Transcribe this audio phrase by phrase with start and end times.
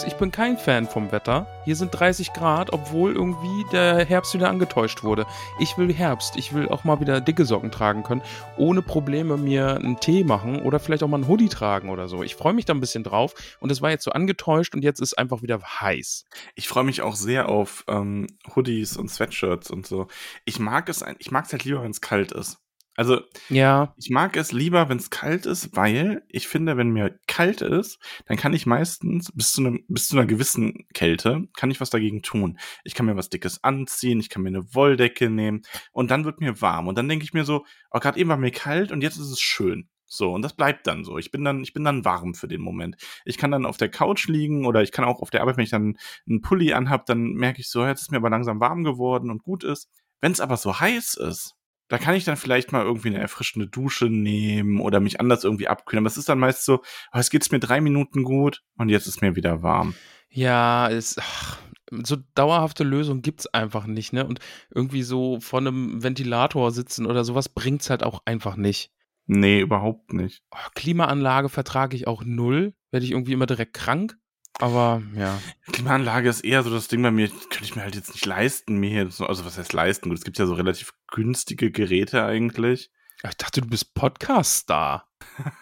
[0.00, 1.46] Magst, ich bin kein Fan vom Wetter.
[1.66, 5.26] Hier sind 30 Grad, obwohl irgendwie der Herbst wieder angetäuscht wurde.
[5.58, 6.36] Ich will Herbst.
[6.36, 8.22] Ich will auch mal wieder dicke Socken tragen können,
[8.56, 12.22] ohne Probleme mir einen Tee machen oder vielleicht auch mal einen Hoodie tragen oder so.
[12.22, 15.00] Ich freue mich da ein bisschen drauf und es war jetzt so angetäuscht und jetzt
[15.00, 16.24] ist einfach wieder heiß.
[16.54, 20.06] Ich freue mich auch sehr auf ähm, Hoodies und Sweatshirts und so.
[20.46, 22.58] Ich mag es, ich mag es halt lieber, wenn es kalt ist.
[23.00, 27.18] Also, Ja, ich mag es lieber, wenn es kalt ist, weil ich finde, wenn mir
[27.26, 31.70] kalt ist, dann kann ich meistens bis zu, einem, bis zu einer gewissen Kälte, kann
[31.70, 32.58] ich was dagegen tun.
[32.84, 36.42] Ich kann mir was Dickes anziehen, ich kann mir eine Wolldecke nehmen und dann wird
[36.42, 36.88] mir warm.
[36.88, 39.30] Und dann denke ich mir so, oh, gerade eben war mir kalt und jetzt ist
[39.30, 39.88] es schön.
[40.04, 41.16] So, und das bleibt dann so.
[41.16, 42.98] Ich bin dann, ich bin dann warm für den Moment.
[43.24, 45.64] Ich kann dann auf der Couch liegen oder ich kann auch auf der Arbeit, wenn
[45.64, 45.96] ich dann
[46.28, 49.42] einen Pulli anhab, dann merke ich so, jetzt ist mir aber langsam warm geworden und
[49.42, 49.88] gut ist.
[50.20, 51.56] Wenn es aber so heiß ist,
[51.90, 55.66] da kann ich dann vielleicht mal irgendwie eine erfrischende Dusche nehmen oder mich anders irgendwie
[55.68, 56.02] abkühlen.
[56.02, 56.82] Aber es ist dann meist so,
[57.12, 59.94] oh, jetzt geht's mir drei Minuten gut und jetzt ist mir wieder warm.
[60.30, 61.58] ja, es, ach,
[61.90, 64.24] so dauerhafte Lösung gibt's einfach nicht, ne?
[64.24, 64.38] Und
[64.72, 68.92] irgendwie so vor einem Ventilator sitzen oder sowas bringt's halt auch einfach nicht.
[69.26, 70.44] Nee, überhaupt nicht.
[70.52, 72.74] Oh, Klimaanlage vertrage ich auch null.
[72.92, 74.16] Werde ich irgendwie immer direkt krank.
[74.58, 75.38] Aber ja.
[75.72, 78.76] Klimaanlage ist eher so das Ding bei mir, könnte ich mir halt jetzt nicht leisten,
[78.76, 80.08] mir hier, so, also was heißt leisten?
[80.08, 82.90] Gut, es gibt ja so relativ günstige Geräte eigentlich.
[83.22, 85.08] Ich dachte, du bist Podcast-Star.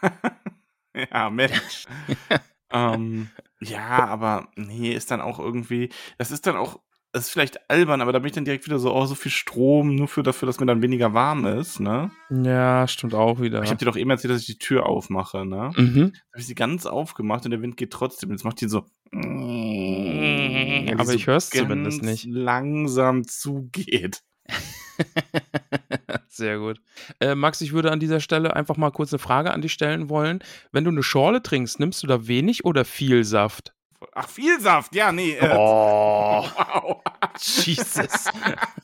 [0.95, 1.87] ja, Mensch.
[2.71, 3.31] ähm,
[3.61, 6.81] ja, aber nee, ist dann auch irgendwie, das ist dann auch,
[7.19, 9.33] das ist vielleicht albern, aber da bin ich dann direkt wieder so, oh, so viel
[9.33, 12.11] Strom, nur für dafür, dass mir dann weniger warm ist, ne?
[12.31, 13.63] Ja, stimmt auch wieder.
[13.63, 15.73] Ich habe dir doch eben erzählt, dass ich die Tür aufmache, ne?
[15.77, 16.13] Mhm.
[16.33, 18.31] Habe ich sie ganz aufgemacht und der Wind geht trotzdem.
[18.31, 18.85] Jetzt macht die so.
[19.13, 22.27] Aber ich hör's zumindest nicht.
[22.27, 24.23] Langsam zugeht.
[26.29, 26.81] Sehr gut.
[27.21, 30.09] Äh, Max, ich würde an dieser Stelle einfach mal kurz eine Frage an dich stellen
[30.09, 30.41] wollen.
[30.71, 33.75] Wenn du eine Schorle trinkst, nimmst du da wenig oder viel Saft?
[34.15, 35.33] Ach, viel Saft, ja, nee.
[35.33, 37.03] Äh, Oh, wow.
[37.41, 38.27] Jesus.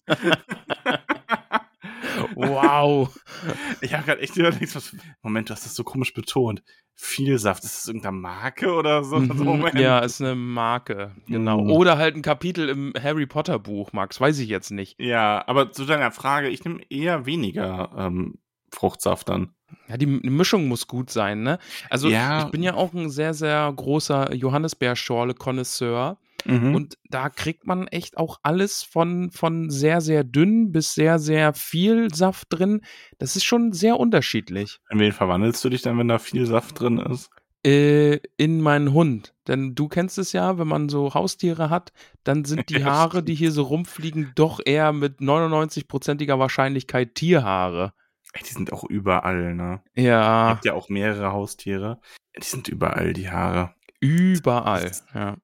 [2.34, 3.08] wow.
[3.80, 4.94] Ich habe gerade echt überlegt, was.
[5.22, 6.62] Moment, du hast das so komisch betont.
[6.96, 9.18] Viel Saft, ist das irgendeine Marke oder so?
[9.18, 9.68] Mhm.
[9.76, 11.14] Ja, ist eine Marke.
[11.26, 11.62] Genau.
[11.62, 11.70] Mhm.
[11.70, 14.20] Oder halt ein Kapitel im Harry Potter Buch, Max.
[14.20, 15.00] Weiß ich jetzt nicht.
[15.00, 18.38] Ja, aber zu deiner Frage, ich nehme eher weniger ähm,
[18.74, 19.54] Fruchtsaft dann.
[19.88, 21.58] Ja, die, Mischung muss gut sein, ne?
[21.90, 22.44] Also, Ja.
[22.44, 26.18] ich bin ja auch ein sehr, sehr großer Johannisbeerschorle-Konnoisseur.
[26.46, 26.74] Mhm.
[26.74, 31.54] Und da kriegt man echt auch alles von, von sehr, sehr dünn bis sehr, sehr
[31.54, 32.82] viel Saft drin.
[33.18, 34.80] Das ist schon sehr unterschiedlich.
[34.90, 37.30] In wen verwandelst du dich dann, wenn da viel Saft drin ist?
[37.66, 39.32] Äh, in meinen Hund.
[39.48, 41.92] Denn du kennst es ja, wenn man so Haustiere hat,
[42.22, 47.94] dann sind die Haare, die hier so rumfliegen, doch eher mit 99%iger Wahrscheinlichkeit Tierhaare.
[48.40, 49.82] Die sind auch überall, ne?
[49.94, 52.00] Ja, habt ja auch mehrere Haustiere.
[52.36, 53.74] Die sind überall, die Haare.
[54.00, 54.90] überall.
[55.14, 55.36] Ja.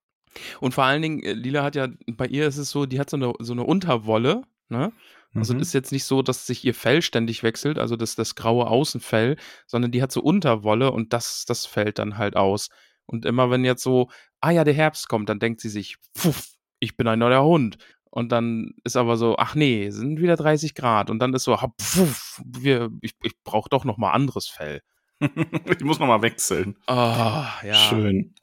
[0.60, 3.10] Und vor allen Dingen, äh, Lila hat ja, bei ihr ist es so, die hat
[3.10, 4.92] so eine, so eine Unterwolle, ne?
[5.34, 5.60] Also Mhm.
[5.60, 9.36] ist jetzt nicht so, dass sich ihr Fell ständig wechselt, also das, das graue Außenfell,
[9.68, 12.68] sondern die hat so Unterwolle und das, das fällt dann halt aus.
[13.06, 16.48] Und immer wenn jetzt so, ah ja, der Herbst kommt, dann denkt sie sich, pfuff,
[16.80, 17.78] ich bin ein neuer Hund.
[18.10, 21.10] Und dann ist aber so, ach nee, sind wieder 30 Grad.
[21.10, 24.82] Und dann ist so, pfuff, wir, ich, ich brauche doch noch mal anderes Fell.
[25.21, 26.76] ich muss nochmal wechseln.
[26.87, 27.75] Ah, ja.
[27.75, 28.34] Schön.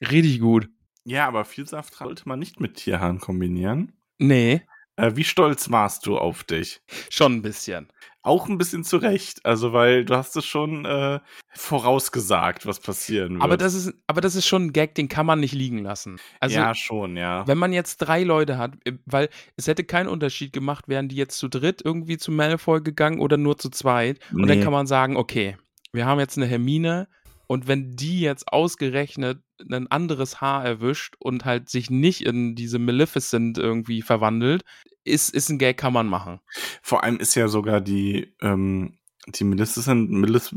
[0.00, 0.68] Richtig gut.
[1.04, 3.92] Ja, aber viel Saft sollte man nicht mit Tierhaaren kombinieren.
[4.18, 4.62] Nee,
[4.96, 6.80] Äh, wie stolz warst du auf dich?
[7.10, 7.88] schon ein bisschen.
[8.22, 9.44] Auch ein bisschen zu Recht.
[9.44, 11.20] Also, weil du hast es schon äh,
[11.52, 13.42] vorausgesagt, was passieren wird.
[13.42, 16.18] Aber das ist, aber das ist schon ein Gag, den kann man nicht liegen lassen.
[16.40, 17.46] Also, ja, schon, ja.
[17.46, 21.16] wenn man jetzt drei Leute hat, äh, weil es hätte keinen Unterschied gemacht, wären die
[21.16, 24.18] jetzt zu dritt irgendwie zu Malfoy gegangen oder nur zu zweit.
[24.32, 24.64] Und dann Nee.
[24.64, 25.56] kann man sagen, okay,
[25.92, 27.08] wir haben jetzt eine Hermine
[27.46, 32.78] und wenn die jetzt ausgerechnet ein anderes Haar erwischt und halt sich nicht in diese
[32.78, 34.64] Maleficent irgendwie verwandelt,
[35.04, 36.40] ist, ist ein Gag, kann man machen.
[36.82, 40.54] Vor allem ist ja sogar die, ähm, die Millis,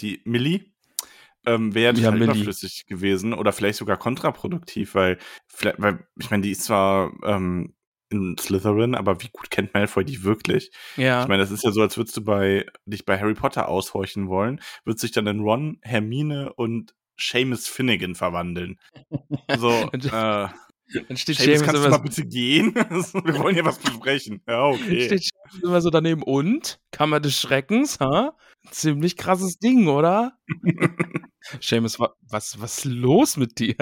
[0.00, 0.64] die Millie,
[1.46, 5.18] ähm, wäre Ja, total überflüssig gewesen oder vielleicht sogar kontraproduktiv, weil,
[5.78, 7.75] weil ich meine, die ist zwar ähm,
[8.16, 10.70] in Slytherin, aber wie gut kennt Malfoy die wirklich?
[10.96, 11.22] Ja.
[11.22, 14.28] Ich meine, das ist ja so, als würdest du bei dich bei Harry Potter aushorchen
[14.28, 18.78] wollen, wird sich dann in Ron, Hermine und Seamus Finnegan verwandeln.
[19.58, 20.48] So, äh,
[21.08, 22.74] dann steht Seamus, kannst du mal bitte gehen?
[22.74, 24.40] Wir wollen hier was besprechen.
[24.46, 25.06] Ja, okay.
[25.06, 26.22] steht Seamus immer so daneben.
[26.22, 26.80] Und?
[26.92, 28.36] Kammer des Schreckens, ha?
[28.70, 30.38] Ziemlich krasses Ding, oder?
[31.60, 33.76] Seamus, wa was, was ist los mit dir?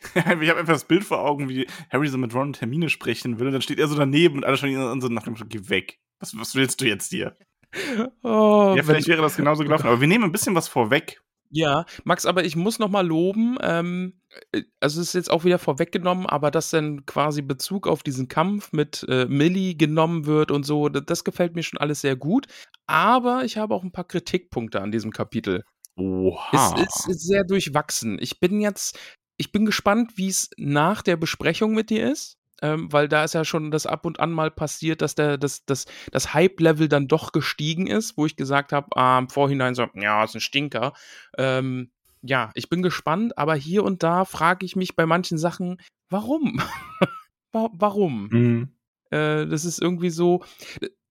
[0.14, 3.38] ich habe einfach das Bild vor Augen, wie Harry so mit Ron und Hermine sprechen
[3.38, 3.48] will.
[3.48, 5.98] Und dann steht er so daneben und alle schauen ihn so nach dem geh weg.
[6.20, 7.36] Was, was willst du jetzt hier?
[8.22, 9.86] Oh, ja, vielleicht wäre das genauso gelaufen.
[9.86, 11.20] Aber wir nehmen ein bisschen was vorweg.
[11.50, 14.20] Ja, Max, aber ich muss noch mal loben, ähm,
[14.52, 18.28] äh, also es ist jetzt auch wieder vorweggenommen, aber dass dann quasi Bezug auf diesen
[18.28, 22.16] Kampf mit äh, Millie genommen wird und so, das, das gefällt mir schon alles sehr
[22.16, 22.46] gut.
[22.86, 25.62] Aber ich habe auch ein paar Kritikpunkte an diesem Kapitel.
[25.96, 26.74] Oha.
[26.74, 28.18] Es ist, ist sehr durchwachsen.
[28.20, 28.98] Ich bin jetzt,
[29.36, 32.38] ich bin gespannt, wie es nach der Besprechung mit dir ist.
[32.62, 35.66] Ähm, weil da ist ja schon das ab und an mal passiert, dass der, das,
[35.66, 39.86] das, das Hype-Level dann doch gestiegen ist, wo ich gesagt habe, ah, im Vorhinein so,
[39.94, 40.94] ja, ist ein Stinker.
[41.36, 41.90] Ähm,
[42.22, 45.76] ja, ich bin gespannt, aber hier und da frage ich mich bei manchen Sachen,
[46.08, 46.58] warum?
[47.52, 48.28] Wa- warum?
[48.30, 48.68] Mhm.
[49.10, 50.42] Äh, das ist irgendwie so.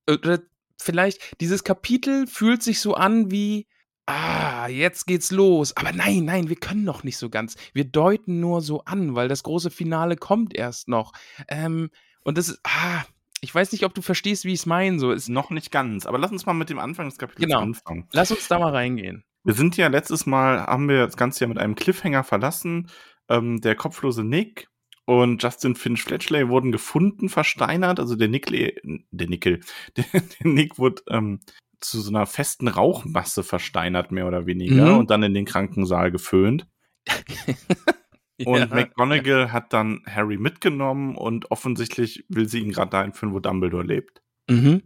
[0.08, 0.40] Äh,
[0.82, 3.68] vielleicht, dieses Kapitel fühlt sich so an wie.
[4.08, 5.76] Ah, jetzt geht's los.
[5.78, 7.56] Aber nein, nein, wir können noch nicht so ganz.
[7.74, 11.14] Wir deuten nur so an, weil das große Finale kommt erst noch.
[11.48, 11.90] Ähm,
[12.24, 12.60] und das ist.
[12.64, 13.04] Ah,
[13.42, 15.00] ich weiß nicht, ob du verstehst, wie ich es meine.
[15.00, 16.06] So, es, Noch nicht ganz.
[16.06, 17.62] Aber lass uns mal mit dem Anfang des Kapitels Genau.
[17.62, 18.08] anfangen.
[18.14, 19.24] lass uns da mal reingehen.
[19.44, 22.90] Wir sind ja letztes Mal, haben wir das Ganze ja mit einem Cliffhanger verlassen.
[23.30, 24.68] Ähm, der kopflose Nick
[25.06, 28.00] und Justin Finch Fletchley wurden gefunden, versteinert.
[28.00, 28.76] Also der Nickel,
[29.12, 29.60] der Nickel,
[29.98, 31.40] der, der Nick wurde ähm,
[31.90, 34.98] zu so einer festen Rauchmasse versteinert, mehr oder weniger, Mhm.
[35.00, 36.68] und dann in den Krankensaal geföhnt.
[38.44, 38.66] Und Ja.
[38.66, 43.84] McGonagall hat dann Harry mitgenommen und offensichtlich will sie ihn gerade dahin führen, wo Dumbledore
[43.86, 44.22] lebt.
[44.50, 44.82] Mhm.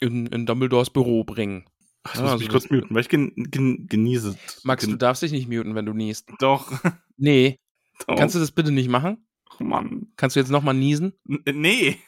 [0.00, 1.66] In, in Dumbledores Büro bringen.
[2.06, 4.38] Ich Ja, muss also mich kurz muten, weil ich gen, gen, genieße.
[4.64, 6.30] Max, gen, du darfst dich nicht muten, wenn du niest.
[6.38, 6.72] Doch.
[7.18, 7.58] Nee.
[8.06, 8.16] doch.
[8.16, 9.26] Kannst du das bitte nicht machen?
[9.58, 10.06] Mann.
[10.16, 11.12] Kannst du jetzt nochmal niesen?
[11.28, 11.98] N nee.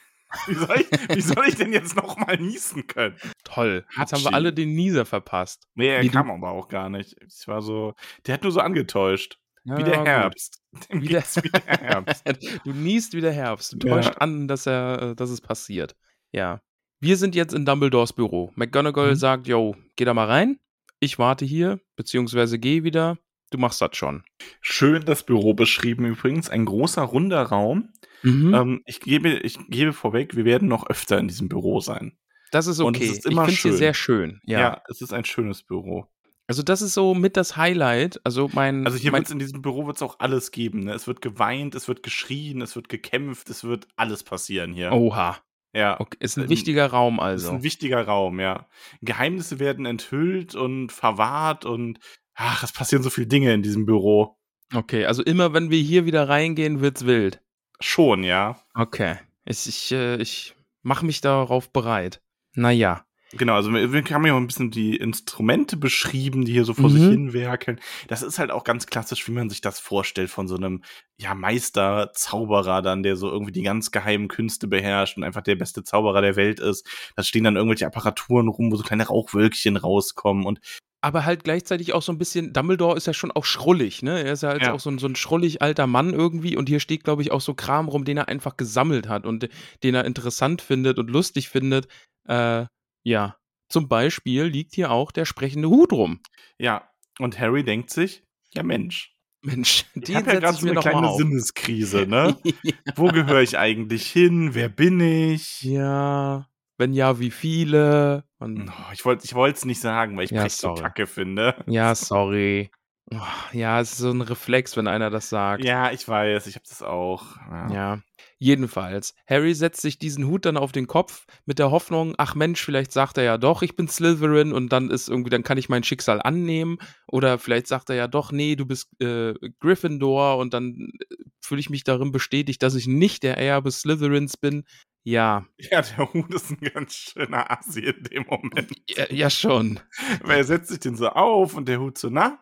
[0.47, 3.17] Wie soll, ich, wie soll ich denn jetzt noch mal niesen können?
[3.45, 3.85] Toll.
[3.99, 4.35] Jetzt haben wir Hatschi.
[4.35, 5.67] alle den Nieser verpasst.
[5.75, 7.17] Nee, er Wie du- kam aber auch gar nicht.
[7.27, 7.95] Ich war so,
[8.27, 9.39] der hat nur so angetäuscht.
[9.65, 10.05] Ja, wie der.
[10.05, 10.63] Herbst.
[10.91, 12.25] Wie der- wie der Herbst.
[12.65, 13.75] du niest wie der Herbst.
[13.79, 13.97] Du Ja.
[13.97, 15.97] täuscht an, dass, er, äh, dass es passiert.
[16.33, 16.61] Ja.
[17.01, 18.53] Wir sind jetzt in Dumbledores Büro.
[18.55, 19.17] McGonagall Mhm.
[19.17, 20.59] sagt, yo, geh da mal rein.
[21.01, 23.19] Ich warte hier, beziehungsweise geh wieder.
[23.51, 24.23] Du machst das schon.
[24.61, 26.49] Schön das Büro beschrieben übrigens.
[26.49, 27.91] Ein großer, runder Raum.
[28.23, 28.55] Mhm.
[28.55, 32.17] Ähm, ich, gebe, ich gebe vorweg, wir werden noch öfter in diesem Büro sein.
[32.53, 33.07] das ist und okay.
[33.07, 33.77] es ist immer ich finde hier schön.
[33.79, 34.41] sehr schön.
[34.45, 34.61] Ja.
[34.61, 34.83] Ja.
[34.89, 36.07] es ist ein schönes Büro.
[36.47, 38.21] Also das ist so mit das Highlight.
[38.25, 40.81] Also mein, Also hier wird's in diesem Büro wird's auch alles geben.
[40.85, 40.93] Ne?
[40.95, 44.91] Es wird geweint, es wird geschrien, es wird gekämpft, es wird alles passieren hier.
[44.93, 45.39] Oha.
[45.73, 45.99] ja.
[46.01, 46.17] Okay.
[46.21, 47.47] Ist ein Ähm, wichtiger Raum also.
[47.49, 48.67] ist ein wichtiger Raum, ja.
[49.01, 52.01] Geheimnisse werden enthüllt und verwahrt und
[52.41, 54.37] ach, es passieren so viele Dinge in diesem Büro.
[54.75, 57.41] Okay, also immer wenn wir hier wieder reingehen, wird's wild.
[57.81, 58.61] Schon, ja.
[58.75, 59.17] Okay.
[59.45, 62.23] Ich, ich, äh, ich mache mich darauf bereit.
[62.55, 63.05] Naja.
[63.33, 66.75] Genau, also wir, wir haben ja auch ein bisschen die Instrumente beschrieben, die hier so
[66.75, 66.95] vor Mhm.
[66.95, 67.81] sich hin werkeln.
[68.09, 70.83] Das ist halt auch ganz klassisch, wie man sich das vorstellt von so einem
[71.17, 75.55] ja, Meister, Zauberer dann, der so irgendwie die ganz geheimen Künste beherrscht und einfach der
[75.55, 76.87] beste Zauberer der Welt ist.
[77.15, 80.61] Da stehen dann irgendwelche Apparaturen rum, wo so kleine Rauchwölkchen rauskommen und
[81.03, 84.23] Aber halt gleichzeitig auch so ein bisschen, Dumbledore ist ja schon auch schrullig, ne?
[84.23, 84.73] Er ist ja jetzt Ja.
[84.75, 87.41] auch so ein, so ein schrullig alter Mann irgendwie und hier steht, glaube ich, auch
[87.41, 89.49] so Kram rum, den er einfach gesammelt hat und
[89.83, 91.89] den er interessant findet und lustig findet.
[92.29, 92.67] Äh,
[93.03, 93.37] ja.
[93.71, 96.21] Zum Beispiel liegt hier auch der sprechende Hut rum.
[96.59, 96.87] ja,
[97.19, 100.81] und Harry denkt sich, ja Mensch, Mensch, ich den habe ja gerade ich so eine
[100.81, 101.15] kleine.
[101.17, 102.37] Sinneskrise, ne?
[102.97, 104.55] Wo gehöre ich eigentlich hin?
[104.55, 105.63] Wer bin ich?
[105.63, 106.47] Ja,
[106.81, 108.25] wenn ja, wie viele?
[108.39, 109.23] Und, Oh, ich wollte
[109.57, 111.55] es nicht sagen, weil ich Ja, Pech so kacke finde.
[111.67, 112.71] ja, sorry.
[113.13, 113.19] Oh,
[113.53, 115.65] Ja, es ist so ein Reflex, wenn einer das sagt.
[115.65, 117.37] Ja, ich weiß, ich habe das auch.
[117.51, 117.71] Ja.
[117.73, 117.99] Ja.
[118.39, 122.65] Jedenfalls, Harry setzt sich diesen Hut dann auf den Kopf mit der Hoffnung, ach Mensch,
[122.65, 125.69] vielleicht sagt er ja doch, ich bin Slytherin und dann ist irgendwie, dann kann ich
[125.69, 126.79] mein Schicksal annehmen.
[127.07, 131.61] Oder vielleicht sagt er ja doch, nee, du bist äh, Gryffindor und dann äh, fühle
[131.61, 134.65] ich mich darin bestätigt, dass ich nicht der Erbe Slytherins bin.
[135.03, 138.71] Ja, ja, der Hut ist ein ganz schöner Assi in dem Moment.
[138.89, 139.81] ja, ja schon.
[140.23, 142.39] Weil er setzt sich den so auf und der Hut so, na,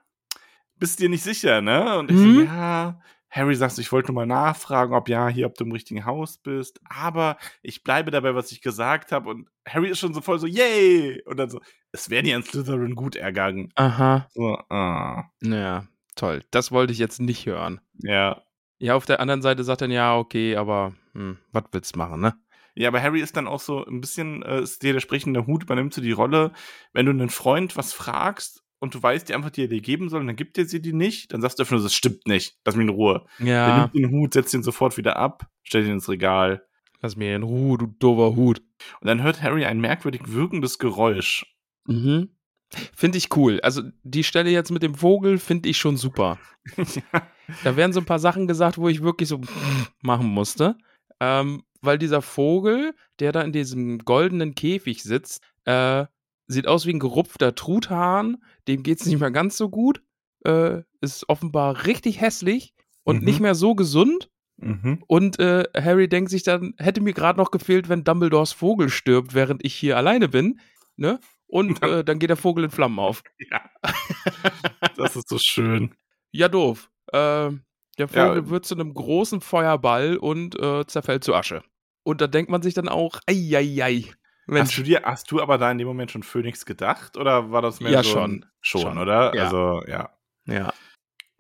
[0.77, 1.99] bist dir nicht sicher, ne?
[1.99, 2.35] Und ich Mhm.
[2.35, 3.01] so, ja,
[3.31, 6.39] Harry sagt, ich wollte nur mal nachfragen, ob ja, hier, ob du im richtigen Haus
[6.39, 9.31] bist, aber ich bleibe dabei, was ich gesagt habe.
[9.31, 11.23] Und Harry ist schon so voll so, yay!
[11.27, 11.61] Und dann so,
[11.93, 13.71] es wäre dir an Slytherin gut ergangen.
[13.77, 14.27] Aha.
[14.35, 15.31] So, ah.
[15.43, 15.87] Ja,
[16.17, 16.43] toll.
[16.51, 17.81] Das wollte ich jetzt nicht hören.
[17.99, 18.43] Ja.
[18.81, 22.21] Ja, auf der anderen Seite sagt er, ja, okay, aber hm, was willst du machen,
[22.21, 22.35] ne?
[22.79, 25.65] Ja, aber Harry ist dann auch so ein bisschen, äh, ist dir der sprechende Hut,
[25.65, 26.53] übernimmt so die Rolle,
[26.93, 30.09] wenn du einen Freund was fragst und du weißt die Antwort, die er dir geben
[30.09, 32.29] soll, und dann gibt er sie dir nicht, dann sagst du einfach nur, das stimmt
[32.29, 33.27] nicht, lass mich in Ruhe.
[33.41, 36.65] Ja, nimmt den Hut, setzt ihn sofort wieder ab, stellt ihn ins Regal.
[37.01, 38.63] lass mir in Ruhe, du doofer Hut.
[39.01, 41.47] Und dann hört Harry ein merkwürdig wirkendes Geräusch.
[41.87, 42.29] Mhm.
[42.95, 43.61] Finde ich cool.
[43.63, 46.39] Also die Stelle jetzt mit dem Vogel finde ich schon super.
[47.65, 49.41] Da werden so ein paar Sachen gesagt, wo ich wirklich so
[50.03, 50.77] machen musste.
[51.19, 56.07] Ähm, weil dieser Vogel, der da in diesem goldenen Käfig sitzt, äh,
[56.47, 58.39] sieht aus wie ein gerupfter Truthahn.
[58.69, 60.03] Dem geht es nicht mehr ganz so gut.
[60.45, 63.25] Äh, ist offenbar richtig hässlich und Mhm.
[63.25, 64.31] nicht mehr so gesund.
[64.57, 65.03] Mhm.
[65.07, 69.35] Und äh, Harry denkt sich dann, hätte mir gerade noch gefehlt, wenn Dumbledores Vogel stirbt,
[69.35, 70.59] während ich hier alleine bin.
[70.97, 71.21] Ne?
[71.47, 73.23] Und äh, dann geht der Vogel in Flammen auf.
[73.51, 73.61] Ja.
[74.97, 75.95] das ist so schön.
[76.33, 76.91] Ja, doof.
[77.13, 77.51] Äh,
[77.99, 78.29] der Ja.
[78.29, 81.63] Vogel wird zu einem großen Feuerball und äh, zerfällt zu Asche.
[82.05, 84.03] Und da denkt man sich dann auch, eieiei.
[84.03, 84.15] Hast
[84.47, 87.19] Mensch, du, dir, hast du aber da in dem Moment schon Phoenix gedacht?
[87.19, 88.47] Oder war das mehr Ja, so schon.
[88.63, 88.99] schon, Schon.
[88.99, 89.35] oder?
[89.35, 89.45] Ja.
[89.45, 90.11] Also, ja.
[90.47, 90.73] ja.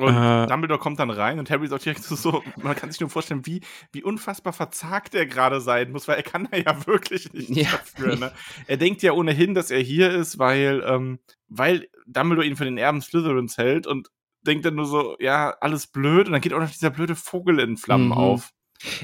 [0.00, 0.46] Und Äh.
[0.46, 3.10] Dumbledore kommt dann rein und Harry ist auch direkt so, so, man kann sich nur
[3.10, 3.62] vorstellen, wie,
[3.92, 7.70] wie unfassbar verzagt er gerade sein muss, weil er kann da ja wirklich nichts Ja.
[7.72, 8.14] dafür.
[8.16, 8.32] Ne?
[8.68, 12.78] Er denkt ja ohnehin, dass er hier ist, weil, ähm, weil Dumbledore ihn für den
[12.78, 14.08] Erben Slytherins hält und
[14.48, 17.60] denkt dann nur so, ja, alles blöd und dann geht auch noch dieser blöde Vogel
[17.60, 18.12] in Flammen Mhm.
[18.12, 18.50] auf.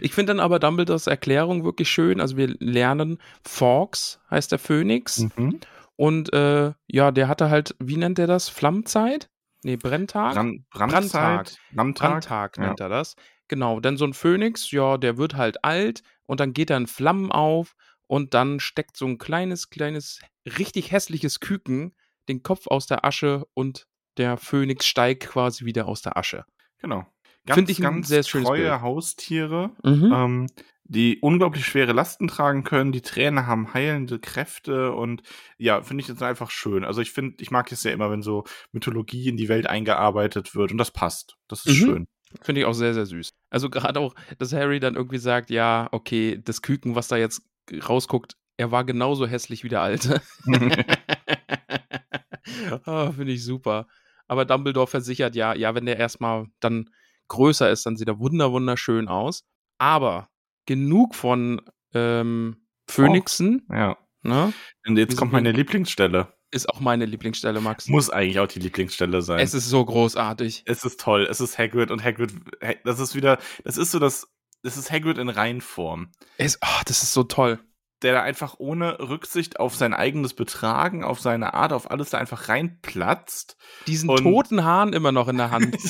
[0.00, 2.20] Ich finde dann aber Dumbledores Erklärung wirklich schön.
[2.20, 5.26] Also wir lernen, Fawkes heißt der Phönix.
[5.36, 5.60] Mhm.
[5.96, 8.48] Und äh, ja, der hatte halt, wie nennt er das?
[8.48, 9.28] Flammenzeit?
[9.62, 10.34] Nee, Brenntag?
[10.34, 11.50] Brand, Brandtag.
[11.72, 11.98] Brandtag.
[11.98, 12.66] Brandtag Ja.
[12.66, 13.16] nennt er das.
[13.48, 16.86] Genau, denn so ein Phönix, ja, der wird halt alt und dann geht er in
[16.86, 17.74] Flammen auf
[18.06, 20.20] und dann steckt so ein kleines, kleines,
[20.58, 21.94] richtig hässliches Küken
[22.28, 26.44] den Kopf aus der Asche und der Phönix steigt quasi wieder aus der Asche.
[26.78, 27.06] Genau.
[27.48, 28.80] Find ich ein ganz sehr schönes treue Bild.
[28.80, 30.12] Haustiere, Mhm.
[30.14, 30.46] ähm,
[30.86, 32.92] die unglaublich schwere Lasten tragen können.
[32.92, 35.22] Die Tränen haben heilende Kräfte und
[35.58, 36.84] ja, finde ich jetzt einfach schön.
[36.84, 40.54] Also ich finde, ich mag es ja immer, wenn so Mythologie in die Welt eingearbeitet
[40.54, 41.36] wird und das passt.
[41.48, 41.84] Das ist Mhm.
[41.84, 42.06] schön.
[42.42, 43.30] Finde ich auch sehr, sehr süß.
[43.50, 47.42] Also gerade auch, dass Harry dann irgendwie sagt, ja, okay, das Küken, was da jetzt
[47.88, 50.22] rausguckt, er war genauso hässlich wie der Alte.
[52.84, 53.86] Ah, Finde ich super.
[54.28, 56.90] Aber Dumbledore versichert ja, ja, wenn der erstmal dann
[57.28, 59.44] größer ist, dann sieht er wunder wunderschön aus.
[59.78, 60.28] Aber
[60.66, 61.60] genug von
[61.92, 63.96] ähm, Phönixen, ja.
[64.22, 64.52] ne?
[64.86, 66.32] Und jetzt Wieso- kommt meine Lieblingsstelle.
[66.50, 67.88] Ist auch meine Lieblingsstelle, Max.
[67.88, 69.40] Muss eigentlich auch die Lieblingsstelle sein.
[69.40, 70.62] Es ist so großartig.
[70.66, 71.26] es ist toll.
[71.28, 72.32] Es ist Hagrid und Hagrid,
[72.84, 74.28] das ist wieder, das ist so das,
[74.62, 76.12] das ist Hagrid in Reinform.
[76.38, 77.58] Es, ah, das ist so toll.
[78.04, 82.18] Der da einfach ohne Rücksicht auf sein eigenes Betragen, auf seine Art, auf alles da
[82.18, 83.56] einfach reinplatzt.
[83.88, 85.76] Diesen Und- toten Hahn immer noch in der Hand.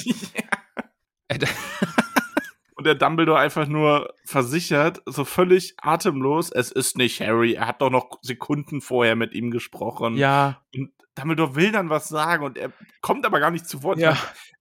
[2.76, 7.80] Und der Dumbledore einfach nur versichert, so völlig atemlos, es ist nicht Harry, er hat
[7.80, 10.16] doch noch Sekunden vorher mit ihm gesprochen.
[10.16, 13.98] ja, Und Dumbledore will dann was sagen und er kommt aber gar nicht zu Wort.
[13.98, 14.16] ja.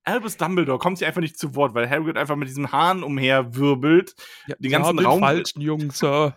[0.06, 4.16] Albus Dumbledore kommt sich einfach nicht zu Wort, weil Harry einfach mit diesem Hahn umherwirbelt.
[4.48, 5.98] ja Den ganzen Raum- falschen Jungs.
[5.98, 6.36] Sir.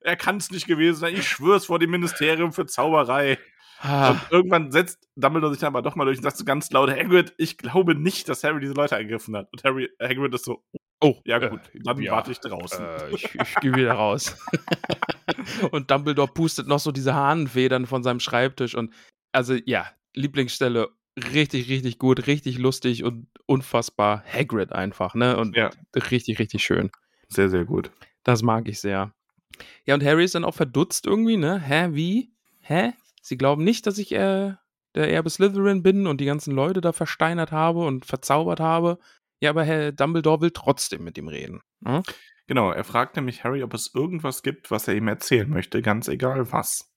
[0.00, 1.14] Er kann es nicht gewesen sein.
[1.14, 3.38] Ich schwör's vor dem Ministerium für Zauberei.
[3.80, 6.70] Ah, Und irgendwann setzt Dumbledore sich dann aber doch mal durch und sagt so ganz
[6.70, 9.48] laut, Hagrid, ich glaube nicht, dass Harry diese Leute angegriffen hat.
[9.52, 10.64] Und Harry, Hagrid ist so,
[11.00, 12.84] oh, ja gut, äh, dann ja, warte ich draußen.
[12.86, 14.36] Äh, ich ich gehe wieder raus.
[15.72, 18.74] und Dumbledore pustet noch so diese Hahnenfedern von seinem Schreibtisch.
[18.74, 18.94] Und
[19.32, 20.88] also ja, Lieblingsstelle,
[21.34, 25.36] richtig, richtig gut, richtig lustig und unfassbar Hagrid einfach, ne?
[25.36, 25.70] Und Ja.
[25.94, 26.90] richtig, richtig schön.
[27.28, 27.90] Sehr, sehr gut.
[28.26, 29.12] Das mag ich sehr.
[29.84, 31.60] Ja, und Harry ist dann auch verdutzt irgendwie, ne?
[31.60, 32.32] Hä, wie?
[32.60, 32.92] Hä?
[33.22, 34.54] Sie glauben nicht, dass ich äh,
[34.96, 38.98] der Erbe Slytherin bin und die ganzen Leute da versteinert habe und verzaubert habe.
[39.40, 41.60] Ja, aber Herr Dumbledore will trotzdem mit ihm reden.
[41.78, 42.02] Ne?
[42.48, 46.08] Genau, er fragt nämlich Harry, ob es irgendwas gibt, was er ihm erzählen möchte, ganz
[46.08, 46.92] egal was.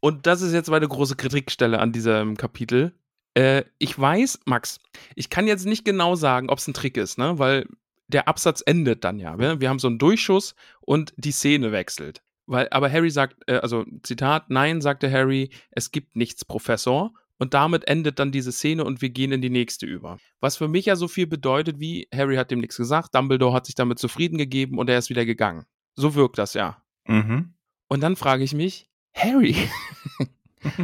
[0.00, 2.92] Und das ist jetzt meine große Kritikstelle an diesem Kapitel.
[3.32, 4.80] Äh, ich weiß, Max,
[5.14, 7.38] ich kann jetzt nicht genau sagen, ob es ein Trick ist, ne?
[7.38, 7.66] Weil
[8.12, 9.38] der Absatz endet dann ja.
[9.38, 12.22] Wir, wir haben so einen Durchschuss und die Szene wechselt.
[12.46, 17.12] Weil, aber Harry sagt, äh, also Zitat, nein, sagte Harry, es gibt nichts, Professor.
[17.38, 20.18] Und damit endet dann diese Szene und wir gehen in die nächste über.
[20.40, 23.66] Was für mich ja so viel bedeutet wie, Harry hat dem nichts gesagt, Dumbledore hat
[23.66, 25.64] sich damit zufrieden gegeben und er ist wieder gegangen.
[25.94, 26.82] So wirkt das ja.
[27.06, 27.54] Mhm.
[27.88, 29.56] Und dann frage ich mich, Harry,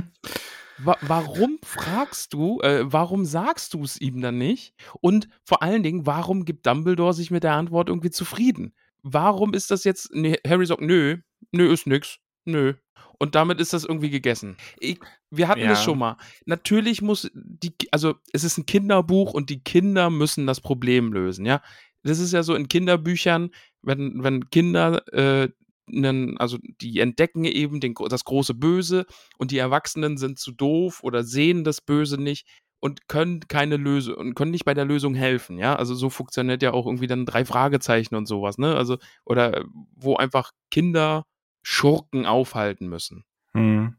[0.79, 4.75] wa warum fragst du, äh, warum sagst du es ihm dann nicht?
[5.01, 8.75] Und vor allen Dingen, warum gibt Dumbledore sich mit der Antwort irgendwie zufrieden?
[9.03, 11.19] Warum ist das jetzt, ne, Harry sagt, nö,
[11.53, 12.75] nö, ist nix, nö.
[13.21, 14.57] Und damit ist das irgendwie gegessen.
[14.79, 15.71] Ich, wir hatten Ja.
[15.71, 16.17] das schon mal.
[16.47, 21.45] Natürlich muss die, also es ist ein Kinderbuch und die Kinder müssen das Problem lösen,
[21.45, 21.61] ja.
[22.05, 23.51] Das ist ja so in Kinderbüchern,
[23.83, 25.49] wenn, wenn Kinder, äh,
[25.91, 29.07] nen, also die entdecken eben den, das große Böse
[29.39, 32.47] und die Erwachsenen sind zu doof oder sehen das Böse nicht
[32.81, 35.77] und können keine Lösung und können nicht bei der Lösung helfen, ja.
[35.77, 38.77] Also so funktioniert ja auch irgendwie dann drei Fragezeichen und sowas, ne?
[38.77, 39.65] Also, oder
[39.97, 41.25] wo einfach Kinder
[41.63, 43.25] Schurken aufhalten müssen.
[43.53, 43.97] Hm.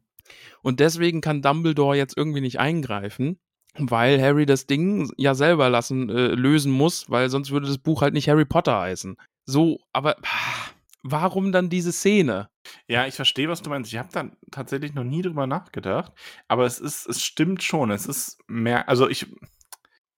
[0.61, 3.39] Und deswegen kann Dumbledore jetzt irgendwie nicht eingreifen,
[3.77, 8.01] weil Harry das Ding ja selber lassen, äh, lösen muss, weil sonst würde das Buch
[8.01, 9.17] halt nicht Harry Potter heißen.
[9.45, 10.71] So, aber ah,
[11.03, 12.49] warum dann diese Szene?
[12.87, 13.91] Ja, ich verstehe, was du meinst.
[13.91, 16.11] Ich habe da tatsächlich noch nie drüber nachgedacht,
[16.47, 17.91] aber es ist, es stimmt schon.
[17.91, 19.27] Es ist mehr, also ich,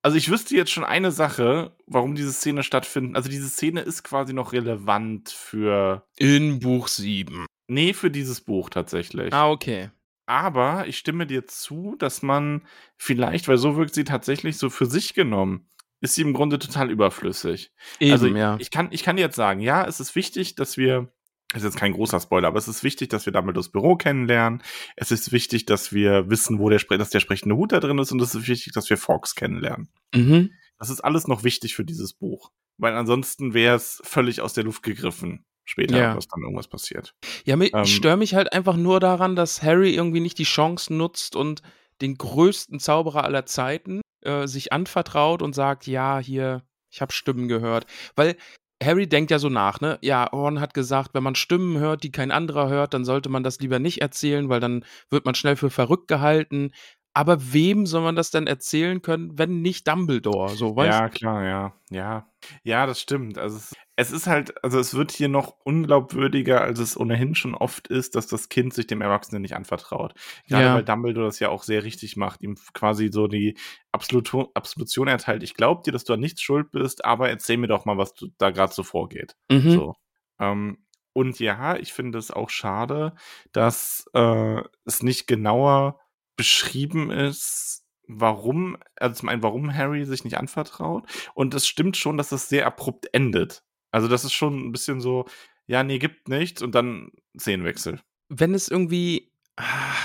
[0.02, 3.16] also ich wüsste jetzt schon eine Sache, warum diese Szene stattfindet.
[3.16, 7.46] Also diese Szene ist quasi noch relevant für, In Buch 7.
[7.68, 9.34] nee, für dieses Buch tatsächlich.
[9.34, 9.92] Ah, okay.
[10.26, 12.66] Aber ich stimme dir zu, dass man
[12.98, 15.68] vielleicht, weil so wirkt sie tatsächlich so für sich genommen,
[16.02, 17.72] ist sie im Grunde total überflüssig.
[18.00, 18.58] Eben, also ja.
[18.60, 21.12] ich kann, ich kann jetzt sagen, ja, es ist wichtig, dass wir,
[21.54, 24.62] das ist jetzt kein großer Spoiler, aber es ist wichtig, dass wir Dumbledores Büro kennenlernen.
[24.96, 28.12] Es ist wichtig, dass wir wissen, wo der, dass der sprechende Hut da drin ist
[28.12, 29.90] und es ist wichtig, dass wir Fox kennenlernen.
[30.14, 30.52] Mhm.
[30.80, 32.52] Das ist alles noch wichtig für dieses Buch.
[32.78, 36.16] Weil ansonsten wäre es völlig aus der Luft gegriffen später, Ja.
[36.18, 37.14] was dann irgendwas passiert.
[37.46, 40.46] Ja, mi- Ähm, ich störe mich halt einfach nur daran, dass Harry irgendwie nicht die
[40.46, 41.62] Chance nutzt und
[42.02, 47.48] den größten Zauberer aller Zeiten äh, sich anvertraut und sagt, ja, hier, ich habe Stimmen
[47.48, 47.86] gehört.
[48.16, 48.36] Weil
[48.82, 50.00] Harry denkt ja so nach, ne?
[50.02, 53.44] Ja, Ron hat gesagt, wenn man Stimmen hört, die kein anderer hört, dann sollte man
[53.44, 56.72] das lieber nicht erzählen, weil dann wird man schnell für verrückt gehalten.
[57.14, 60.56] Aber wem soll man das denn erzählen können, wenn nicht Dumbledore?
[60.56, 61.74] So, weißt Ja, klar, ja.
[61.90, 62.32] Ja.
[62.64, 63.38] Ja, das stimmt.
[63.38, 63.60] Also
[64.02, 68.16] es, ist halt, also es wird hier noch unglaubwürdiger, als es ohnehin schon oft ist,
[68.16, 70.14] dass das Kind sich dem Erwachsenen nicht anvertraut.
[70.48, 70.76] Gerade Ja.
[70.76, 73.58] weil Dumbledore das ja auch sehr richtig macht, ihm quasi so die
[73.92, 75.44] Absolution, Absolution erteilt.
[75.44, 78.14] Ich glaube dir, dass du an nichts schuld bist, aber erzähl mir doch mal, was
[78.14, 79.36] du, da gerade so vorgeht.
[79.52, 79.72] Mhm.
[79.72, 79.96] So.
[80.40, 83.14] Ähm, und ja, ich finde es auch schade,
[83.52, 86.00] dass äh, es nicht genauer
[86.38, 91.06] beschrieben ist, warum, also zum einen, warum Harry sich nicht anvertraut.
[91.34, 93.64] Und es stimmt schon, dass es sehr abrupt endet.
[93.92, 95.26] Also das ist schon ein bisschen so,
[95.68, 98.00] ja, nee, gibt nichts und dann Szenenwechsel.
[98.30, 99.96] wenn es irgendwie, ah,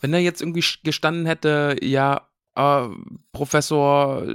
[0.00, 2.88] wenn er jetzt irgendwie gestanden hätte, ja, äh,
[3.32, 4.26] Professor,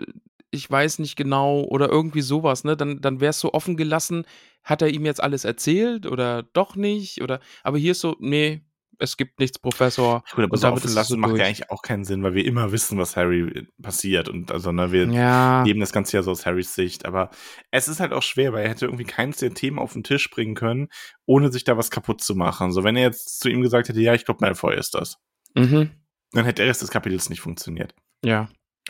[0.51, 4.25] ich weiß nicht genau oder irgendwie sowas, ne, dann, dann wäre es so offen gelassen,
[4.63, 8.62] hat er ihm jetzt alles erzählt oder doch nicht oder, aber hier ist so, nee,
[8.99, 10.23] es gibt nichts, Professor.
[10.31, 12.71] Gut, aber Und damit offen lassen macht ja eigentlich auch keinen Sinn, weil wir immer
[12.71, 14.29] wissen, was Harry äh, passiert.
[14.29, 17.05] Und also, ne, wir Ja, leben das Ganze ja so aus Harrys Sicht.
[17.05, 17.29] Aber
[17.71, 20.29] es ist halt auch schwer, weil er hätte irgendwie keins der Themen auf den Tisch
[20.29, 20.89] bringen können,
[21.25, 22.71] ohne sich da was kaputt zu machen.
[22.71, 25.17] So, wenn er jetzt zu ihm gesagt hätte, ja, ich glaube, Malfoy ist das,
[25.55, 25.91] mhm.
[26.31, 27.93] dann hätte der Rest des Kapitels nicht funktioniert.
[28.23, 28.49] ja,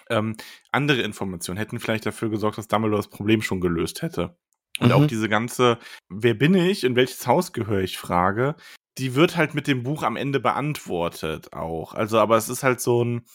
[0.10, 0.36] Ähm,
[0.72, 4.38] andere Informationen hätten vielleicht dafür gesorgt, dass Dumbledore das Problem schon gelöst hätte.
[4.80, 4.94] Und Mhm.
[4.94, 5.78] auch diese ganze,
[6.10, 8.56] wer bin ich, in welches Haus gehöre ich, Frage,
[9.00, 11.94] die wird halt mit dem Buch am Ende beantwortet auch.
[11.94, 13.26] Also, aber es ist halt so ein,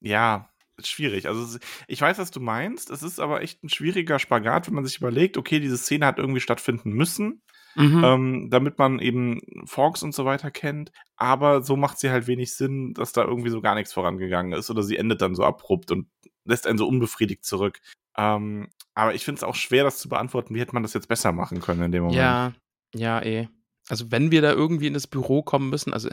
[0.00, 0.50] ja,
[0.82, 1.26] schwierig.
[1.26, 2.90] Also, ich weiß, was du meinst.
[2.90, 6.18] Es ist aber echt ein schwieriger Spagat, wenn man sich überlegt, okay, diese Szene hat
[6.18, 7.42] irgendwie stattfinden müssen,
[7.74, 8.04] mhm.
[8.04, 10.92] ähm, damit man eben Forks und so weiter kennt.
[11.16, 14.70] Aber so macht sie halt wenig Sinn, dass da irgendwie so gar nichts vorangegangen ist
[14.70, 16.08] oder sie endet dann so abrupt und
[16.44, 17.80] lässt einen so unbefriedigt zurück.
[18.16, 20.54] Ähm, aber ich finde es auch schwer, das zu beantworten.
[20.54, 22.18] Wie hätte man das jetzt besser machen können in dem Moment?
[22.18, 22.52] Ja,
[22.94, 23.48] ja, eh.
[23.88, 26.08] Also wenn wir da irgendwie in das Büro kommen müssen, also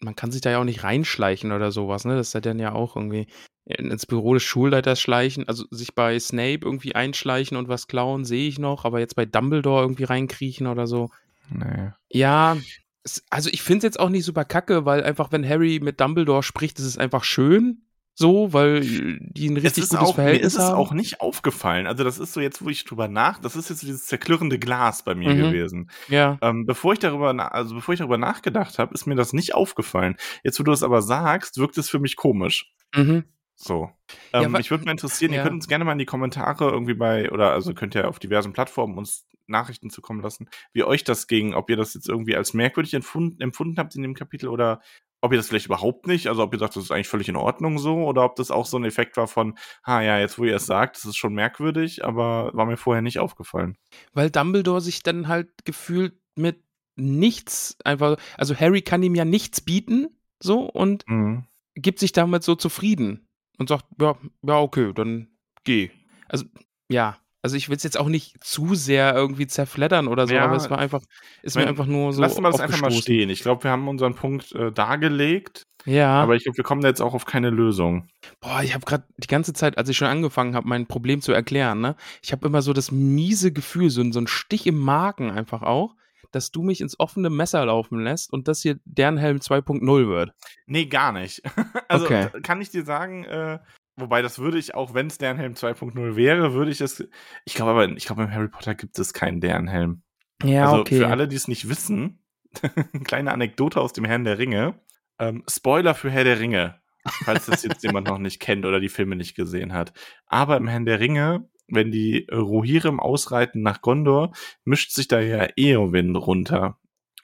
[0.00, 2.16] man kann sich da ja auch nicht reinschleichen oder sowas, ne?
[2.16, 3.26] Das ist ja dann ja auch irgendwie
[3.64, 8.24] in- ins Büro des Schulleiters schleichen, also sich bei Snape irgendwie einschleichen und was klauen,
[8.24, 11.10] sehe ich noch, aber jetzt bei Dumbledore irgendwie reinkriechen oder so.
[11.50, 11.90] Nee.
[12.10, 12.56] Ja,
[13.02, 16.00] es, also ich finde es jetzt auch nicht super kacke, weil einfach, wenn Harry mit
[16.00, 17.82] Dumbledore spricht, ist es einfach schön.
[18.20, 20.74] So, weil die ein Es richtig ist gutes auch, mir Verhältnis ist es haben.
[20.76, 21.86] auch nicht aufgefallen.
[21.86, 24.58] Also, das ist so jetzt, wo ich drüber nach, das ist jetzt so dieses zerklirrende
[24.58, 25.38] Glas bei mir Mhm.
[25.38, 25.90] gewesen.
[26.08, 26.36] ja.
[26.42, 30.16] Ähm, bevor ich darüber, also bevor ich darüber nachgedacht habe, ist mir das nicht aufgefallen.
[30.42, 32.72] Jetzt, wo du es aber sagst, wirkt es für mich komisch.
[32.92, 33.22] Mhm.
[33.54, 33.90] So.
[34.32, 35.42] Ja, Ähm, wa- ich würde mal interessieren, ihr ja.
[35.44, 38.52] könnt uns gerne mal in die Kommentare irgendwie bei, oder also könnt ihr auf diversen
[38.52, 42.52] Plattformen uns Nachrichten zukommen lassen, wie euch das ging, ob ihr das jetzt irgendwie als
[42.52, 44.80] merkwürdig empfunden, empfunden habt in dem Kapitel oder
[45.20, 47.36] ob ihr das vielleicht überhaupt nicht, also ob ihr sagt, das ist eigentlich völlig in
[47.36, 50.44] Ordnung so, oder ob das auch so ein Effekt war von, ah ja, jetzt wo
[50.44, 53.76] ihr es sagt, das ist schon merkwürdig, aber war mir vorher nicht aufgefallen.
[54.12, 56.62] Weil Dumbledore sich dann halt gefühlt mit
[56.96, 60.08] nichts einfach, also Harry kann ihm ja nichts bieten,
[60.40, 61.44] so, und Mhm.
[61.74, 63.26] gibt sich damit so zufrieden
[63.58, 65.28] und sagt, ja, ja, okay, dann
[65.64, 65.90] geh.
[66.28, 66.44] Also,
[66.90, 70.44] ja, also ich will es jetzt auch nicht zu sehr irgendwie zerfleddern oder so, Ja,
[70.44, 71.00] aber es war einfach,
[71.42, 72.20] ist mir mein, einfach nur so.
[72.22, 73.30] Lassen wir das einfach mal stehen.
[73.30, 76.20] Ich glaube, wir haben unseren Punkt äh, dargelegt, Ja.
[76.22, 78.08] aber ich glaube, wir kommen da jetzt auch auf keine Lösung.
[78.40, 81.32] Boah, ich habe gerade die ganze Zeit, als ich schon angefangen habe, mein Problem zu
[81.32, 84.78] erklären, ne, ich habe immer so das miese Gefühl, so, ein- so ein Stich im
[84.78, 85.94] Magen einfach auch,
[86.32, 90.32] dass du mich ins offene Messer laufen lässt und das hier deren Helm 2.0 wird.
[90.66, 91.40] Nee, gar nicht.
[91.88, 92.28] also Okay.
[92.42, 93.58] kann ich dir sagen, äh,
[93.98, 97.06] wobei das würde ich auch, wenn es Dernhelm 2.0 wäre, würde ich es.
[97.44, 100.02] Ich glaube aber, ich glaube, im Harry Potter gibt es keinen Dernhelm.
[100.42, 100.98] Ja, also okay.
[100.98, 102.22] für alle, die es nicht wissen,
[103.04, 104.80] kleine Anekdote aus dem Herrn der Ringe.
[105.18, 106.80] Ähm, Spoiler für Herr der Ringe,
[107.24, 109.92] falls das jetzt jemand noch nicht kennt oder die Filme nicht gesehen hat.
[110.26, 114.32] Aber im Herrn der Ringe, wenn die Rohirrim ausreiten nach Gondor,
[114.64, 116.78] mischt sich da ja Eowyn runter.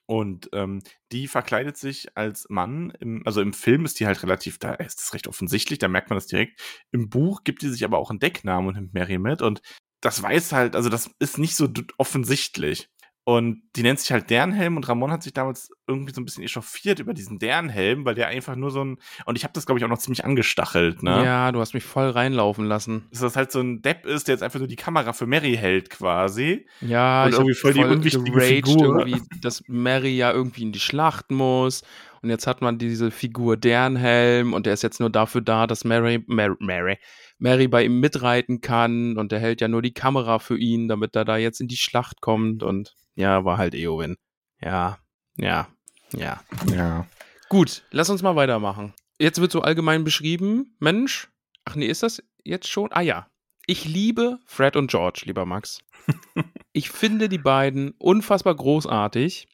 [0.06, 2.92] Und ähm, die verkleidet sich als Mann.
[3.00, 6.10] Im, also im Film ist die halt relativ, da ist es recht offensichtlich, da merkt
[6.10, 6.60] man das direkt.
[6.92, 9.40] Im Buch gibt die sich aber auch einen Decknamen und nimmt Mary mit.
[9.40, 9.62] Und
[10.00, 12.90] das weiß halt, also das ist nicht so offensichtlich.
[13.26, 16.44] Und die nennt sich halt Dernhelm und Ramon hat sich damals irgendwie so ein bisschen
[16.44, 18.98] echauffiert über diesen Dernhelm, weil der einfach nur so ein.
[19.24, 21.24] Und ich habe das, glaube ich, auch noch ziemlich angestachelt, ne?
[21.24, 23.06] Ja, du hast mich voll reinlaufen lassen.
[23.10, 25.56] Dass das halt so ein Depp ist, der jetzt einfach nur die Kamera für Mary
[25.56, 26.66] hält, quasi.
[26.82, 28.98] Ja, Und ich irgendwie voll die unwichtige Figur.
[28.98, 31.82] irgendwie, dass Mary ja irgendwie in die Schlacht muss.
[32.20, 35.84] Und jetzt hat man diese Figur Dernhelm und der ist jetzt nur dafür da, dass
[35.84, 36.98] Mary, Mary, Mary,
[37.38, 41.16] Mary bei ihm mitreiten kann und der hält ja nur die Kamera für ihn, damit
[41.16, 44.16] er da jetzt in die Schlacht kommt und ja, war halt Eowyn.
[44.60, 44.98] Ja,
[45.36, 45.68] ja,
[46.12, 46.40] ja.
[46.70, 47.06] Ja.
[47.48, 48.94] Gut, lass uns mal weitermachen.
[49.18, 51.28] Jetzt wird so allgemein beschrieben, Mensch,
[51.64, 52.90] ach nee, ist das jetzt schon?
[52.92, 53.28] Ah ja,
[53.66, 55.80] ich liebe Fred und George, lieber Max.
[56.72, 59.46] ich finde die beiden unfassbar großartig,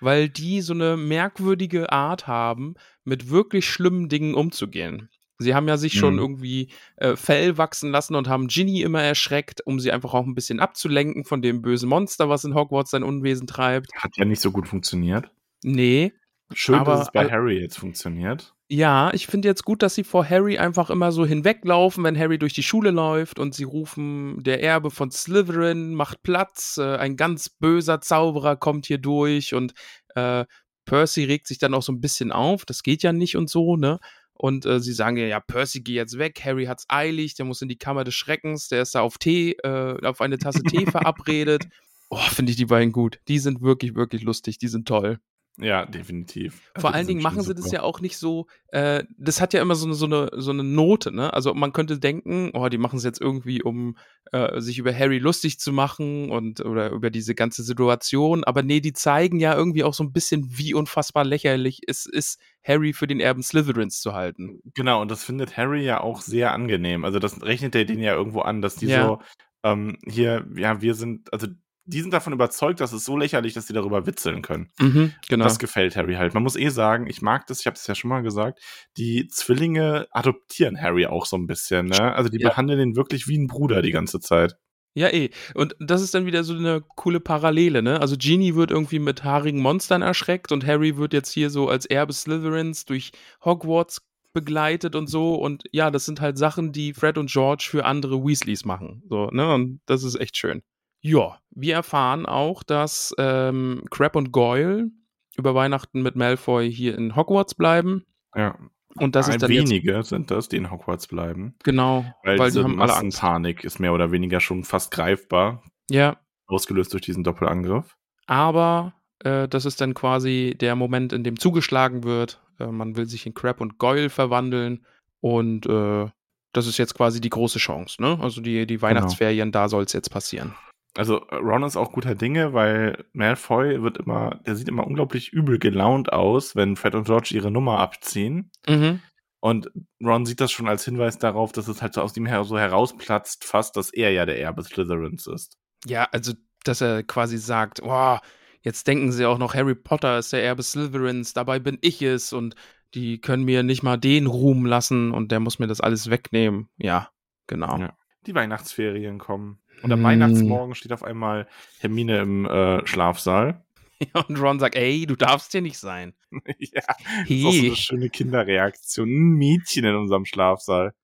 [0.00, 5.10] weil die so eine merkwürdige Art haben, mit wirklich schlimmen Dingen umzugehen.
[5.40, 6.20] Sie haben ja sich schon Mhm.
[6.20, 10.34] irgendwie äh, Fell wachsen lassen und haben Ginny immer erschreckt, um sie einfach auch ein
[10.34, 13.90] bisschen abzulenken von dem bösen Monster, was in Hogwarts sein Unwesen treibt.
[13.94, 15.30] Hat ja nicht so gut funktioniert.
[15.64, 16.12] Nee,
[16.52, 18.54] Schön, Aber dass es bei Harry jetzt funktioniert.
[18.68, 22.38] Ja, ich finde jetzt gut, dass sie vor Harry einfach immer so hinweglaufen, wenn Harry
[22.38, 27.16] durch die Schule läuft und sie rufen, der Erbe von Slytherin macht Platz, äh, ein
[27.16, 29.74] ganz böser Zauberer kommt hier durch und
[30.16, 30.44] äh,
[30.86, 33.76] Percy regt sich dann auch so ein bisschen auf, das geht ja nicht und so,
[33.76, 34.00] ne?
[34.40, 37.60] Und äh, sie sagen ja, ja, Percy, geh jetzt weg, Harry hat's eilig, der muss
[37.60, 40.86] in die Kammer des Schreckens, der ist da auf Tee, äh, auf eine Tasse Tee
[40.90, 41.68] verabredet.
[42.08, 43.20] Oh, finde ich die beiden gut.
[43.28, 45.20] Die sind wirklich, wirklich lustig, die sind toll.
[45.62, 46.70] Ja, definitiv.
[46.74, 47.76] Also Vor die allen Dingen machen sie das super.
[47.76, 50.64] ja auch nicht so, äh, das hat ja immer so eine, so, eine, so eine
[50.64, 51.32] Note, ne?
[51.32, 53.96] Also man könnte denken, oh, die machen es jetzt irgendwie, um
[54.32, 58.80] äh, sich über Harry lustig zu machen und oder über diese ganze Situation, aber nee,
[58.80, 63.06] die zeigen ja irgendwie auch so ein bisschen, wie unfassbar lächerlich es ist, Harry für
[63.06, 64.60] den Erben Slytherins zu halten.
[64.74, 67.04] Genau, und das findet Harry ja auch sehr angenehm.
[67.04, 69.06] Also das rechnet er denen ja irgendwo an, dass die Ja.
[69.06, 69.20] so
[69.62, 71.46] ähm, hier, ja, wir sind, also
[71.90, 74.70] die sind davon überzeugt, dass es so lächerlich, dass sie darüber witzeln können.
[74.78, 75.44] Mhm, genau.
[75.44, 76.34] Das gefällt Harry halt.
[76.34, 78.60] Man muss eh sagen, ich mag das, ich habe das ja schon mal gesagt,
[78.96, 82.14] die Zwillinge adoptieren Harry auch so ein bisschen, ne?
[82.14, 82.50] Also die Ja.
[82.50, 84.56] behandeln ihn wirklich wie ein Bruder die ganze Zeit.
[84.94, 85.30] Ja, eh.
[85.54, 88.00] Und das ist dann wieder so eine coole Parallele, ne?
[88.00, 91.86] Also Genie wird irgendwie mit haarigen Monstern erschreckt und Harry wird jetzt hier so als
[91.86, 93.12] Erbe Slytherins durch
[93.44, 95.34] Hogwarts begleitet und so.
[95.34, 99.02] Und ja, das sind halt Sachen, die Fred und George für andere Weasleys machen.
[99.08, 99.52] So, ne?
[99.54, 100.62] Und das ist echt schön.
[101.00, 104.90] Ja, wir erfahren auch, dass ähm, Crab und Goyle
[105.36, 108.04] über Weihnachten mit Malfoy hier in Hogwarts bleiben.
[108.34, 108.58] Ja.
[108.96, 111.54] Und das Ein ist dann jetzt wenige sind das, die in Hogwarts bleiben.
[111.62, 112.68] genau, Weil, weil die diese.
[112.68, 117.96] Massenpanik ist mehr oder weniger schon fast greifbar, Ja, ausgelöst durch diesen Doppelangriff.
[118.26, 122.42] Aber äh, das ist dann quasi der Moment, in dem zugeschlagen wird.
[122.58, 124.84] Äh, man will sich in Crab und Goyle verwandeln
[125.20, 126.08] und äh,
[126.52, 128.02] das ist jetzt quasi die große Chance.
[128.02, 128.18] Ne?
[128.20, 130.54] Also die, die Weihnachtsferien, da soll es jetzt passieren.
[130.96, 135.32] Also äh, Ron ist auch guter Dinge, weil Malfoy wird immer, der sieht immer unglaublich
[135.32, 138.50] übel gelaunt aus, wenn Fred und George ihre Nummer abziehen.
[138.68, 139.00] Mhm.
[139.40, 139.70] Und
[140.04, 142.58] Ron sieht das schon als Hinweis darauf, dass es halt so aus ihm her so
[142.58, 145.56] herausplatzt, fast, dass er ja der Erbe Slytherins ist.
[145.86, 148.20] Ja, also dass er quasi sagt, wow,
[148.60, 152.34] jetzt denken sie auch noch, Harry Potter ist der Erbe Slytherins, dabei bin ich es
[152.34, 152.54] und
[152.94, 156.68] die können mir nicht mal den Ruhm lassen und der muss mir das alles wegnehmen.
[156.76, 157.10] Ja,
[157.46, 157.78] genau.
[157.78, 157.96] Ja.
[158.26, 159.62] Die Weihnachtsferien kommen.
[159.82, 160.04] Und am Hm.
[160.04, 161.46] Weihnachtsmorgen steht auf einmal
[161.78, 163.64] Hermine im äh, Schlafsaal.
[164.28, 166.14] Und Ron sagt, ey, du darfst hier nicht sein.
[166.58, 167.66] ja, das ist auch so Hey.
[167.66, 169.08] eine schöne Kinderreaktion.
[169.08, 170.94] Ein Mädchen in unserem Schlafsaal.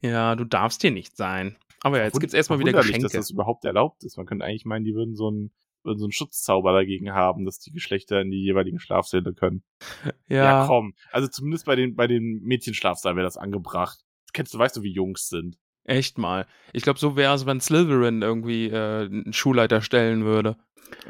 [0.00, 1.56] Ja, du darfst hier nicht sein.
[1.82, 3.02] Aber ja, jetzt gibt's erstmal wieder Geschenke.
[3.02, 4.16] dass das überhaupt erlaubt ist.
[4.16, 5.50] Man könnte eigentlich meinen, die würden so ein
[5.84, 9.62] so einen Schutzzauber dagegen haben, dass die Geschlechter in die jeweiligen Schlafsäle können.
[10.28, 10.94] Ja, Ja, komm.
[11.12, 14.00] Also zumindest bei den, bei den Mädchenschlafsaal wäre das angebracht.
[14.32, 15.58] Kennst du, weißt du, wie Jungs sind.
[15.86, 16.46] Echt mal.
[16.72, 20.56] Ich glaube, so wäre es, wenn Slytherin irgendwie äh, einen Schulleiter stellen würde.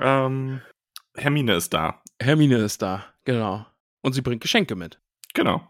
[0.00, 0.60] Ähm,
[1.16, 2.02] Hermine ist da.
[2.20, 3.66] Hermine ist da, genau.
[4.02, 5.00] Und sie bringt Geschenke mit.
[5.34, 5.66] Genau.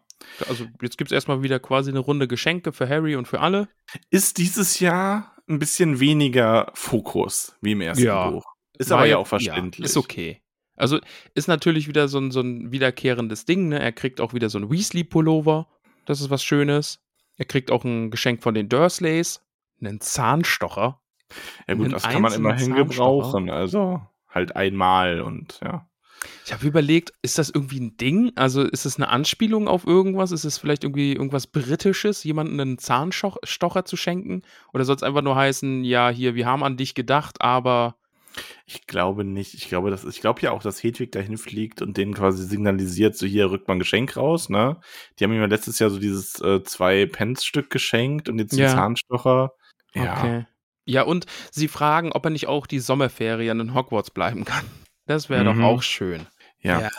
[0.48, 3.68] Also jetzt gibt es erstmal wieder quasi eine Runde Geschenke für Harry und für alle.
[4.10, 8.30] Ist dieses Jahr ein bisschen weniger Fokus wie im ersten Ja.
[8.30, 8.44] Buch.
[8.78, 9.84] Ist War aber ja auch verständlich.
[9.86, 10.40] ist okay.
[10.76, 11.00] Also
[11.34, 13.68] ist natürlich wieder so ein, so ein wiederkehrendes Ding.
[13.68, 13.78] Ne?
[13.80, 15.68] Er kriegt auch wieder so ein Weasley-Pullover.
[16.04, 17.00] Das ist was Schönes.
[17.36, 19.42] Er kriegt auch ein Geschenk von den Dursleys.
[19.80, 21.00] Einen Zahnstocher.
[21.66, 23.50] Ja gut, das kann man immerhin gebrauchen.
[23.50, 25.88] Also halt einmal und ja.
[26.44, 28.32] Ich habe überlegt, ist das irgendwie ein Ding?
[28.36, 30.32] Also ist es eine Anspielung auf irgendwas?
[30.32, 34.42] Ist es vielleicht irgendwie irgendwas Britisches, jemandem einen Zahnstocher zu schenken?
[34.72, 37.96] Oder soll es einfach nur heißen, ja, hier, wir haben an dich gedacht, aber
[38.66, 39.54] Ich glaube nicht.
[39.54, 42.44] Ich glaube, das ist, ich glaube ja auch, dass Hedwig dahin fliegt und denen quasi
[42.44, 44.80] signalisiert, so hier rückt man ein Geschenk raus, ne?
[45.18, 48.60] Die haben ihm ja letztes Jahr so dieses äh, zwei Pence-Stück geschenkt und jetzt den
[48.60, 48.68] Ja.
[48.74, 49.50] Zahnstocher.
[49.94, 50.18] Ja.
[50.18, 50.46] Okay.
[50.84, 54.64] Ja, und sie fragen, ob er nicht auch die Sommerferien in Hogwarts bleiben kann.
[55.06, 55.58] Das wäre Mhm.
[55.60, 56.26] doch auch schön.
[56.60, 56.90] Ja.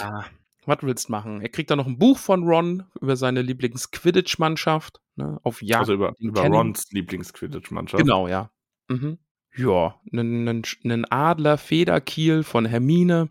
[0.65, 1.39] Was willst du machen?
[1.41, 4.99] Er kriegt dann noch ein Buch von Ron über seine Lieblings-Quidditch-Mannschaft.
[5.15, 5.79] Ne, auf Jagd.
[5.81, 6.41] Also über, über.
[6.45, 8.03] Rons Lieblings-Quidditch-Mannschaft.
[8.03, 8.51] Genau, ja.
[8.89, 9.17] Mhm.
[9.57, 13.27] Ja, einen, einen, einen Adler-Federkiel von Hermine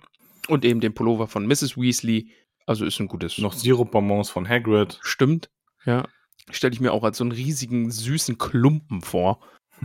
[0.49, 1.77] und eben den Pullover von Mrs.
[1.77, 2.31] Weasley.
[2.67, 3.39] Also ist ein gutes.
[3.39, 4.99] Noch Sirupbonbons von Hagrid.
[5.03, 5.51] Stimmt,
[5.85, 6.07] ja.
[6.51, 9.41] Stelle ich mir auch als so einen riesigen, süßen Klumpen vor.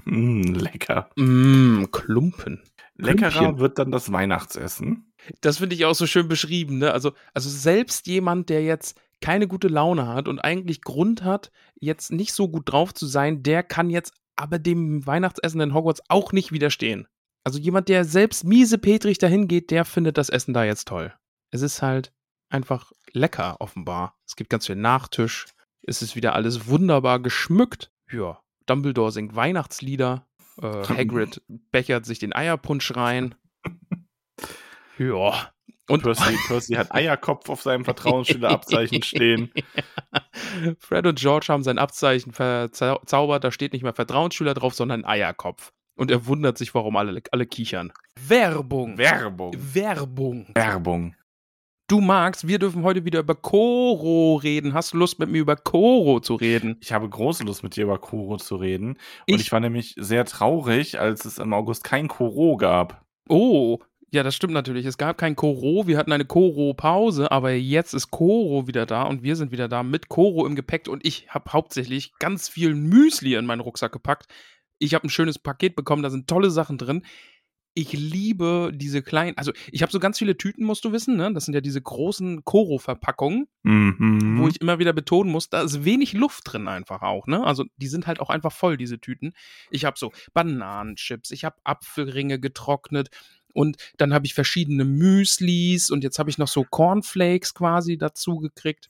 [0.05, 1.09] Mm, lecker.
[1.15, 2.61] Mmm, Klumpen.
[2.97, 3.59] Leckerer Klümpchen.
[3.59, 5.11] wird dann das Weihnachtsessen.
[5.41, 6.91] Das finde ich auch so schön beschrieben, ne?
[6.91, 12.11] Also, also selbst jemand, der jetzt keine gute Laune hat und eigentlich Grund hat, jetzt
[12.11, 16.31] nicht so gut drauf zu sein, der kann jetzt aber dem Weihnachtsessen in Hogwarts auch
[16.31, 17.07] nicht widerstehen.
[17.43, 21.13] Also jemand, der selbst miese Petrich dahin geht, der findet das Essen da jetzt toll.
[21.51, 22.13] Es ist halt
[22.49, 24.17] einfach lecker, offenbar.
[24.27, 25.47] Es gibt ganz viel Nachtisch.
[25.83, 27.91] Es ist wieder alles wunderbar geschmückt.
[28.11, 30.27] Ja, Dumbledore singt Weihnachtslieder.
[30.61, 33.35] Äh, Hagrid bechert sich den Eierpunsch rein.
[34.97, 35.51] Ja.
[35.89, 39.51] Und Percy, Percy hat Eierkopf auf seinem Vertrauensschülerabzeichen stehen.
[40.79, 43.43] Fred und George haben sein Abzeichen verzaubert.
[43.43, 45.71] Da steht nicht mehr Vertrauensschüler drauf, sondern Eierkopf.
[45.95, 47.91] Und er wundert sich, warum alle, alle kichern.
[48.27, 48.97] Werbung.
[48.97, 49.53] Werbung.
[49.57, 50.47] Werbung.
[50.53, 51.15] Werbung.
[51.87, 54.73] Du magst, wir dürfen heute wieder über Koro reden.
[54.73, 56.77] Hast du Lust, mit mir über Koro zu reden?
[56.79, 58.91] Ich habe große Lust, mit dir über Koro zu reden.
[58.91, 63.03] Und Ich- ich, war nämlich sehr traurig, als es im August kein Koro gab.
[63.27, 63.79] Oh,
[64.13, 64.85] ja, das stimmt natürlich.
[64.85, 69.23] Es gab kein Koro, wir hatten eine Koro-Pause, aber jetzt ist Koro wieder da und
[69.23, 73.35] wir sind wieder da mit Koro im Gepäck und ich habe hauptsächlich ganz viel Müsli
[73.35, 74.27] in meinen Rucksack gepackt.
[74.79, 77.05] Ich habe ein schönes Paket bekommen, da sind tolle Sachen drin.
[77.73, 81.31] Ich liebe diese kleinen, also ich habe so ganz viele Tüten, musst du wissen, ne?
[81.31, 84.39] Das sind ja diese großen Koro-Verpackungen, Mhm.
[84.39, 87.45] wo ich immer wieder betonen muss, da ist wenig Luft drin einfach auch, ne?
[87.45, 89.31] Also die sind halt auch einfach voll, diese Tüten.
[89.69, 93.09] Ich habe so Bananenchips, ich habe Apfelringe getrocknet
[93.53, 98.37] und dann habe ich verschiedene Müslis und jetzt habe ich noch so Cornflakes quasi dazu
[98.37, 98.89] gekriegt.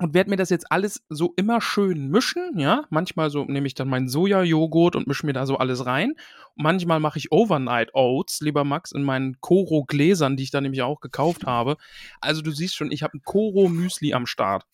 [0.00, 2.86] Und werde mir das jetzt alles so immer schön mischen, ja.
[2.88, 6.12] Manchmal so nehme ich dann meinen Sojajoghurt und mische mir da so alles rein.
[6.54, 10.80] Und manchmal mache ich Overnight Oats, lieber Max, in meinen Koro-Gläsern, die ich da nämlich
[10.80, 11.76] auch gekauft habe.
[12.22, 14.64] Also du siehst schon, ich habe ein Koro-Müsli am Start.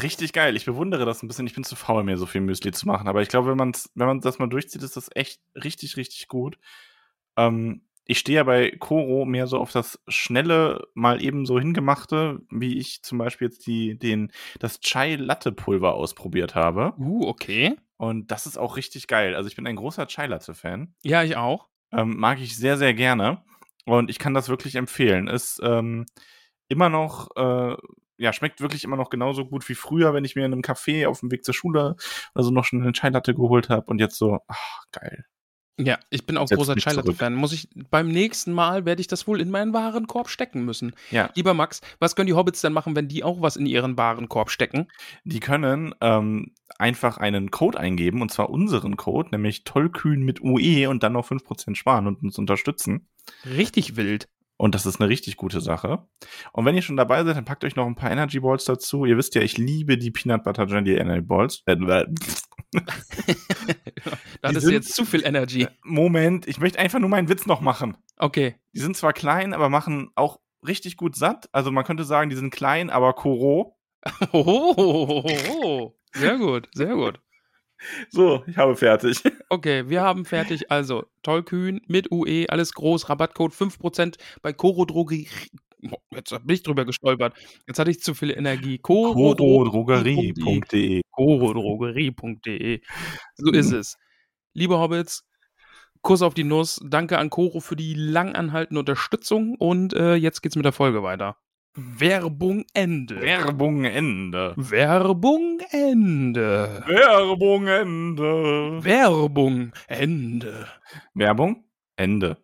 [0.00, 0.56] Richtig geil.
[0.56, 1.46] Ich bewundere das ein bisschen.
[1.46, 3.08] Ich bin zu faul, mir so viel Müsli zu machen.
[3.08, 6.28] Aber ich glaube, wenn, man's, wenn man das mal durchzieht, ist das echt richtig, richtig
[6.28, 6.58] gut.
[7.36, 12.40] Ähm, ich stehe ja bei Koro mehr so auf das schnelle, mal eben so hingemachte,
[12.50, 16.92] wie ich zum Beispiel jetzt die, den, das Chai-Latte-Pulver ausprobiert habe.
[16.98, 17.76] Uh, okay.
[17.98, 19.36] Und das ist auch richtig geil.
[19.36, 20.92] Also ich bin ein großer Chai-Latte-Fan.
[21.04, 21.68] Ja, ich auch.
[21.92, 23.44] Ähm, mag ich sehr, sehr gerne.
[23.84, 25.28] Und ich kann das wirklich empfehlen.
[25.28, 26.06] Ist ähm,
[26.66, 27.76] immer noch, äh,
[28.18, 31.06] ja, schmeckt wirklich immer noch genauso gut wie früher, wenn ich mir in einem Café
[31.06, 31.94] auf dem Weg zur Schule
[32.34, 33.86] oder so noch schon eine Chai-Latte geholt habe.
[33.86, 35.26] Und jetzt so, ach, geil.
[35.78, 36.74] Ja, ich bin auch Setz großer.
[36.74, 37.34] Latte-Fan.
[37.34, 40.94] Muss ich beim nächsten Mal werde ich das wohl in meinen Warenkorb stecken müssen.
[41.10, 41.30] Ja.
[41.34, 44.50] Lieber Max, was können die Hobbits denn machen, wenn die auch was in ihren Warenkorb
[44.50, 44.88] stecken?
[45.24, 50.88] Die können ähm, einfach einen Code eingeben, und zwar unseren Code, nämlich tollkühn mit UE
[50.88, 53.08] und dann noch 5% sparen und uns unterstützen.
[53.46, 54.28] Richtig wild.
[54.60, 56.06] Und das ist eine richtig gute Sache.
[56.52, 59.06] Und wenn ihr schon dabei seid, dann packt euch noch ein paar Energy Balls dazu.
[59.06, 61.62] Ihr wisst ja, ich liebe die Peanut Butter Jelly Energy Balls.
[61.64, 61.76] Äh,
[64.42, 65.66] da hattest du jetzt zu viel Energy.
[65.82, 67.96] Moment, ich möchte einfach nur meinen Witz noch machen.
[68.16, 68.54] Okay.
[68.74, 71.48] Die sind zwar klein, aber machen auch richtig gut satt.
[71.52, 73.76] Also man könnte sagen, die sind klein, aber Koro.
[74.32, 75.96] Hohohoho.
[76.12, 77.20] Sehr gut, sehr gut.
[78.10, 79.22] So, ich habe fertig.
[79.52, 80.70] Okay, wir haben fertig.
[80.70, 85.28] Also, Tollkühn mit UE, alles groß, Rabattcode 5% bei Coro Drogerie.
[86.10, 87.34] Jetzt bin ich drüber gestolpert.
[87.66, 88.78] Jetzt hatte ich zu viel Energie.
[88.78, 92.80] Corodrogerie.de Corodrogerie.de.
[93.36, 93.96] So ist es.
[94.52, 95.24] Liebe Hobbits,
[96.02, 96.80] Kuss auf die Nuss.
[96.84, 99.54] Danke an Coro für die lang anhaltende Unterstützung.
[99.56, 101.36] Und äh, jetzt geht's mit der Folge weiter.
[101.74, 103.20] Werbung Ende.
[103.20, 104.54] Werbung Ende.
[104.56, 106.82] Werbung Ende.
[106.86, 108.82] Werbung Ende.
[108.82, 110.66] Werbung Ende.
[111.14, 111.64] Werbung
[111.96, 112.38] Ende.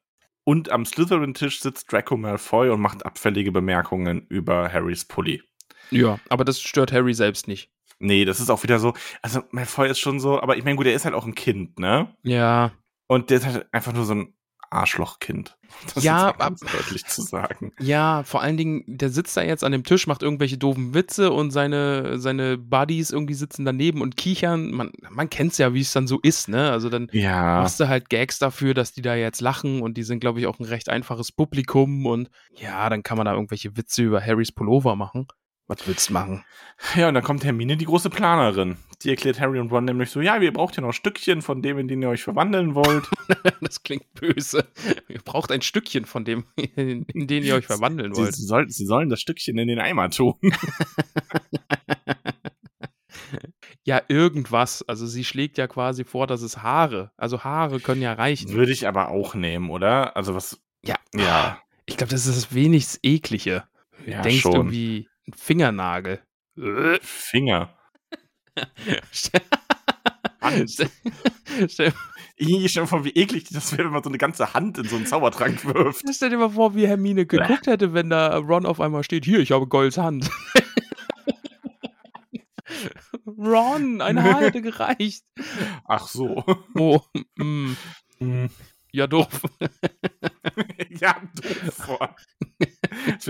[0.48, 5.42] Und am Slytherin-Tisch sitzt Draco Malfoy und macht abfällige Bemerkungen über Harrys Pulli.
[5.90, 7.72] Ja, aber das stört Harry selbst nicht.
[7.98, 8.94] Nee, das ist auch wieder so.
[9.22, 11.80] Also, Malfoy ist schon so, aber ich meine, gut, er ist halt auch ein Kind,
[11.80, 12.14] ne?
[12.22, 12.70] Ja.
[13.08, 14.35] Und der ist halt einfach nur so ein
[14.70, 15.56] Arschlochkind.
[15.94, 17.72] Das Ja, ist ganz deutlich zu sagen.
[17.78, 21.32] Ja, vor allen Dingen, der sitzt da jetzt an dem Tisch, macht irgendwelche doofen Witze
[21.32, 24.70] und seine, seine Buddies irgendwie sitzen daneben und kichern.
[24.70, 26.70] Man, man kennt's ja, wie es dann so ist, ne?
[26.70, 27.60] Also dann Ja.
[27.60, 30.46] machst du halt Gags dafür, dass die da jetzt lachen und die sind, glaube ich,
[30.46, 34.52] auch ein recht einfaches Publikum und ja, dann kann man da irgendwelche Witze über Harrys
[34.52, 35.26] Pullover machen.
[35.68, 36.44] Was willst du machen?
[36.94, 38.76] Ja, und dann kommt Hermine, die große Planerin.
[39.02, 41.78] Die erklärt Harry und Ron nämlich so, ja, ihr braucht ja noch Stückchen von dem,
[41.78, 43.08] in den ihr euch verwandeln wollt.
[43.60, 44.66] Das klingt böse.
[45.08, 48.34] Ihr braucht ein Stückchen von dem, in, in den ihr euch verwandeln Sie, wollt.
[48.34, 50.34] sie, soll, sie sollen das Stückchen in den Eimer tun.
[53.84, 54.82] Ja, irgendwas.
[54.88, 57.12] Also sie schlägt ja quasi vor, dass es Haare.
[57.16, 58.52] Also Haare können ja reichen.
[58.52, 60.16] Würde ich aber auch nehmen, oder?
[60.16, 60.96] Also was, Ja.
[61.14, 63.64] ja, Ich glaube, das ist das wenigst eklige.
[64.04, 64.52] Ja denkst schon.
[64.54, 66.22] irgendwie ein Fingernagel.
[66.58, 66.98] Äh.
[67.02, 67.76] Finger.
[70.40, 70.76] Hand.
[72.38, 74.84] Ich stell mir vor, wie eklig das wäre, wenn man so eine ganze Hand in
[74.84, 76.04] so einen Zaubertrank wirft.
[76.12, 79.38] Stell dir mal vor, wie Hermine geguckt hätte, wenn da Ron auf einmal steht, hier,
[79.38, 80.30] ich habe Golds Hand.
[83.26, 85.24] Ron, ein Haar hätte gereicht.
[85.86, 86.44] Ach so.
[86.74, 87.00] Oh,
[87.38, 87.72] mm,
[88.92, 89.40] ja doof.
[90.90, 92.10] ja, doof.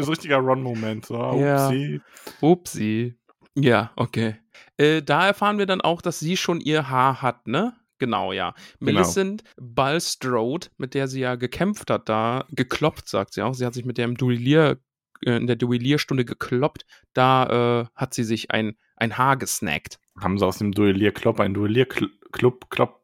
[0.03, 1.07] So ein richtiger Ron-Moment.
[1.07, 1.67] So, Ja.
[1.69, 2.01] upsie.
[2.41, 3.15] Upsi.
[3.55, 4.37] Ja, okay.
[4.77, 7.75] Äh, da erfahren wir dann auch, dass sie schon ihr Haar hat, ne?
[7.99, 8.55] Genau, ja.
[8.81, 8.93] Genau.
[8.93, 13.55] Millicent Bulstrode, mit der sie ja gekämpft hat, da gekloppt, sagt sie auch.
[13.55, 14.79] Sie hat sich mit der im Duellier,
[15.25, 16.85] äh, in der Duellierstunde gekloppt.
[17.15, 19.99] Da äh, hat sie sich ein, ein Haar gesnackt.
[20.21, 23.03] Haben sie aus dem Duellierclub ein Duellierclub, Klopp.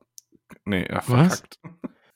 [0.67, 1.43] Nee, ja, Was?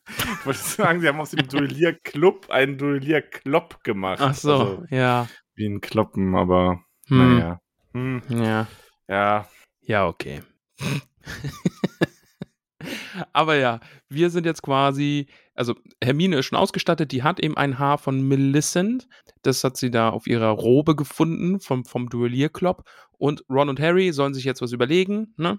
[0.08, 4.20] Ich wollte sagen, sie haben aus dem Duellierclub einen Duellierklopp gemacht.
[4.20, 5.28] Ach so, Also, ja.
[5.54, 7.34] wie ein Kloppen, aber Hm.
[7.38, 7.60] naja.
[7.92, 8.66] Hm, Ja.
[9.08, 9.48] ja.
[9.82, 10.42] Ja, okay.
[13.32, 17.78] Aber ja, wir sind jetzt quasi, also Hermine ist schon ausgestattet, die hat eben ein
[17.78, 19.08] Haar von Millicent.
[19.42, 22.84] Das hat sie da auf ihrer Robe gefunden vom, vom Duellierklopp.
[23.18, 25.58] Und Ron und Harry sollen sich jetzt was überlegen, ne?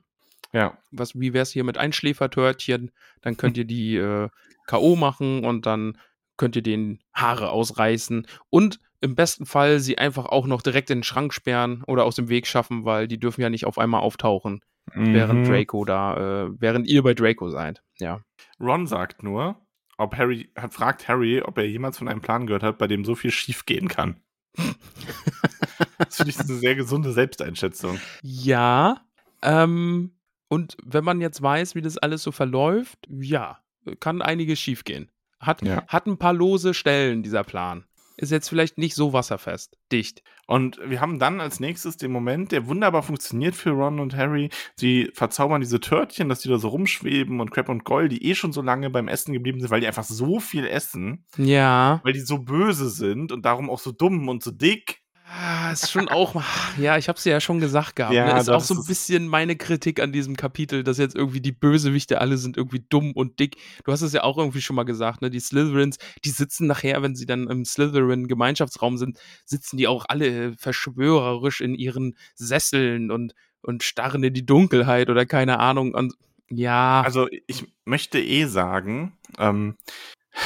[0.53, 0.77] Ja.
[0.91, 2.91] Was, wie wär's hier mit Einschläfertörtchen?
[3.21, 4.29] Dann könnt ihr die äh,
[4.67, 4.95] K.O.
[4.95, 5.97] machen und dann
[6.37, 8.27] könnt ihr den Haare ausreißen.
[8.49, 12.15] Und im besten Fall sie einfach auch noch direkt in den Schrank sperren oder aus
[12.15, 14.61] dem Weg schaffen, weil die dürfen ja nicht auf einmal auftauchen
[14.93, 15.51] während Mhm.
[15.51, 17.83] Draco da, äh, während ihr bei Draco seid.
[17.99, 18.21] Ja.
[18.59, 19.61] Ron sagt nur,
[19.97, 23.15] ob Harry, fragt Harry, ob er jemals von einem Plan gehört hat, bei dem so
[23.15, 24.21] viel schief gehen kann.
[25.97, 27.99] das finde ich eine sehr gesunde Selbsteinschätzung.
[28.21, 29.01] Ja.
[29.41, 30.16] Ähm,
[30.49, 33.59] und wenn man jetzt weiß, wie das alles so verläuft, ja,
[33.99, 35.09] kann einiges schiefgehen.
[35.39, 35.85] Hat, Ja.
[35.87, 37.85] hat ein paar lose Stellen, dieser Plan.
[38.19, 40.23] Ist jetzt vielleicht nicht so wasserfest, dicht.
[40.47, 44.49] Und wir haben dann als nächstes den Moment, der wunderbar funktioniert für Ron und Harry.
[44.75, 48.33] Sie verzaubern diese Törtchen, dass die da so rumschweben und Crab und Goyle, die eh
[48.33, 51.99] schon so lange beim Essen geblieben sind, weil die einfach so viel essen, Ja.
[52.03, 55.03] weil die so böse sind und darum auch so dumm und so dick.
[55.29, 56.41] Ah, ist schon auch,
[56.77, 58.13] ja, ich habe es ja schon gesagt gehabt.
[58.13, 58.39] Ja, ne?
[58.39, 62.21] Ist auch so ein bisschen meine Kritik an diesem Kapitel, dass jetzt irgendwie die Bösewichte
[62.21, 63.57] alle sind irgendwie dumm und dick.
[63.83, 65.29] Du hast es ja auch irgendwie schon mal gesagt, ne?
[65.29, 70.53] Die Slytherins, die sitzen nachher, wenn sie dann im Slytherin-Gemeinschaftsraum sind, sitzen die auch alle
[70.53, 75.93] verschwörerisch in ihren Sesseln und, und starren in die Dunkelheit oder keine Ahnung.
[75.93, 76.13] Und
[76.49, 79.75] ja, Also ich möchte eh sagen, ähm,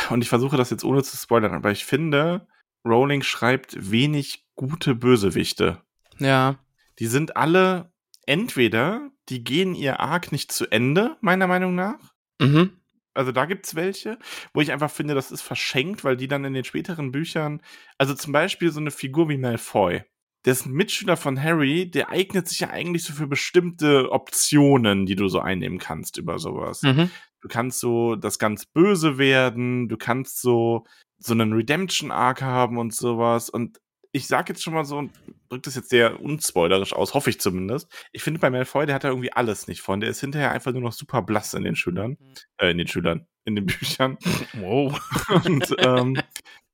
[0.10, 2.48] und ich versuche das jetzt ohne zu spoilern, aber ich finde,
[2.86, 5.82] Rowling schreibt wenig gute Bösewichte.
[6.20, 6.60] ja,
[7.00, 7.92] Die sind alle
[8.26, 12.14] entweder, die gehen ihr Arc nicht zu Ende, meiner Meinung nach.
[12.40, 12.72] mhm.
[13.14, 14.18] Also da gibt's welche,
[14.54, 17.62] wo ich einfach finde, das ist verschenkt, weil die dann in den späteren Büchern,
[17.98, 20.04] also zum Beispiel so eine Figur wie Malfoy,
[20.46, 25.06] der ist ein Mitschüler von Harry, der eignet sich ja eigentlich so für bestimmte Optionen,
[25.06, 26.84] die du so einnehmen kannst über sowas.
[26.84, 27.12] Mhm.
[27.42, 30.86] Du kannst so das ganz böse werden, du kannst so
[31.22, 33.80] so einen Redemption Arc haben und sowas und
[34.14, 35.08] ich sag jetzt schon mal so
[35.50, 37.88] drückt das jetzt sehr unspoilerisch aus, hoffe ich zumindest.
[38.12, 40.00] Ich finde bei Malfoy, der hat da irgendwie alles nicht von.
[40.02, 42.34] Der ist hinterher einfach nur noch super blass in den Schülern, Mhm.
[42.58, 43.66] äh, in den Schülern, in den
[44.00, 44.18] Büchern.
[44.54, 45.00] Wow.
[45.46, 46.18] Und, ähm,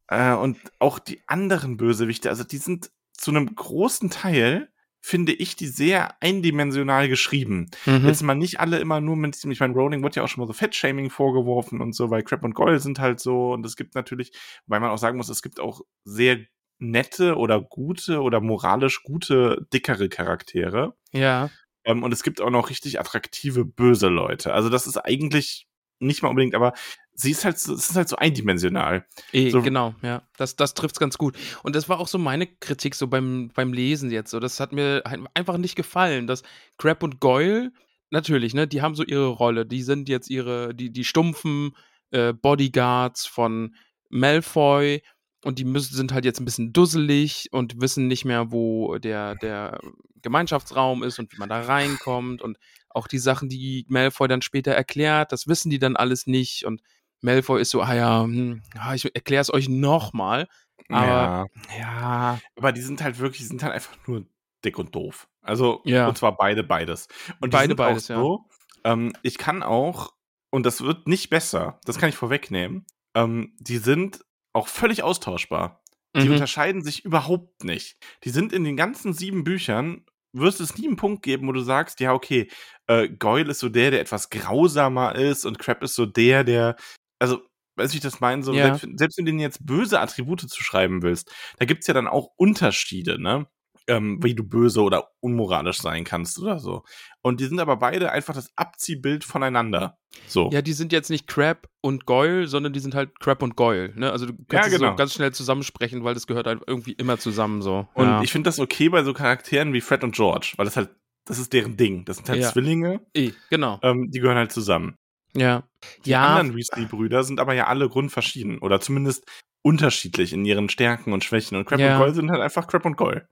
[0.07, 4.69] äh, und auch die anderen Bösewichte, also die sind zu einem großen Teil,
[5.07, 7.71] finde ich, die sehr eindimensional geschrieben.
[7.85, 8.07] Mhm.
[8.07, 10.41] Jetzt mal nicht alle immer nur mit diesem, ich meine, Rowling wird ja auch schon
[10.41, 13.77] mal so Fettshaming vorgeworfen und so, weil Crab und Goyle sind halt so und es
[13.77, 14.33] gibt natürlich,
[14.65, 16.39] weil man auch sagen muss, es gibt auch sehr
[16.79, 20.93] nette oder gute oder moralisch gute, dickere Charaktere.
[21.13, 21.49] Ja.
[21.85, 24.53] Ähm, und es gibt auch noch richtig attraktive, böse Leute.
[24.53, 25.67] Also das ist eigentlich
[25.99, 26.73] nicht mal unbedingt, aber
[27.19, 29.05] sie ist halt so, es ist halt so eindimensional.
[29.33, 30.21] Eh, So- genau, ja.
[30.37, 31.35] Das, das trifft's ganz gut.
[31.63, 34.29] Und das war auch so meine Kritik so beim, beim Lesen jetzt.
[34.31, 36.43] So, das hat mir halt einfach nicht gefallen, dass
[36.77, 37.71] Crab und Goyle,
[38.11, 39.65] natürlich, ne, die haben so ihre Rolle.
[39.65, 41.75] Die sind jetzt ihre, die, die stumpfen
[42.11, 43.75] äh, Bodyguards von
[44.09, 45.01] Malfoy
[45.43, 49.35] und die müssen, sind halt jetzt ein bisschen dusselig und wissen nicht mehr, wo der,
[49.35, 49.79] der
[50.21, 52.57] Gemeinschaftsraum ist und wie man da reinkommt und
[52.89, 56.81] auch die Sachen, die Malfoy dann später erklärt, das wissen die dann alles nicht und
[57.21, 60.47] Malfoy ist so, ah ja, hm, ja ich erkläre es euch nochmal.
[60.89, 61.77] Aber- ja.
[61.79, 64.25] Ja, Aber die sind halt wirklich, die sind halt einfach nur
[64.63, 65.27] dick und doof.
[65.41, 66.07] Also, Ja.
[66.07, 67.07] und zwar beide beides.
[67.41, 68.21] Und Beide beides, auch ja.
[68.21, 68.45] so,
[68.83, 70.13] ähm, ich kann auch,
[70.51, 75.83] und das wird nicht besser, das kann ich vorwegnehmen, ähm, die sind auch völlig austauschbar.
[76.15, 76.33] Die Mhm.
[76.33, 77.97] unterscheiden sich überhaupt nicht.
[78.23, 81.61] Die sind in den ganzen sieben Büchern, wirst es nie einen Punkt geben, wo du
[81.61, 82.49] sagst, ja, okay,
[82.87, 86.75] äh, Goyle ist so der, der etwas grausamer ist und Crab ist so der, der,
[87.19, 87.41] also,
[87.75, 88.43] weißt du, wie ich das meine?
[88.43, 88.75] So, Ja.
[88.75, 92.29] selbst, selbst wenn du denen jetzt böse Attribute zuschreiben willst, da gibt's ja dann auch
[92.37, 93.47] Unterschiede, ne?
[93.89, 96.83] Ähm, wie du böse oder unmoralisch sein kannst oder so.
[97.21, 99.97] Und die sind aber beide einfach das Abziehbild voneinander.
[100.27, 100.49] So.
[100.51, 103.93] Ja, die sind jetzt nicht Crab und Goyle, sondern die sind halt Crab und Goyle.
[103.95, 104.11] Ne?
[104.11, 104.91] Also du kannst Ja, es genau.
[104.91, 107.87] so ganz schnell zusammensprechen, weil das gehört halt irgendwie immer zusammen so.
[107.93, 108.21] Und ja.
[108.23, 110.89] ich finde das okay bei so Charakteren wie Fred und George, weil das halt,
[111.23, 112.03] das ist deren Ding.
[112.03, 112.51] Das sind halt Ja.
[112.51, 113.79] Zwillinge, eh, genau.
[113.83, 114.95] ähm, die gehören halt zusammen.
[115.35, 115.63] Ja.
[116.05, 119.25] Die ja, anderen Weasley-Brüder sind aber ja alle grundverschieden oder zumindest
[119.63, 121.57] unterschiedlich in ihren Stärken und Schwächen.
[121.57, 121.93] Und Crab Ja.
[121.95, 123.27] und Goyle sind halt einfach Crab und Goyle.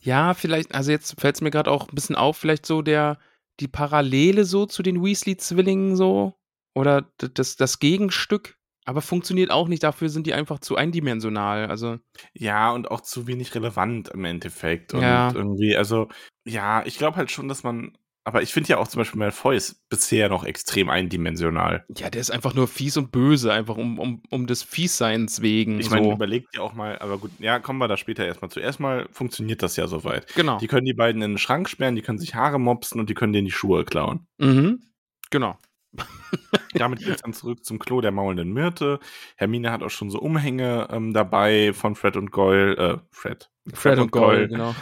[0.00, 3.18] ja, vielleicht, also jetzt fällt es mir gerade auch ein bisschen auf, vielleicht so der,
[3.60, 6.34] die Parallele so zu den Weasley-Zwillingen so.
[6.74, 8.56] Oder das, das Gegenstück.
[8.86, 11.68] Aber funktioniert auch nicht, dafür sind die einfach zu eindimensional.
[11.68, 11.98] Also,
[12.34, 14.92] Ja, und auch zu wenig relevant im Endeffekt.
[14.92, 15.32] Und Ja.
[15.34, 16.08] irgendwie, also,
[16.44, 17.96] ja, ich glaube halt schon, dass man.
[18.26, 21.84] Aber ich finde ja auch zum Beispiel Malfoy ist bisher noch extrem eindimensional.
[21.94, 25.78] ja, der ist einfach nur fies und böse, einfach um, um, um des Fiesseins wegen.
[25.78, 26.12] Ich meine, so.
[26.12, 28.60] überlegt ja auch mal, aber gut, ja, kommen wir da später erstmal zu.
[28.60, 30.34] Erstmal funktioniert das ja soweit.
[30.34, 30.58] Genau.
[30.58, 33.14] Die können die beiden in den Schrank sperren, die können sich Haare mopsen und die
[33.14, 34.26] können denen die Schuhe klauen.
[34.38, 34.82] Mhm.
[35.30, 35.58] Genau.
[36.74, 39.00] Damit geht's dann zurück zum Klo der maulenden Myrte.
[39.36, 42.76] Hermine hat auch schon so Umhänge ähm, dabei von Fred und Goyle.
[42.76, 43.50] Äh, Fred.
[43.72, 44.74] Fred und Goyle, genau.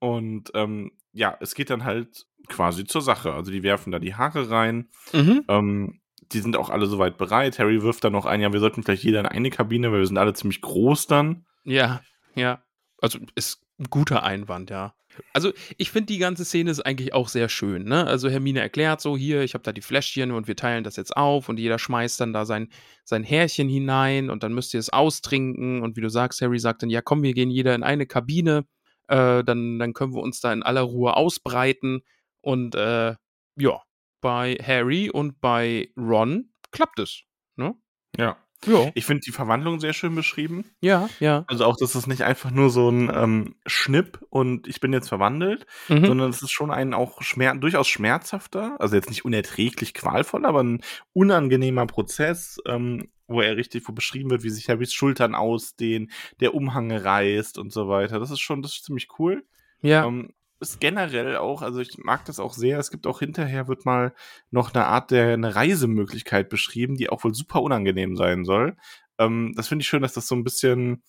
[0.00, 3.32] Und ähm, ja, es geht dann halt quasi zur Sache.
[3.32, 4.88] Also die werfen da die Haare rein.
[5.12, 5.44] Mhm.
[5.48, 6.00] Ähm,
[6.32, 7.58] die sind auch alle soweit bereit.
[7.58, 10.06] Harry wirft dann noch ein, ja, wir sollten vielleicht jeder in eine Kabine, weil wir
[10.06, 11.46] sind alle ziemlich groß dann.
[11.64, 12.02] Ja,
[12.34, 12.62] ja.
[13.00, 14.94] Also ist ein guter Einwand, ja.
[15.32, 18.06] Also ich finde die ganze Szene ist eigentlich auch sehr schön, ne?
[18.06, 21.16] Also Hermine erklärt so, hier, ich habe da die Fläschchen und wir teilen das jetzt
[21.16, 22.68] auf und jeder schmeißt dann da sein,
[23.04, 26.82] sein Härchen hinein und dann müsst ihr es austrinken und wie du sagst, Harry sagt
[26.82, 28.64] dann, ja komm, wir gehen jeder in eine Kabine,
[29.08, 32.02] äh, dann, dann können wir uns da in aller Ruhe ausbreiten
[32.40, 33.14] und äh,
[33.56, 33.82] ja,
[34.20, 37.22] bei Harry und bei Ron klappt es,
[37.56, 37.74] ne?
[38.16, 38.36] Ja.
[38.66, 40.64] Ja, Ich finde die Verwandlung sehr schön beschrieben.
[40.80, 41.44] ja, ja.
[41.46, 45.08] Also auch, dass es nicht einfach nur so ein ähm, Schnipp und ich bin jetzt
[45.08, 46.06] verwandelt, Mhm.
[46.06, 50.62] sondern es ist schon ein auch schmer durchaus schmerzhafter, also jetzt nicht unerträglich qualvoll, aber
[50.64, 50.80] ein
[51.12, 56.54] unangenehmer Prozess, ähm, wo er richtig, wo beschrieben wird, wie sich Harrys Schultern ausdehnen, der
[56.54, 58.18] Umhang reißt und so weiter.
[58.18, 59.44] Das ist schon, das ist ziemlich cool.
[59.82, 60.06] Ja.
[60.06, 62.78] Ähm, ist generell auch, also ich mag das auch sehr.
[62.78, 64.12] Es gibt auch hinterher wird mal
[64.50, 68.76] noch eine Art der eine Reisemöglichkeit beschrieben, die auch wohl super unangenehm sein soll.
[69.18, 71.02] Ähm, das finde ich schön, dass das so ein bisschen,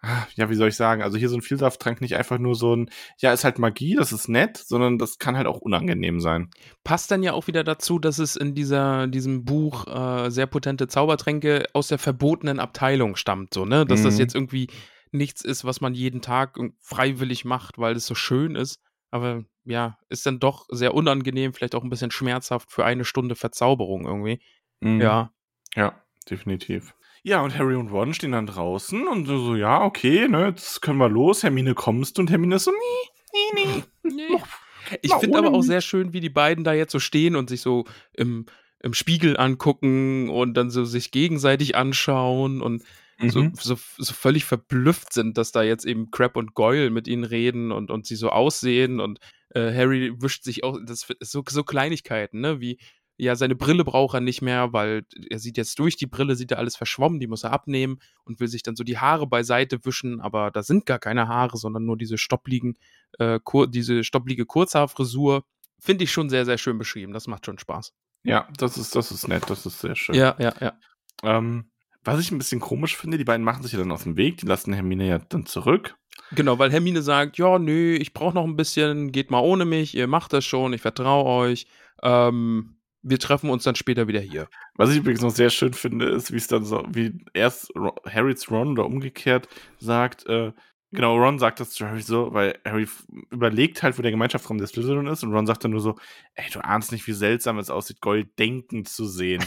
[0.00, 2.74] ah, ja, wie soll ich sagen, also hier so ein Vielsafttrank nicht einfach nur so
[2.74, 6.50] ein, ja, ist halt Magie, das ist nett, sondern das kann halt auch unangenehm sein.
[6.82, 10.88] passt dann ja auch wieder dazu, dass es in dieser, diesem Buch äh, sehr potente
[10.88, 13.84] Zaubertränke aus der verbotenen Abteilung stammt, so, ne?
[13.86, 14.20] Dass das Mhm.
[14.20, 14.68] jetzt irgendwie
[15.12, 18.80] nichts ist, was man jeden Tag freiwillig macht, weil es so schön ist.
[19.10, 23.34] Aber ja, ist dann doch sehr unangenehm, vielleicht auch ein bisschen schmerzhaft für eine Stunde
[23.34, 24.40] Verzauberung irgendwie.
[24.80, 25.32] Ja.
[25.74, 26.94] Ja, definitiv.
[27.22, 30.98] Ja, und Harry und Ron stehen dann draußen und so, ja, okay, ne, jetzt können
[30.98, 31.44] wir los.
[31.44, 33.82] Hermine kommst du und Hermine ist so, nee, nee, nee.
[34.90, 34.98] Nee.
[35.00, 37.60] Ich finde aber auch sehr schön, wie die beiden da jetzt so stehen und sich
[37.60, 38.46] so im,
[38.80, 42.82] im Spiegel angucken und dann so sich gegenseitig anschauen und
[43.30, 43.52] so, Mhm.
[43.54, 47.72] so, so völlig verblüfft sind, dass da jetzt eben Crab und Goyle mit ihnen reden
[47.72, 49.18] und, und sie so aussehen und
[49.50, 52.78] äh, Harry wischt sich auch, das so, so Kleinigkeiten, ne, wie,
[53.18, 56.50] ja, seine Brille braucht er nicht mehr, weil er sieht jetzt durch die Brille, sieht
[56.50, 59.84] er alles verschwommen, die muss er abnehmen und will sich dann so die Haare beiseite
[59.84, 62.78] wischen, aber da sind gar keine Haare, sondern nur diese stoppligen,
[63.18, 65.44] äh, kur diese stopplige Kurzhaarfrisur.
[65.78, 67.12] Finde ich schon sehr, sehr schön beschrieben.
[67.12, 67.92] Das macht schon Spaß.
[68.24, 70.14] Ja, das ist, das ist nett, das ist sehr schön.
[70.14, 70.78] Ja, ja, ja.
[71.24, 71.71] Ähm,
[72.04, 74.38] was ich ein bisschen komisch finde, die beiden machen sich ja dann aus dem Weg,
[74.38, 75.96] die lassen Hermine ja dann zurück.
[76.34, 79.94] Genau, weil Hermine sagt, ja, nö, ich brauche noch ein bisschen, geht mal ohne mich,
[79.94, 81.66] ihr macht das schon, ich vertraue euch.
[82.02, 84.48] Ähm, wir treffen uns dann später wieder hier.
[84.76, 87.96] Was ich übrigens noch sehr schön finde, ist, wie es dann so, wie erst Ro-
[88.08, 89.48] Harry zu Ron oder umgekehrt
[89.78, 90.52] sagt, äh,
[90.92, 92.86] genau, Ron sagt das zu Harry so, weil Harry
[93.30, 95.96] überlegt halt, wo der Gemeinschaftsraum der Slytherin ist und Ron sagt dann nur so,
[96.34, 99.44] ey, du ahnst nicht, wie seltsam es aussieht, Gold denkend zu sehen.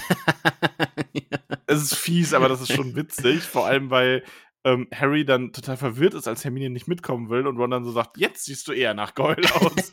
[1.67, 4.23] es ist fies, aber das ist schon witzig, vor allem, weil
[4.65, 7.91] ähm, Harry dann total verwirrt ist, als Hermine nicht mitkommen will und Ron dann so
[7.91, 9.91] sagt, jetzt siehst du eher nach Goyle aus.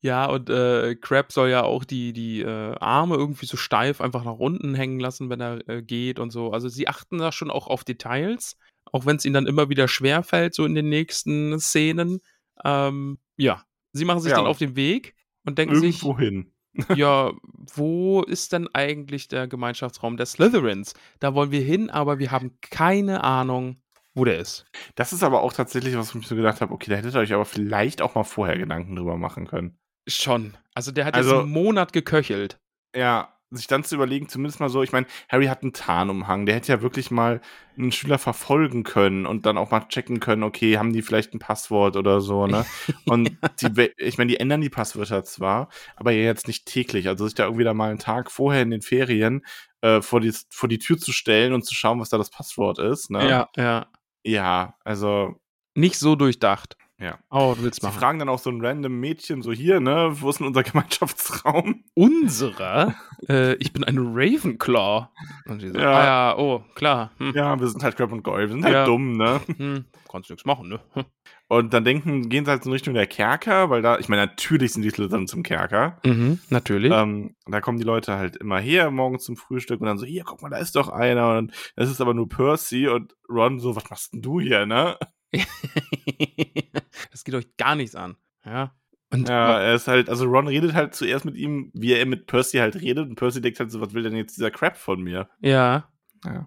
[0.00, 4.24] ja, und äh, Crab soll ja auch die, die äh, Arme irgendwie so steif einfach
[4.24, 6.50] nach unten hängen lassen, wenn er äh, geht und so.
[6.50, 8.58] Also sie achten da schon auch auf Details,
[8.90, 12.20] auch wenn es ihnen dann immer wieder schwerfällt, so in den nächsten Szenen.
[12.64, 13.62] Ähm, ja,
[13.92, 15.14] sie machen sich Ja, dann auf den Weg
[15.44, 16.52] und denken sich, Irgendwo hin.
[16.96, 17.32] ja,
[17.74, 20.94] wo ist denn eigentlich der Gemeinschaftsraum der Slytherins?
[21.20, 23.82] Da wollen wir hin, aber wir haben keine Ahnung,
[24.14, 24.64] wo der ist.
[24.94, 27.20] Das ist aber auch tatsächlich, was ich mir so gedacht habe, okay, da hättet ihr
[27.20, 29.78] euch aber vielleicht auch mal vorher Gedanken drüber machen können.
[30.08, 30.54] Schon.
[30.74, 32.58] Also der hat jetzt Also- einen Monat geköchelt.
[32.96, 36.54] Ja, sich dann zu überlegen, zumindest mal so, ich meine, Harry hat einen Tarnumhang, der
[36.56, 37.40] hätte ja wirklich mal
[37.76, 41.38] einen Schüler verfolgen können und dann auch mal checken können, okay, haben die vielleicht ein
[41.38, 42.64] Passwort oder so, ne?
[43.06, 43.30] Und
[43.60, 47.08] die, ich meine, die ändern die Passwörter zwar, aber ja jetzt nicht täglich.
[47.08, 49.44] Also sich da irgendwie da mal einen Tag vorher in den Ferien
[49.80, 52.78] äh, vor, die, vor die Tür zu stellen und zu schauen, was da das Passwort
[52.78, 53.28] ist, ne?
[53.28, 53.86] Ja, ja.
[54.24, 55.34] Ja, also
[55.74, 56.76] Nicht so durchdacht.
[57.02, 57.18] Ja.
[57.30, 57.98] Oh, du willst Sie machen.
[57.98, 61.82] fragen dann auch so ein random Mädchen so hier, ne, wo ist denn unser Gemeinschaftsraum?
[61.94, 62.94] Unserer?
[63.28, 65.08] äh, ich bin ein Ravenclaw.
[65.46, 65.90] Und sie so, Ja.
[65.90, 67.10] ah ja, oh, klar.
[67.18, 68.84] Hm, Ja, wir sind halt Crab und Goyle, wir sind halt Ja.
[68.84, 69.40] dumm, ne?
[69.56, 70.80] hm, kannst nichts machen, ne?
[70.92, 71.04] Hm.
[71.48, 74.72] Und dann denken, gehen sie halt in Richtung der Kerker, weil da, ich meine, natürlich
[74.72, 75.98] sind die Slytherin zum Kerker.
[76.06, 76.90] Mhm, natürlich.
[76.92, 80.22] Ähm, da kommen die Leute halt immer her morgens zum Frühstück und dann so, hier,
[80.24, 83.76] guck mal, da ist doch einer und das ist aber nur Percy und Ron so,
[83.76, 84.96] was machst denn du hier, ne?
[87.10, 88.16] das geht euch gar nichts an.
[88.44, 88.74] Ja.
[89.12, 92.26] Und Ja, er ist halt, also Ron redet halt zuerst mit ihm, wie er mit
[92.26, 95.02] Percy halt redet und Percy denkt halt so, was will denn jetzt dieser Crap von
[95.02, 95.28] mir?
[95.40, 95.88] ja.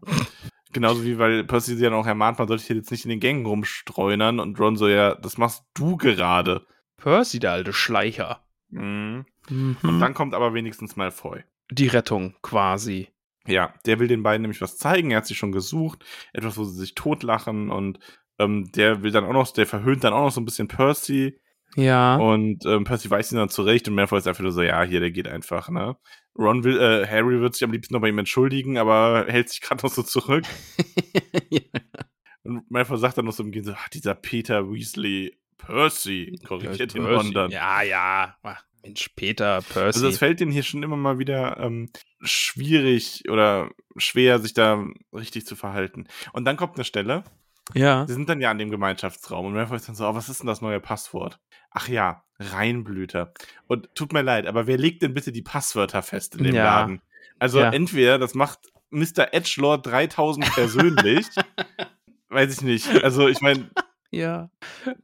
[0.71, 3.21] Genauso wie, weil Percy sie dann auch ermahnt, man sollte hier jetzt nicht in den
[3.21, 6.65] Gängen rumstreunern und Ron so, ja, das machst du gerade.
[6.97, 8.45] Percy, der alte Schleicher.
[8.69, 9.25] Mhm.
[9.49, 9.77] Mhm.
[9.83, 11.43] Und dann kommt aber wenigstens Malfoy.
[11.71, 13.07] die Rettung quasi.
[13.47, 15.11] Ja, der will den beiden nämlich was zeigen.
[15.11, 16.03] Er hat sie schon gesucht.
[16.33, 17.69] Etwas, wo sie sich totlachen.
[17.69, 17.99] Und
[18.39, 21.39] ähm, der will dann auch noch, der verhöhnt dann auch noch so ein bisschen Percy.
[21.75, 22.15] Ja.
[22.15, 23.87] Und ähm, Percy weist ihn dann zurecht.
[23.87, 25.97] Und Malfoy ist einfach nur so, ja, hier, der geht einfach, ne?
[26.37, 29.61] Ron will, äh, Harry wird sich am liebsten noch bei ihm entschuldigen, aber hält sich
[29.61, 30.43] gerade noch so zurück.
[32.43, 36.93] Und Malfoy sagt dann noch so im Gehen so, ach, dieser Peter Weasley, Percy, korrigiert
[36.93, 37.51] ihn Ron dann.
[37.51, 38.35] Ja, ja.
[38.43, 39.97] Ach, Mensch, Peter, Percy.
[39.99, 41.89] Also es fällt denen hier schon immer mal wieder ähm,
[42.21, 46.07] schwierig oder schwer, sich da richtig zu verhalten.
[46.33, 47.23] Und dann kommt eine Stelle,
[47.73, 48.05] ja.
[48.07, 50.39] sie sind dann ja an dem Gemeinschaftsraum und Malfoy ist dann so, oh, was ist
[50.41, 51.39] denn das neue Passwort?
[51.71, 53.33] Ach ja, Reinblüter.
[53.67, 56.63] Und tut mir leid, aber wer legt denn bitte die Passwörter fest in dem Ja.
[56.63, 57.01] Laden?
[57.39, 57.71] Also Ja.
[57.71, 58.59] entweder das macht
[58.91, 59.33] Mr.
[59.33, 61.27] Edgelord 3000 persönlich,
[62.29, 63.03] weiß ich nicht.
[63.03, 63.69] Also ich meine,
[64.11, 64.49] Ja.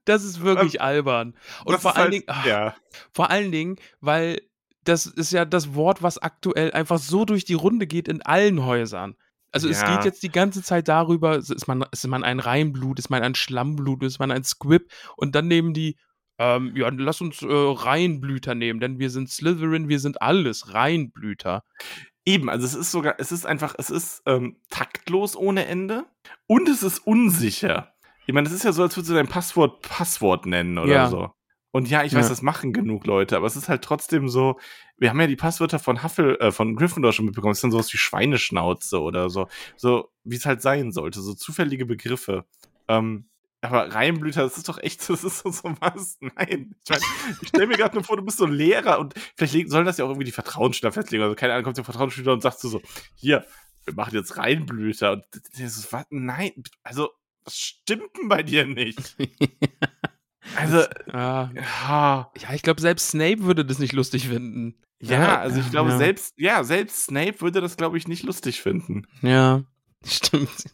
[0.06, 1.36] Das ist wirklich albern.
[1.66, 2.76] Und vor allen halt, Dingen, ach, ja,
[3.12, 4.42] vor allen Dingen, weil
[4.84, 8.66] das ist ja das Wort, was aktuell einfach so durch die Runde geht in allen
[8.66, 9.16] Häusern.
[9.52, 9.96] Also es Ja.
[9.96, 13.36] geht jetzt die ganze Zeit darüber, ist man, ist man ein Reinblut, ist man ein
[13.36, 15.98] Schlammblut, ist man ein Squib und dann nehmen die,
[16.40, 21.64] ähm, ja, lass uns äh, Reinblüter nehmen, denn wir sind Slytherin, wir sind alles Reinblüter.
[22.26, 26.06] Eben, also es ist sogar, es ist einfach, es ist ähm, taktlos ohne Ende
[26.48, 27.94] und es ist unsicher.
[28.28, 31.08] Ich meine, es ist ja so, als würdest du dein Passwort Passwort nennen oder Ja.
[31.10, 31.32] so.
[31.72, 32.30] Und ja, ich weiß, Ja.
[32.30, 34.60] das machen genug Leute, aber es ist halt trotzdem so,
[34.98, 37.72] wir haben ja die Passwörter von Huffle, äh, von Gryffindor schon mitbekommen, es ist dann
[37.72, 39.48] sowas wie Schweineschnauze oder so,
[39.78, 42.46] so wie es halt sein sollte, so zufällige Begriffe.
[42.90, 43.26] Ähm,
[43.62, 46.18] aber Reihenblüter, das ist doch echt, das ist so, so was.
[46.20, 46.76] Nein.
[46.84, 47.00] Ich, mein,
[47.42, 49.98] ich stelle mir gerade nur vor, du bist so ein Lehrer und vielleicht sollen das
[49.98, 51.24] ja auch irgendwie die Vertrauensschüler festlegen.
[51.24, 52.82] Also keine Ahnung, kommt der Vertrauensschüler und sagt so, so,
[53.16, 53.46] hier,
[53.86, 55.14] wir machen jetzt Reihenblüter.
[55.14, 56.06] Und das ist, was?
[56.10, 56.52] Nein,
[56.84, 57.12] also,
[57.46, 59.16] was stimmt denn bei dir nicht?
[60.62, 64.76] Also, Ja, ja, ja ich glaube, selbst Snape würde das nicht lustig finden.
[65.02, 65.98] ja, also ich glaube, ja.
[65.98, 69.08] selbst, ja, selbst Snape würde das, glaube ich, nicht lustig finden.
[69.22, 69.64] Ja.
[70.06, 70.66] Stimmt.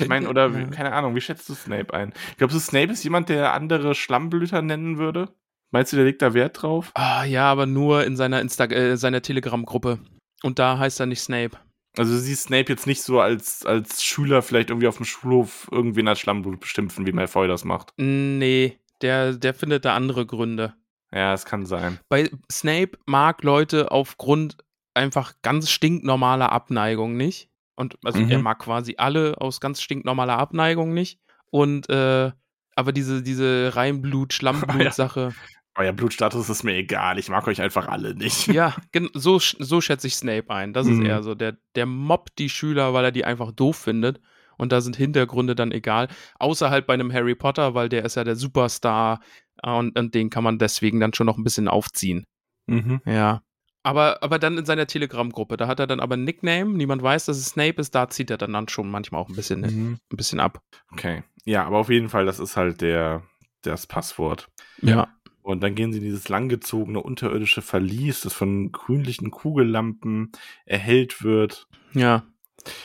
[0.00, 0.66] Ich meine, oder Ja.
[0.66, 2.12] keine Ahnung, wie schätzt du Snape ein?
[2.38, 5.28] Glaubst du, Snape ist jemand, der andere Schlammblüter nennen würde?
[5.70, 6.90] Meinst du, der legt da Wert drauf?
[6.94, 9.98] Ah, ja, aber nur in seiner, Insta äh, seiner Telegram-Gruppe.
[10.42, 11.56] Und da heißt er nicht Snape.
[11.96, 15.68] Also du siehst Snape jetzt nicht so als, als Schüler vielleicht irgendwie auf dem Schulhof
[15.70, 17.92] irgendwen als Schlammblut beschimpfen, wie Malfoy das macht.
[17.96, 20.74] Nee, der, der findet da andere Gründe.
[21.12, 21.98] Ja, es kann sein.
[22.08, 24.56] Bei Snape mag Leute aufgrund
[24.94, 27.50] einfach ganz stinknormaler Abneigung nicht.
[27.76, 28.30] Und also Mhm.
[28.30, 31.18] er mag quasi alle aus ganz stinknormaler Abneigung nicht.
[31.50, 32.32] Und äh,
[32.76, 35.34] aber diese, diese Reinblut-Schlammblut-Sache,
[35.76, 38.46] Euer Blutstatus ist mir egal, ich mag euch einfach alle nicht.
[38.46, 38.76] ja,
[39.14, 40.72] so, so schätze ich Snape ein.
[40.72, 41.06] Das ist Mhm.
[41.06, 41.34] eher so.
[41.34, 44.20] Der, der mobbt die Schüler, weil er die einfach doof findet.
[44.58, 46.08] Und da sind Hintergründe dann egal.
[46.38, 49.20] Außer halt bei einem Harry Potter, weil der ist ja der Superstar.
[49.62, 52.24] äh, Und, und den kann man deswegen dann schon noch ein bisschen aufziehen.
[52.66, 53.00] Mhm.
[53.06, 53.42] Ja.
[53.82, 57.26] Aber, aber dann in seiner Telegram-Gruppe, da hat er dann aber ein Nickname, niemand weiß,
[57.26, 59.98] dass es Snape ist, da zieht er dann, dann schon manchmal auch ein bisschen, Mhm.
[60.10, 60.62] ein bisschen ab.
[60.90, 61.22] Okay.
[61.44, 63.22] Ja, aber auf jeden Fall, das ist halt der,
[63.60, 64.48] das Passwort.
[64.80, 65.08] Ja.
[65.42, 70.32] Und dann gehen sie in dieses langgezogene unterirdische Verlies, das von grünlichen Kugellampen
[70.64, 71.66] erhellt wird.
[71.92, 72.22] Ja.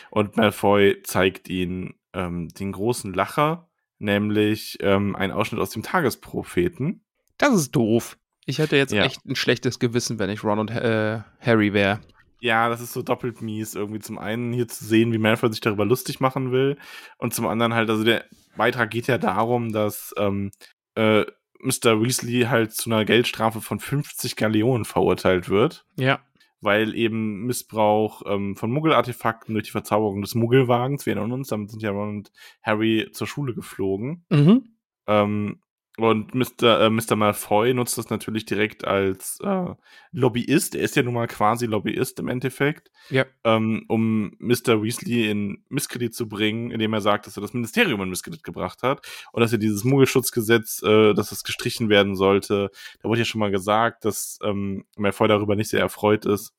[0.10, 7.04] Und Malfoy zeigt ihnen ähm, den großen Lacher, nämlich ähm, ein Ausschnitt aus dem Tagespropheten.
[7.38, 8.18] Das ist doof.
[8.46, 9.04] Ich hätte jetzt Ja.
[9.06, 12.00] echt ein schlechtes Gewissen, wenn ich Ron und äh, Harry wäre.
[12.42, 15.60] Ja, das ist so doppelt mies, irgendwie zum einen hier zu sehen, wie Malfoy sich
[15.62, 16.78] darüber lustig machen will
[17.18, 18.24] und zum anderen halt, also der
[18.56, 20.52] Beitrag geht ja darum, dass ähm,
[20.96, 21.26] äh,
[21.62, 22.02] Mr.
[22.02, 26.20] Weasley halt zu einer Geldstrafe von 50 Galeonen verurteilt wird, Ja.
[26.62, 31.72] Weil eben Missbrauch ähm, von Muggelartefakten durch die Verzauberung des Muggelwagens, wir erinnern uns, damit
[31.72, 32.32] sind ja Ron und
[32.62, 34.26] Harry zur Schule geflogen.
[34.30, 34.76] Mhm.
[35.08, 35.62] Ähm,
[36.00, 36.82] und Mr.
[36.82, 37.16] Äh, Mr.
[37.16, 39.66] Malfoy nutzt das natürlich direkt als äh,
[40.12, 40.76] Lobbyist.
[40.76, 43.26] Er ist ja nun mal quasi Lobbyist im Endeffekt, Ja.
[43.44, 44.82] ähm, um Mr.
[44.84, 48.84] Weasley in Misskredit zu bringen, indem er sagt, dass er das Ministerium in Misskredit gebracht
[48.84, 52.72] hat und dass er dieses Muggelschutzgesetz, äh, dass es gestrichen werden sollte.
[53.02, 56.54] Da wurde ja schon mal gesagt, dass ähm, Malfoy darüber nicht sehr erfreut ist.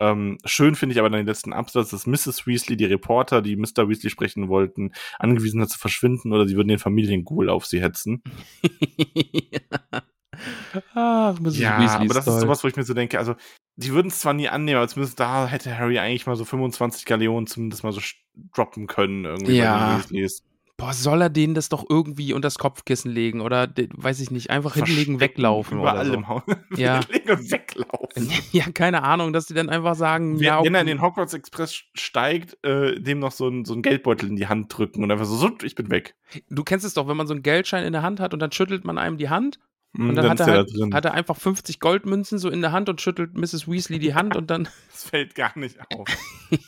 [0.00, 2.46] Ähm, schön finde ich aber dann den letzten Absatz, dass Mrs.
[2.46, 3.88] Weasley die Reporter, die Mr.
[3.88, 8.22] Weasley sprechen wollten, angewiesen hat zu verschwinden oder sie würden den Familienghoul auf sie hetzen.
[10.94, 11.58] Ach, Mrs.
[11.58, 12.34] Ja, Weasley aber das toll.
[12.34, 13.34] ist sowas, wo ich mir so denke, also
[13.76, 17.04] die würden es zwar nie annehmen, aber zumindest da hätte Harry eigentlich mal so 25
[17.04, 18.00] Galeonen zumindest mal so
[18.54, 19.78] droppen können irgendwie Ja.
[19.78, 20.44] bei den Weasleys.
[20.80, 24.30] Boah, soll er denen das doch irgendwie unter das Kopfkissen legen oder, de- weiß ich
[24.30, 26.14] nicht, einfach hinlegen, Verstecken weglaufen Überall oder so.
[26.14, 26.42] im Haus.
[26.76, 27.00] Ja.
[27.04, 28.30] Hinlegen und weglaufen.
[28.52, 30.90] Ja, keine Ahnung, dass die dann einfach sagen, Wenn, ja, wenn er okay.
[30.90, 34.46] in den Hogwarts Express steigt, äh, dem noch so ein, so ein Geldbeutel in die
[34.46, 36.14] Hand drücken und einfach so, so ich bin weg.
[36.48, 38.52] du kennst es doch, wenn man so einen Geldschein in der Hand hat und dann
[38.52, 39.58] schüttelt man einem die Hand
[39.96, 42.60] Und und dann, hat, ist er halt, da hat er einfach 50 Goldmünzen so in
[42.60, 43.66] der Hand und schüttelt Mrs.
[43.68, 44.68] Weasley die Hand und dann.
[44.92, 46.06] das fällt gar nicht auf.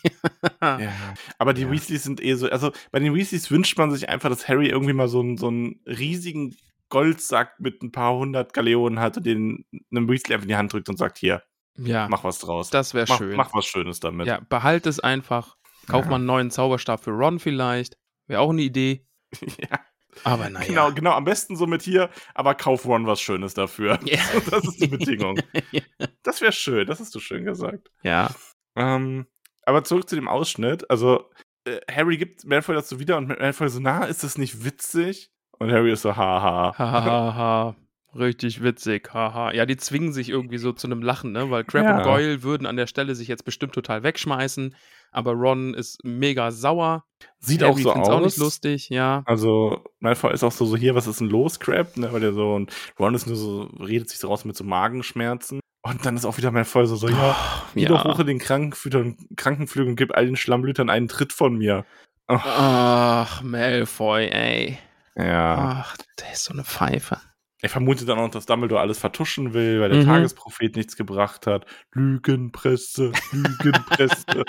[0.62, 0.90] Ja.
[1.38, 1.70] Aber die Ja.
[1.70, 4.92] Weasleys sind eh so, also bei den Weasleys wünscht man sich einfach, dass Harry irgendwie
[4.92, 6.54] mal so einen, so einen riesigen
[6.90, 10.72] Goldsack mit ein paar hundert Galeonen hat und den einem Weasley einfach in die Hand
[10.72, 11.42] drückt und sagt, hier,
[11.78, 12.68] Ja, mach was draus.
[12.70, 13.36] das wäre schön.
[13.36, 14.26] mach was Schönes damit.
[14.26, 15.56] ja, behalt es einfach.
[15.86, 17.96] Kauf mal einen neuen Zauberstab für Ron vielleicht.
[18.26, 19.06] Wäre auch eine Idee.
[19.60, 19.78] Ja,
[20.24, 20.66] Aber naja.
[20.66, 23.98] Genau, genau, am besten so mit hier, aber kauf Ron was Schönes dafür.
[24.04, 24.20] Ja.
[24.50, 25.40] Das ist die Bedingung.
[25.70, 25.82] ja.
[26.22, 27.90] Das wäre schön, das hast du schön gesagt.
[28.02, 28.30] ja.
[28.76, 29.26] Ähm,
[29.64, 30.88] aber zurück zu dem Ausschnitt.
[30.90, 31.30] Also,
[31.64, 35.30] äh, Harry gibt Malfoy so wieder und Malfoy so, na, ist das nicht witzig?
[35.58, 36.76] Und Harry ist so, haha.
[36.76, 37.76] Hahaha.
[38.14, 39.52] Richtig witzig, haha.
[39.52, 41.50] Ja, die zwingen sich irgendwie so zu einem Lachen, ne?
[41.50, 41.96] Weil Crab Ja.
[41.98, 44.74] und Goyle würden an der Stelle sich jetzt bestimmt total wegschmeißen,
[45.12, 47.04] aber Ron ist mega sauer.
[47.38, 48.08] Sieht Harry auch so aus.
[48.08, 49.22] auch nicht lustig, ja.
[49.26, 51.96] Also, Malfoy ist auch so, so hier, was ist denn los, Crab?
[51.96, 54.64] Ne, weil der so, und Ron ist nur so, redet sich so raus mit so
[54.64, 55.61] Magenschmerzen.
[55.82, 57.36] Und dann ist auch wieder Malfoy so, so ja,
[57.74, 61.56] geh doch hoch in den Krankenflügel, Krankenflügel und gib all den Schlammblütern einen Tritt von
[61.56, 61.86] mir.
[62.26, 64.78] Ach, Malfoy, ey.
[65.16, 65.84] Ja.
[65.84, 67.18] Ach, der ist so eine Pfeife.
[67.62, 70.06] Er vermutet dann auch, dass Dumbledore alles vertuschen will, weil der Mhm.
[70.06, 71.66] Tagesprophet nichts gebracht hat.
[71.92, 74.24] Lügenpresse, Lügenpresse.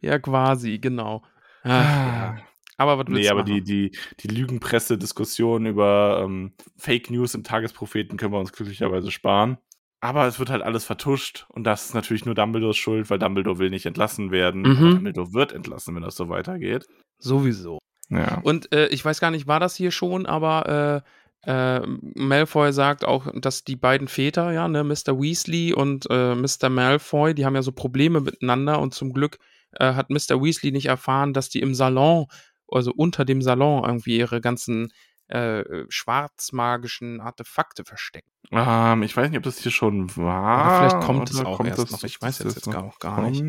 [0.00, 1.22] ja, quasi, genau.
[1.62, 2.36] Ach, ja.
[2.78, 3.54] Aber was willst nee, aber machen?
[3.54, 9.58] die, die, die Lügenpresse-Diskussion über ähm, Fake News im Tagespropheten können wir uns glücklicherweise sparen.
[10.00, 13.58] Aber es wird halt alles vertuscht und das ist natürlich nur Dumbledores Schuld, weil Dumbledore
[13.58, 14.62] will nicht entlassen werden.
[14.62, 14.90] Mhm.
[14.90, 16.86] Dumbledore wird entlassen, wenn das so weitergeht.
[17.18, 17.78] Sowieso.
[18.08, 18.40] Ja.
[18.42, 21.02] Und äh, ich weiß gar nicht, war das hier schon, aber
[21.44, 25.20] äh, äh, Malfoy sagt auch, dass die beiden Väter, ja, ne, Mr.
[25.20, 26.68] Weasley und äh, Mr.
[26.68, 29.38] Malfoy, die haben ja so Probleme miteinander und zum Glück
[29.72, 30.42] äh, hat Mr.
[30.42, 32.26] Weasley nicht erfahren, dass die im Salon,
[32.68, 34.92] also unter dem Salon irgendwie ihre ganzen
[35.28, 38.30] äh, schwarzmagischen Artefakte verstecken.
[38.52, 40.58] Ähm, ich weiß nicht, ob das hier schon war.
[40.58, 42.02] Aber vielleicht kommt es auch kommt erst noch.
[42.04, 43.42] Ich weiß jetzt, jetzt gar, auch gar nicht.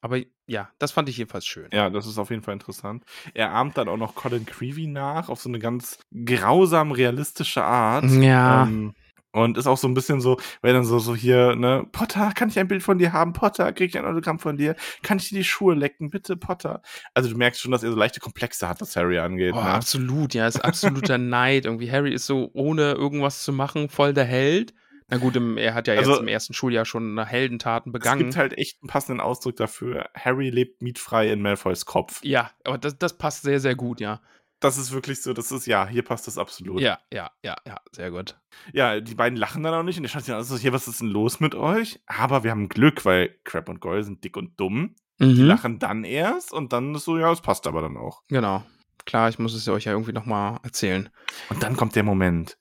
[0.00, 1.68] Aber ja, das fand ich jedenfalls schön.
[1.72, 3.04] Ja, das ist auf jeden Fall interessant.
[3.34, 8.04] Er ahmt dann auch noch Colin Creevy nach, auf so eine ganz grausam realistische Art.
[8.04, 8.64] Ja.
[8.64, 8.94] Ähm,
[9.32, 12.48] und ist auch so ein bisschen so, weil dann so, so hier, ne, Potter, kann
[12.48, 13.32] ich ein Bild von dir haben?
[13.32, 14.74] Potter, krieg ich ein Autogramm von dir?
[15.02, 16.10] Kann ich dir die Schuhe lecken?
[16.10, 16.82] Bitte, Potter.
[17.14, 19.54] Also du merkst schon, dass er so leichte Komplexe hat, was Harry angeht.
[19.54, 19.70] Oh, ne?
[19.70, 21.66] absolut, ja, ist absoluter Neid.
[21.66, 24.74] Irgendwie Harry ist so, ohne irgendwas zu machen, voll der Held.
[25.10, 28.20] Na gut, er hat ja Also- jetzt im ersten Schuljahr schon Heldentaten Es begangen.
[28.20, 30.08] gibt halt echt einen passenden Ausdruck dafür.
[30.14, 32.20] Harry lebt mietfrei in Malfoys Kopf.
[32.22, 34.20] ja, aber das, das passt sehr, sehr gut, ja.
[34.62, 36.80] Das ist wirklich so, das ist, ja, hier passt das absolut.
[36.82, 38.38] Ja, ja, ja, ja, sehr gut.
[38.74, 40.86] Ja, die beiden lachen dann auch nicht und der schaut sich an, also hier, was
[40.86, 41.98] ist denn los mit euch?
[42.06, 44.96] Aber wir haben Glück, weil Crab und Goyle sind dick und dumm.
[45.18, 45.44] Die Mhm.
[45.46, 48.22] lachen dann erst und dann ist so, ja, es passt aber dann auch.
[48.28, 48.62] Genau.
[49.06, 51.08] Klar, ich muss es euch ja irgendwie nochmal erzählen.
[51.48, 52.58] Und dann kommt der Moment,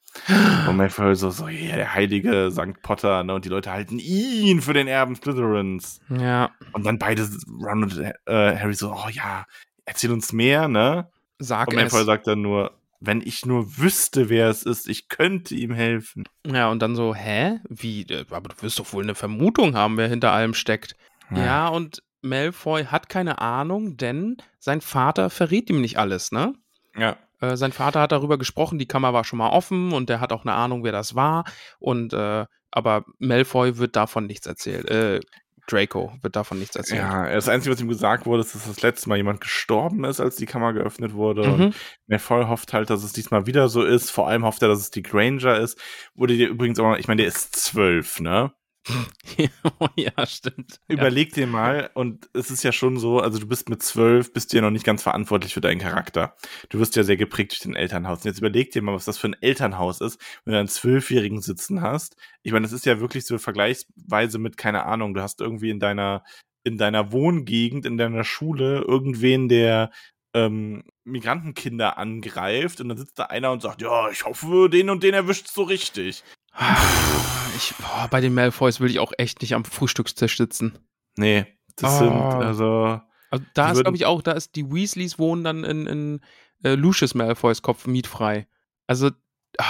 [0.66, 2.82] wo Malfoy so, so, ja, der heilige St.
[2.82, 6.02] Potter, ne, und die Leute halten ihn für den Erben Slytherins.
[6.10, 7.28] Ja, Und dann beide,
[7.62, 8.14] Ron und äh,
[8.58, 9.46] Harry so, oh ja,
[9.86, 11.10] erzähl uns mehr, ne?
[11.40, 11.82] sag Und es.
[11.82, 16.26] Malfoy sagt dann nur, wenn ich nur wüsste, wer es ist, ich könnte ihm helfen.
[16.46, 17.60] Ja, und dann so, hä?
[17.70, 18.02] Wie?
[18.04, 20.96] Äh, Aber du wirst doch wohl eine Vermutung haben, wer hinter allem steckt.
[21.34, 26.54] Ja, und Malfoy hat keine Ahnung, denn sein Vater verrät ihm nicht alles, ne?
[26.98, 27.16] Ja.
[27.42, 30.32] Äh, sein Vater hat darüber gesprochen, die Kammer war schon mal offen und der hat
[30.34, 31.46] auch eine Ahnung, wer das war.
[31.80, 34.90] Und äh, aber Malfoy wird davon nichts erzählt.
[34.90, 35.20] Äh,
[35.68, 37.02] Draco wird davon nichts erzählt.
[37.02, 40.20] Ja, das Einzige, was ihm gesagt wurde, ist, dass das letzte Mal jemand gestorben ist,
[40.20, 41.44] als die Kammer geöffnet wurde.
[41.44, 41.74] Und Mhm.
[42.08, 44.10] Malfoy hofft halt, dass es diesmal wieder so ist.
[44.10, 45.80] Vor allem hofft er, dass es die Granger ist.
[46.16, 48.52] Wurde dir übrigens auch mal, ich meine, der ist zwölf, ne?
[49.96, 50.80] ja, stimmt.
[50.88, 54.52] Überleg dir mal, und es ist ja schon so, also du bist mit zwölf, bist
[54.52, 56.36] du ja noch nicht ganz verantwortlich für deinen Charakter.
[56.70, 58.20] Du wirst ja sehr geprägt durch dein Elternhaus.
[58.20, 61.42] Und jetzt überleg dir mal, was das für ein Elternhaus ist, wenn du einen Zwölfjährigen
[61.42, 62.16] sitzen hast.
[62.42, 65.80] Ich meine, das ist ja wirklich so vergleichsweise mit, keine Ahnung, du hast irgendwie in
[65.80, 66.24] deiner,
[66.64, 69.92] in deiner Wohngegend, in deiner Schule irgendwen, der
[70.34, 75.04] ähm, Migrantenkinder angreift und dann sitzt da einer und sagt, ja, ich hoffe, den und
[75.04, 76.24] den erwischt so richtig.
[77.60, 80.80] Ich, boah, bei den Malfoys will ich auch echt nicht am Frühstückstisch sitzen.
[81.18, 81.46] Nee,
[81.76, 82.00] das Oh.
[82.06, 83.02] sind, also,
[83.32, 86.22] Also da ist, glaube ich, auch, da ist die Weasleys wohnen dann in, in
[86.64, 88.48] äh, Lucius Malfoys Kopf mietfrei.
[88.88, 89.12] Also,
[89.58, 89.66] ah,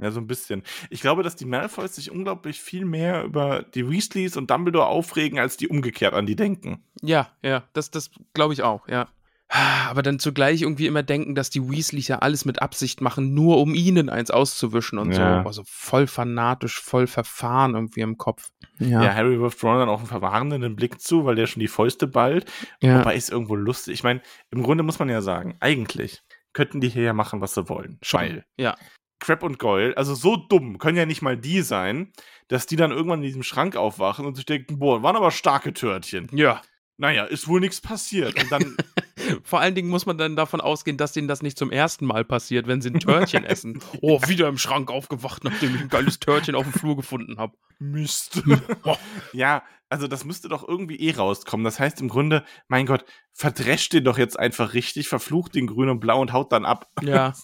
[0.00, 0.62] Ja, so ein bisschen.
[0.90, 5.38] Ich glaube, dass die Malfoys sich unglaublich viel mehr über die Weasleys und Dumbledore aufregen,
[5.40, 6.84] als die umgekehrt an die denken.
[7.02, 9.08] ja, ja, das, das glaube ich auch, ja.
[9.50, 13.58] Aber dann zugleich irgendwie immer denken, dass die Weasleys ja alles mit Absicht machen, nur
[13.60, 15.42] um ihnen eins auszuwischen und Ja.
[15.42, 15.48] so.
[15.48, 18.50] Also voll fanatisch, voll verfahren irgendwie im Kopf.
[18.78, 22.06] Ja, Harry wirft Ron dann auch einen verwarnenden Blick zu, weil der schon die Fäuste
[22.06, 22.50] ballt.
[22.80, 22.98] ja.
[23.00, 23.94] Wobei ist irgendwo lustig.
[23.94, 24.20] Ich meine,
[24.50, 26.22] im Grunde muss man ja sagen, eigentlich
[26.52, 27.98] könnten die hier ja machen, was sie wollen.
[28.12, 28.76] Weil Ja.
[29.20, 32.12] Crab und Goyle, also so dumm können ja nicht mal die sein,
[32.46, 35.72] dass die dann irgendwann in diesem Schrank aufwachen und sich denken, boah, waren aber starke
[35.72, 36.28] Törtchen.
[36.32, 36.62] Ja.
[36.98, 38.40] Naja, ist wohl nichts passiert.
[38.42, 38.76] Und dann
[39.42, 42.24] Vor allen Dingen muss man dann davon ausgehen, dass denen das nicht zum ersten Mal
[42.24, 43.80] passiert, wenn sie ein Törtchen essen.
[44.00, 47.56] Oh, wieder im Schrank aufgewacht, nachdem ich ein geiles Törtchen auf dem Flur gefunden habe.
[47.78, 48.42] Mist.
[48.84, 48.96] Oh.
[49.32, 51.64] Ja, also das müsste doch irgendwie eh rauskommen.
[51.64, 55.88] Das heißt im Grunde, mein Gott, verdrescht den doch jetzt einfach richtig, verflucht den grün
[55.88, 56.88] und blau und haut dann ab.
[57.02, 57.34] Ja.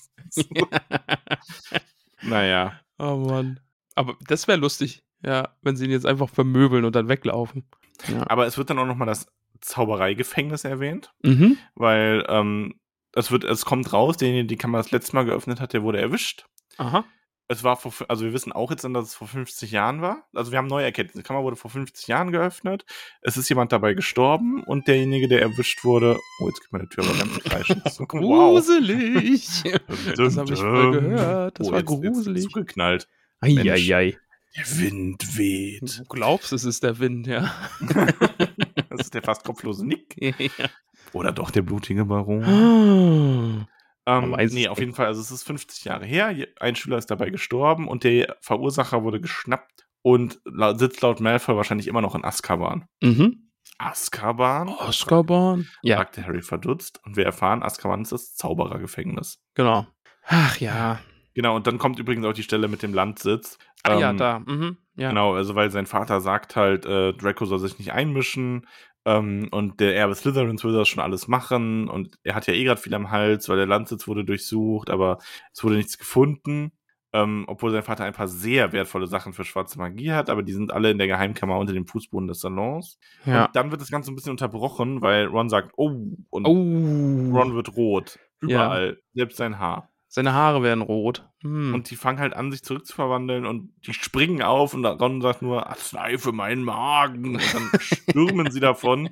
[2.23, 2.81] Naja.
[2.99, 3.61] oh Mann.
[3.95, 7.69] Aber das wäre lustig, ja, wenn sie ihn jetzt einfach vermöbeln und dann weglaufen.
[8.09, 8.29] Ja.
[8.29, 9.27] Aber es wird dann auch nochmal das
[9.65, 11.59] Zaubereigefängnis erwähnt, Mhm.
[11.75, 12.75] weil ähm,
[13.13, 16.01] es wird, es kommt raus, derjenige, die Kammer das letzte Mal geöffnet hat, der wurde
[16.01, 16.47] erwischt.
[16.79, 17.05] Aha.
[17.47, 20.27] Es war vor, also wir wissen auch jetzt, dass es vor 50 Jahren war.
[20.33, 21.19] Also wir haben neue Erkenntnisse.
[21.19, 22.87] Die Kammer wurde vor 50 Jahren geöffnet.
[23.21, 27.05] Es ist jemand dabei gestorben und derjenige, der erwischt wurde, oh, jetzt geht meine Tür
[27.05, 28.09] aber ganz wow.
[28.09, 29.63] Gruselig.
[30.17, 31.61] das habe ich voll gehört.
[31.61, 32.43] Das oh, war jetzt, jetzt gruselig.
[32.45, 33.09] zugeknallt.
[33.43, 33.59] Mensch.
[33.69, 34.19] Eieiei.
[34.57, 35.99] Der Wind weht.
[35.99, 37.53] Du glaubst, es ist der Wind, ja.
[38.97, 40.15] Das ist der fast kopflose Nick.
[40.21, 40.69] ja.
[41.13, 42.41] Oder doch der blutige Baron.
[42.41, 43.67] Man
[44.07, 46.35] Ähm, nee, auf jeden Fall, also es ist 50 Jahre her.
[46.61, 50.41] Ein Schüler ist dabei gestorben und der Verursacher wurde geschnappt und
[50.77, 52.87] sitzt laut Malfoy wahrscheinlich immer noch in Azkaban.
[53.03, 53.51] Mhm.
[53.79, 54.69] Azkaban?
[54.69, 55.69] Azkaban?
[55.83, 59.43] Ja, fragte Harry verdutzt und wir erfahren, Azkaban ist das Zauberergefängnis.
[59.55, 59.87] genau.
[60.27, 61.01] Ach ja.
[61.35, 63.59] Genau, und dann kommt übrigens auch die Stelle mit dem Landsitz.
[63.83, 64.39] Ah ja, Ähm, da.
[64.39, 64.79] Mhm.
[64.97, 65.09] Ja.
[65.09, 68.67] Genau, also weil sein Vater sagt halt, äh, Draco soll sich nicht einmischen
[69.05, 72.65] ähm, und der Erbe Slytherins will das schon alles machen und er hat ja eh
[72.65, 75.19] gerade viel am Hals, weil der Landsitz wurde durchsucht, aber
[75.53, 76.73] es wurde nichts gefunden,
[77.13, 80.53] ähm, obwohl sein Vater ein paar sehr wertvolle Sachen für schwarze Magie hat, aber die
[80.53, 82.99] sind alle in der Geheimkammer unter dem Fußboden des Salons.
[83.25, 83.47] ja.
[83.47, 85.91] Und dann wird das Ganze ein bisschen unterbrochen, weil Ron sagt, oh,
[86.31, 87.37] und Oh.
[87.37, 88.19] Ron wird rot.
[88.41, 89.91] Überall, selbst sein Haar.
[90.15, 91.29] Seine Haare werden rot.
[91.43, 91.75] Hm.
[91.75, 95.67] Und die fangen halt an, sich zurückzuverwandeln und die springen auf und Ron sagt nur,
[95.67, 97.35] Arznei für meinen Magen.
[97.35, 99.11] Und dann stürmen sie davon.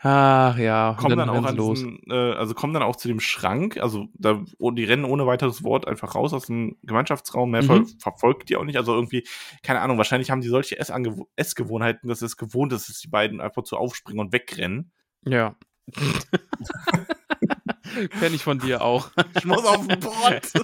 [0.00, 1.78] Ach ja, kommen dann, auch an sie los.
[1.78, 5.62] diesen, äh, also kommen dann auch zu dem Schrank, also da, die rennen ohne weiteres
[5.62, 7.86] Wort einfach raus aus dem Gemeinschaftsraum, mehr Mhm.
[8.00, 9.24] verfolgt die auch nicht, also irgendwie,
[9.62, 13.62] keine Ahnung, wahrscheinlich haben die solche Essgewohnheiten, dass es gewohnt ist, dass die beiden einfach
[13.62, 14.90] zu aufspringen und wegrennen.
[15.24, 15.54] Ja.
[18.20, 19.10] Kenn ich von dir auch.
[19.36, 20.52] Ich muss auf den Pott!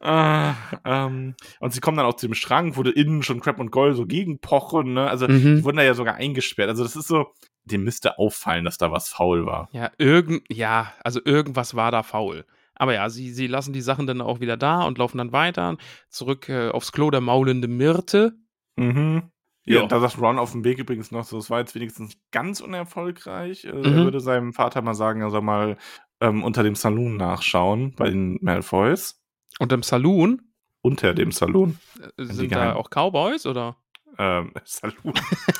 [0.00, 3.58] ah, ähm, und sie kommen dann auch zu dem Schrank, wo da innen schon Crab
[3.60, 5.08] und Goyle so gegenpochen, ne?
[5.08, 5.56] Also, Mhm.
[5.56, 6.68] die wurden da ja sogar eingesperrt.
[6.68, 7.32] Also, das ist so,
[7.64, 9.68] dem müsste auffallen, dass da was faul war.
[9.72, 12.44] Ja, irgend, ja, also irgendwas war da faul.
[12.74, 15.76] Aber ja, sie, sie lassen die Sachen dann auch wieder da und laufen dann weiter
[16.08, 18.32] zurück äh, aufs Klo der maulende Myrte.
[18.76, 19.30] Mhm.
[19.74, 22.20] Ja, da sagt Ron auf dem Weg übrigens noch so, es war jetzt wenigstens nicht
[22.32, 23.64] ganz unerfolgreich.
[23.64, 24.04] Äh, Er Mhm.
[24.04, 25.76] würde seinem Vater mal sagen, er soll mal
[26.20, 29.20] ähm, unter dem Saloon nachschauen bei den Malfoys.
[29.58, 30.42] Und im Saloon
[30.82, 31.78] Unter dem Saloon.
[32.00, 33.76] äh, sind da auch Cowboys oder
[34.18, 35.14] Ähm, Saloon.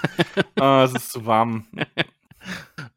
[0.59, 1.67] ah, es ist zu warm.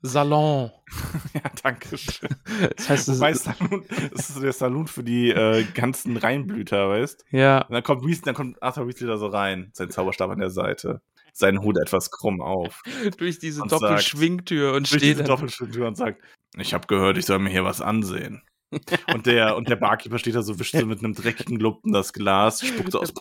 [0.05, 0.69] Salon.
[1.33, 2.29] ja, danke schön.
[2.75, 6.89] Das heißt, es Wobei ist, Saloon, das ist der Saloon für die äh, ganzen Reinblüter,
[6.89, 10.29] weißt ja, Und dann kommt, Weasley, dann kommt Arthur Weasley da so rein, sein Zauberstab
[10.29, 11.01] an der Seite,
[11.31, 12.83] seinen Hut etwas krumm auf.
[13.17, 16.21] durch diese Und sagt- Doppelschwingtür und durch steht diese dann, Doppelschwingtür und sagt,
[16.57, 18.43] ich habe gehört, ich soll mir hier was ansehen.
[19.13, 22.11] und der und der Barkeeper steht da so, wischt so mit einem dreckigen Lumpen das
[22.11, 23.13] Glas, spuckt so aus.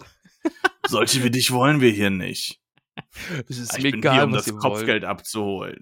[0.88, 2.58] Solche wie dich wollen wir hier nicht.
[3.48, 5.80] es ist Ich mir bin egal, hier, um das Kopfgeld abzuholen.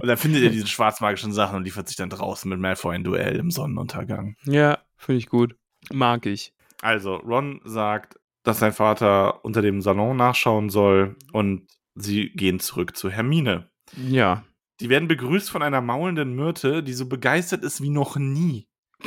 [0.00, 3.04] Und dann findet er diese schwarzmagischen Sachen und liefert sich dann draußen mit Malfoy ein
[3.04, 4.36] Duell im Sonnenuntergang.
[4.44, 5.56] Ja, finde ich gut.
[5.92, 6.52] Mag ich.
[6.82, 12.96] Also, Ron sagt, dass sein Vater unter dem Salon nachschauen soll und sie gehen zurück
[12.96, 13.70] zu Hermine.
[13.96, 14.44] Ja.
[14.80, 18.66] Die werden begrüßt von einer maulenden Myrte, die so begeistert ist wie noch nie.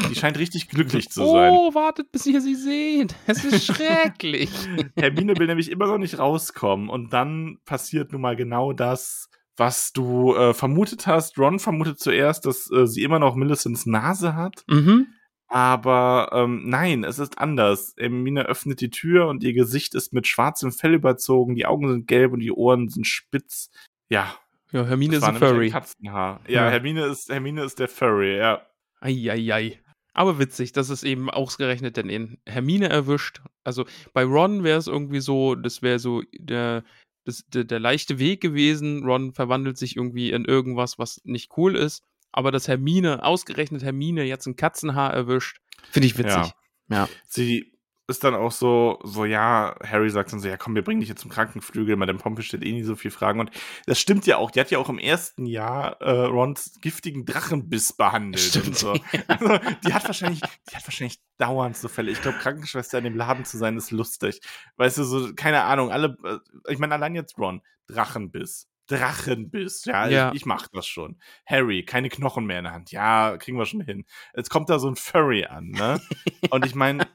[0.10, 1.52] Die scheint richtig glücklich zu sein.
[1.54, 3.16] Oh, wartet, bis ihr sie seht.
[3.28, 4.50] Es ist schrecklich.
[4.96, 9.94] Hermine will nämlich immer noch nicht rauskommen und dann passiert nun mal genau das, was
[9.94, 11.38] du äh, vermutet hast.
[11.38, 15.08] Ron vermutet zuerst, dass äh, sie immer noch Millicents Nase hat, mhm.
[15.48, 17.94] aber ähm, nein, es ist anders.
[17.98, 22.08] Hermine öffnet die Tür und ihr Gesicht ist mit schwarzem Fell überzogen, die Augen sind
[22.08, 23.70] gelb und die Ohren sind spitz.
[24.10, 24.36] Ja,
[24.72, 25.70] Ja, Hermine das ist ein Furry.
[25.70, 26.42] Katzenhaar.
[26.48, 26.70] Ja, Ja.
[26.72, 28.62] Hermine ist Hermine ist der Furry, ja.
[29.02, 29.80] Eieiei.
[30.14, 33.42] Aber witzig, dass es eben ausgerechnet denn in Hermine erwischt.
[33.64, 36.84] Also bei Ron wäre es irgendwie so, das wäre so der,
[37.26, 39.04] das, der, der leichte Weg gewesen.
[39.04, 42.04] Ron verwandelt sich irgendwie in irgendwas, was nicht cool ist.
[42.32, 45.60] Aber dass Hermine, ausgerechnet Hermine, jetzt ein Katzenhaar erwischt,
[45.92, 46.54] finde ich witzig.
[46.90, 47.08] Ja.
[47.28, 47.73] sie
[48.08, 51.10] ist dann auch so, so, ja, Harry sagt dann so, ja komm, wir bringen dich
[51.10, 53.40] jetzt zum Krankenflügel, Madame Pompe stellt eh nie so viel Fragen.
[53.40, 53.52] Und
[53.86, 57.94] das stimmt ja auch, die hat ja auch im ersten Jahr äh, Rons giftigen Drachenbiss
[57.94, 58.78] behandelt und Stimmt.
[58.78, 58.94] so.
[59.28, 62.12] Also, die hat wahrscheinlich, die hat wahrscheinlich dauernd so Fälle.
[62.12, 64.42] Ich glaube, Krankenschwester in dem Laden zu sein, ist lustig.
[64.76, 68.68] Weißt du, so, keine Ahnung, alle, äh, ich meine, allein jetzt Ron, Drachenbiss.
[68.88, 70.30] Drachenbiss, ja, Ja.
[70.30, 71.18] Ich, ich mach das schon.
[71.46, 72.92] Harry, keine Knochen mehr in der Hand.
[72.92, 74.06] Ja, kriegen wir schon hin.
[74.36, 76.02] Jetzt kommt da so ein Furry an, ne?
[76.50, 77.08] Und ich meine,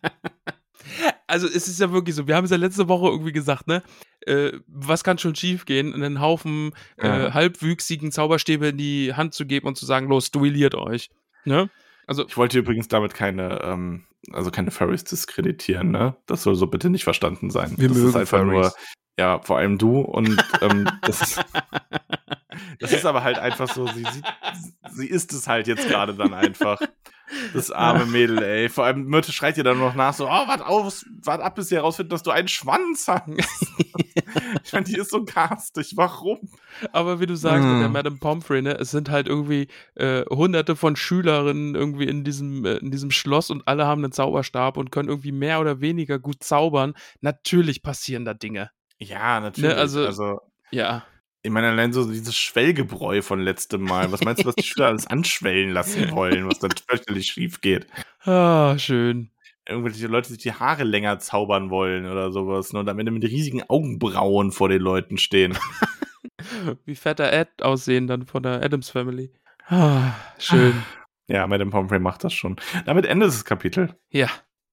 [1.28, 3.82] Also es ist ja wirklich so, wir haben es ja letzte Woche irgendwie gesagt, ne?
[4.26, 7.34] Äh, was kann schon schief gehen, einen Haufen äh, Ja.
[7.34, 11.10] halbwüchsigen Zauberstäbe in die Hand zu geben und zu sagen, los, duelliert euch.
[11.44, 11.70] Ne?
[12.06, 16.16] Also, Ich wollte übrigens damit keine, ähm, also keine Furries diskreditieren, ne?
[16.26, 17.74] Das soll so bitte nicht verstanden sein.
[17.76, 18.50] Wir das mögen ist einfach Furries.
[18.52, 18.72] nur,
[19.18, 21.44] ja, vor allem du und ähm, das ist,
[22.80, 24.22] das ist aber halt einfach so, sie, sie,
[24.90, 26.80] sie ist es halt jetzt gerade dann einfach.
[27.52, 28.68] Das arme Mädel, ey.
[28.68, 31.68] Vor allem Myrte schreit ihr dann noch nach, so, oh, wart auf, wart ab, bis
[31.68, 33.28] sie herausfinden, dass du einen Schwanz hast.
[34.64, 35.92] ich meine, die ist so garstig.
[35.96, 36.38] Warum?
[36.92, 37.92] aber wie du sagst, mit der Mm.
[37.92, 42.74] Madame Pomfrey, ne, es sind halt irgendwie äh, hunderte von Schülerinnen irgendwie in diesem, äh,
[42.76, 46.42] in diesem Schloss und alle haben einen Zauberstab und können irgendwie mehr oder weniger gut
[46.42, 46.94] zaubern.
[47.20, 48.70] Natürlich passieren da Dinge.
[48.98, 49.76] Ja, natürlich.
[49.76, 51.04] also- also Ja.
[51.42, 54.10] Ich meine, allein so dieses Schwellgebräu von letztem Mal.
[54.10, 57.86] Was meinst du, was die Schüler alles anschwellen lassen wollen, was dann fürchterlich schief geht?
[58.24, 59.30] Ah, schön.
[59.68, 62.72] Irgendwelche Leute, die sich die Haare länger zaubern wollen oder sowas.
[62.72, 65.56] ne, Und am Ende mit riesigen Augenbrauen vor den Leuten stehen.
[66.84, 69.32] Wie fetter Ed aussehen dann von der Adams Family.
[69.66, 70.82] Ah, schön.
[71.28, 72.56] Ja, Madame Pomfrey macht das schon.
[72.86, 73.94] Damit endet das Kapitel.
[74.10, 74.28] Ja,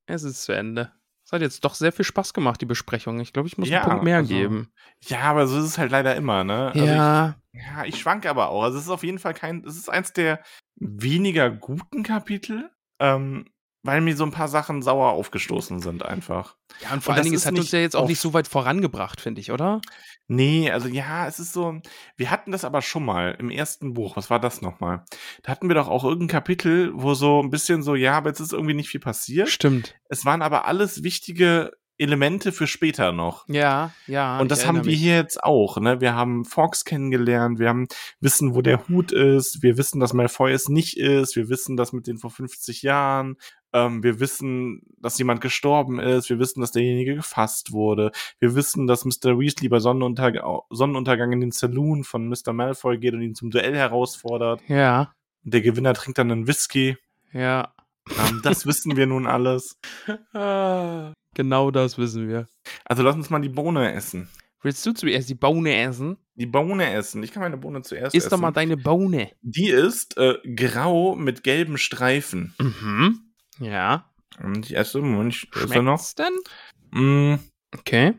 [0.07, 0.93] es ist zu Ende.
[1.25, 3.19] Es hat jetzt doch sehr viel Spaß gemacht, die Besprechung.
[3.19, 4.71] Ich glaube, ich muss Ja, einen Punkt mehr also, geben.
[5.01, 6.71] Ja, aber so ist es halt leider immer, ne?
[6.71, 8.61] Also ja, Ich, ja, ich schwank aber auch.
[8.63, 10.43] Also es ist auf jeden Fall kein, es ist eins der
[10.75, 12.69] weniger guten Kapitel,
[12.99, 13.47] ähm,
[13.85, 16.55] weil mir so ein paar Sachen sauer aufgestoßen sind einfach.
[16.81, 18.33] ja, und vor Und allen Dingen, ist es hat uns ja jetzt auch nicht so
[18.33, 19.81] weit vorangebracht, finde ich, oder?
[20.27, 21.79] Nee, also ja, es ist so,
[22.17, 24.17] wir hatten das aber schon mal im ersten Buch.
[24.17, 25.05] Was war das nochmal?
[25.43, 28.39] Da hatten wir doch auch irgendein Kapitel, wo so ein bisschen so, ja, aber jetzt
[28.39, 29.49] ist irgendwie nicht viel passiert.
[29.49, 29.95] Stimmt.
[30.09, 33.47] Es waren aber alles wichtige Elemente für später noch.
[33.47, 34.39] Ja, ja.
[34.39, 34.99] Und das haben wir mich.
[34.99, 35.77] hier jetzt auch.
[35.77, 36.01] Ne?
[36.01, 37.87] Wir haben Fox kennengelernt, wir haben
[38.19, 41.93] wissen, wo der Hut ist, wir wissen, dass Malfoy es nicht ist, wir wissen das
[41.93, 43.37] mit den vor 50 Jahren,
[43.71, 48.87] ähm, wir wissen, dass jemand gestorben ist, wir wissen, dass derjenige gefasst wurde, wir wissen,
[48.87, 49.39] dass Mr.
[49.39, 50.37] Weasley bei Sonnenunterg
[50.69, 52.51] Sonnenuntergang in den Saloon von Mr.
[52.53, 54.61] Malfoy geht und ihn zum Duell herausfordert.
[54.67, 56.97] Ja, Und der Gewinner trinkt dann einen Whisky.
[57.31, 57.71] ja.
[58.07, 59.79] Ähm, das wissen wir nun alles.
[61.35, 62.47] Genau das wissen wir.
[62.85, 64.27] Also lass uns mal die Bohne essen.
[64.63, 66.17] Willst du zuerst die Bohne essen?
[66.33, 67.21] Die Bohne essen.
[67.21, 68.31] Ich kann meine Bohne zuerst Iss essen.
[68.31, 69.31] doch mal deine Bohne.
[69.43, 72.55] Die ist äh, grau mit gelben Streifen.
[72.59, 73.19] Mhm.
[73.59, 74.09] Ja.
[74.43, 75.99] Und ich esse, Moment, ich esse noch.
[76.03, 76.33] Schmeckt's denn?
[76.91, 77.35] Mm,
[77.77, 78.13] Okay.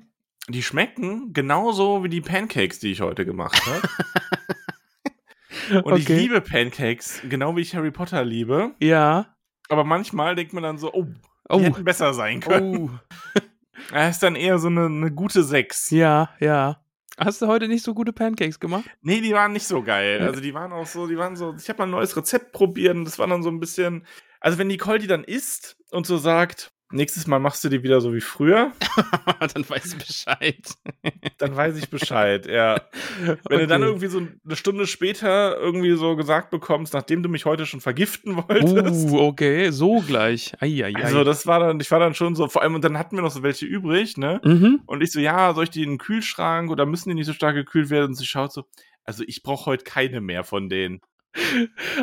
[0.49, 3.83] die schmecken genauso wie die Pancakes, die ich heute gemacht habe.
[5.85, 6.19] Und ich Okay.
[6.19, 8.73] liebe Pancakes, genau wie ich Harry Potter liebe.
[8.81, 9.35] Ja.
[9.69, 11.07] Aber manchmal denkt man dann so, oh,
[11.51, 11.61] die Oh.
[11.61, 12.91] hätten besser sein können.
[12.91, 13.41] Oh.
[13.93, 15.91] Er ist dann eher so eine, eine gute 6.
[15.91, 16.81] Ja, ja.
[17.19, 18.85] Hast du heute nicht so gute Pancakes gemacht?
[19.03, 20.21] Nee, die waren nicht so geil.
[20.23, 22.97] Also die waren auch so, die waren so, ich habe mal ein neues Rezept probiert
[22.97, 24.05] und das war dann so ein bisschen,
[24.41, 28.01] also wenn Nicole die dann isst und so sagt, nächstes Mal machst du die wieder
[28.01, 28.73] so wie früher,
[29.55, 30.67] Dann weißt du Bescheid.
[31.39, 32.81] dann weiß ich Bescheid, ja.
[33.49, 33.91] Wenn du dann Okay.
[33.91, 38.37] irgendwie so eine Stunde später irgendwie so gesagt bekommst, nachdem du mich heute schon vergiften
[38.49, 39.11] wolltest.
[39.11, 40.53] Uh, okay, so gleich.
[40.61, 40.95] Eieiei.
[41.05, 43.23] Also das war dann, ich war dann schon so, vor allem, und dann hatten wir
[43.23, 44.41] noch so welche übrig, ne?
[44.45, 44.81] mhm.
[44.87, 47.33] Und ich so, ja, soll ich die in den Kühlschrank oder müssen die nicht so
[47.33, 48.07] stark gekühlt werden?
[48.09, 48.65] Und sie schaut so,
[49.05, 51.01] also ich brauche heute keine mehr von denen.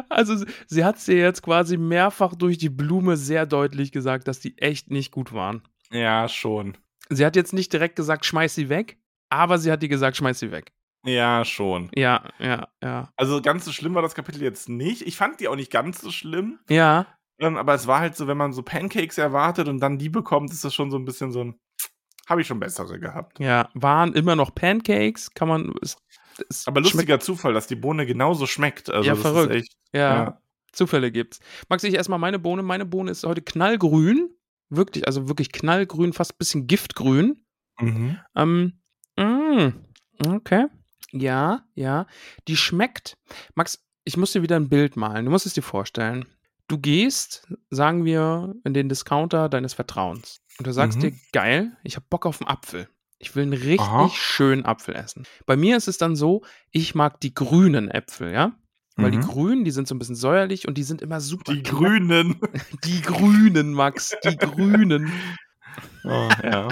[0.10, 4.58] Also sie- hat dir jetzt quasi mehrfach durch die Blume sehr deutlich gesagt, dass die
[4.58, 5.62] echt nicht gut waren.
[5.92, 6.78] Ja, schon.
[7.10, 8.98] Sie hat jetzt nicht direkt gesagt, schmeiß sie weg,
[9.30, 10.72] aber sie hat dir gesagt, schmeiß sie weg.
[11.06, 11.92] Ja, schon.
[11.96, 13.12] Ja, ja, ja.
[13.18, 15.02] Also ganz so schlimm war das Kapitel jetzt nicht.
[15.02, 16.60] Ich fand die auch nicht ganz so schlimm.
[16.70, 17.08] Ja,
[17.40, 20.52] Ähm, aber es war halt so, wenn man so Pancakes erwartet und dann die bekommt,
[20.52, 21.60] ist das schon so ein bisschen so ein.
[22.30, 23.38] Habe ich schon bessere gehabt.
[23.40, 25.74] ja, waren immer noch Pancakes, kann man.
[25.82, 25.98] Es,
[26.50, 28.90] es Aber lustiger Zufall, dass die Bohne genauso schmeckt.
[28.90, 29.54] Also Ja, verrückt.
[29.54, 30.42] Echt, Ja, ja.
[30.72, 31.40] Zufälle gibt's.
[31.70, 32.64] Max, ich erstmal meine Bohne.
[32.64, 34.30] Meine Bohne ist heute knallgrün.
[34.70, 37.46] Wirklich, also wirklich knallgrün, fast ein bisschen giftgrün.
[37.80, 38.18] Mhm.
[38.36, 38.74] Ähm,
[39.18, 39.68] mm,
[40.28, 40.66] okay.
[41.12, 42.08] Ja, ja.
[42.48, 43.18] Die schmeckt.
[43.54, 45.26] Max, ich muss dir wieder ein Bild malen.
[45.26, 46.26] Du musst es dir vorstellen.
[46.68, 50.38] Du gehst, sagen wir, in den Discounter deines Vertrauens.
[50.58, 51.02] Und du sagst Mhm.
[51.02, 52.88] dir, geil, ich habe Bock auf einen Apfel.
[53.24, 54.10] Ich will einen richtig Aha.
[54.10, 55.26] schönen Apfel essen.
[55.46, 58.52] Bei mir ist es dann so, ich mag die grünen Äpfel, ja?
[58.98, 59.22] Weil die Mhm.
[59.24, 61.54] grünen, die sind so ein bisschen säuerlich und die sind immer super.
[61.54, 62.40] Die knapp- Grünen.
[62.84, 65.12] Die grünen, Max, die grünen.
[66.04, 66.68] Oh, ja.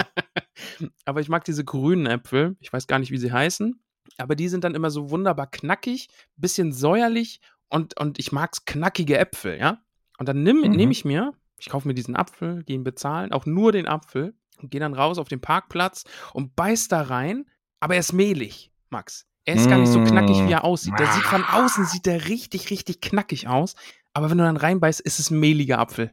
[1.04, 2.56] Aber ich mag diese grünen Äpfel.
[2.60, 3.80] Ich weiß gar nicht, wie sie heißen.
[4.18, 9.18] Aber die sind dann immer so wunderbar knackig, bisschen säuerlich und, und ich mag's knackige
[9.18, 9.82] Äpfel, ja?
[10.18, 10.70] Und dann nimm- Mhm.
[10.76, 14.34] nehme ich mir, ich kaufe mir diesen Apfel, gehe ihn bezahlen, auch nur den Apfel
[14.70, 17.46] gehe dann raus auf den Parkplatz und beiß da rein,
[17.80, 19.26] aber er ist mehlig, Max.
[19.44, 20.96] Er ist gar nicht so knackig, wie er aussieht.
[21.00, 23.74] Der sieht von außen, sieht der richtig, richtig knackig aus.
[24.12, 26.12] Aber wenn du dann reinbeißt, ist es ein mehliger Apfel.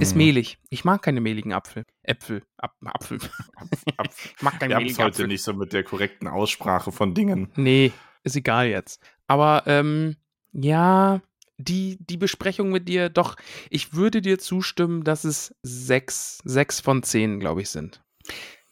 [0.00, 0.18] Ist Mhm.
[0.18, 0.58] mehlig.
[0.68, 1.84] Ich mag keine mehligen Apfel.
[2.02, 2.42] Äpfel.
[2.58, 3.18] Ap Apfel.
[3.96, 4.30] Apfel.
[4.36, 5.26] ich mag keinen Wir haben es heute Apfel.
[5.28, 7.48] nicht so mit der korrekten Aussprache von Dingen.
[7.56, 7.92] Nee,
[8.24, 9.00] ist egal jetzt.
[9.28, 10.16] Aber ähm,
[10.52, 11.22] ja,
[11.60, 13.36] die, die Besprechung mit dir, doch,
[13.70, 18.02] ich würde dir zustimmen, dass es sechs, sechs von zehn, glaube ich, sind.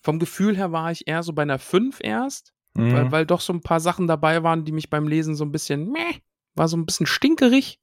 [0.02, 2.92] Vom Gefühl her war ich eher so bei einer fünf erst, Mhm.
[2.92, 5.50] weil, weil doch so ein paar Sachen dabei waren, die mich beim Lesen so ein
[5.52, 6.20] bisschen, meh,
[6.54, 7.80] war so ein bisschen stinkerig.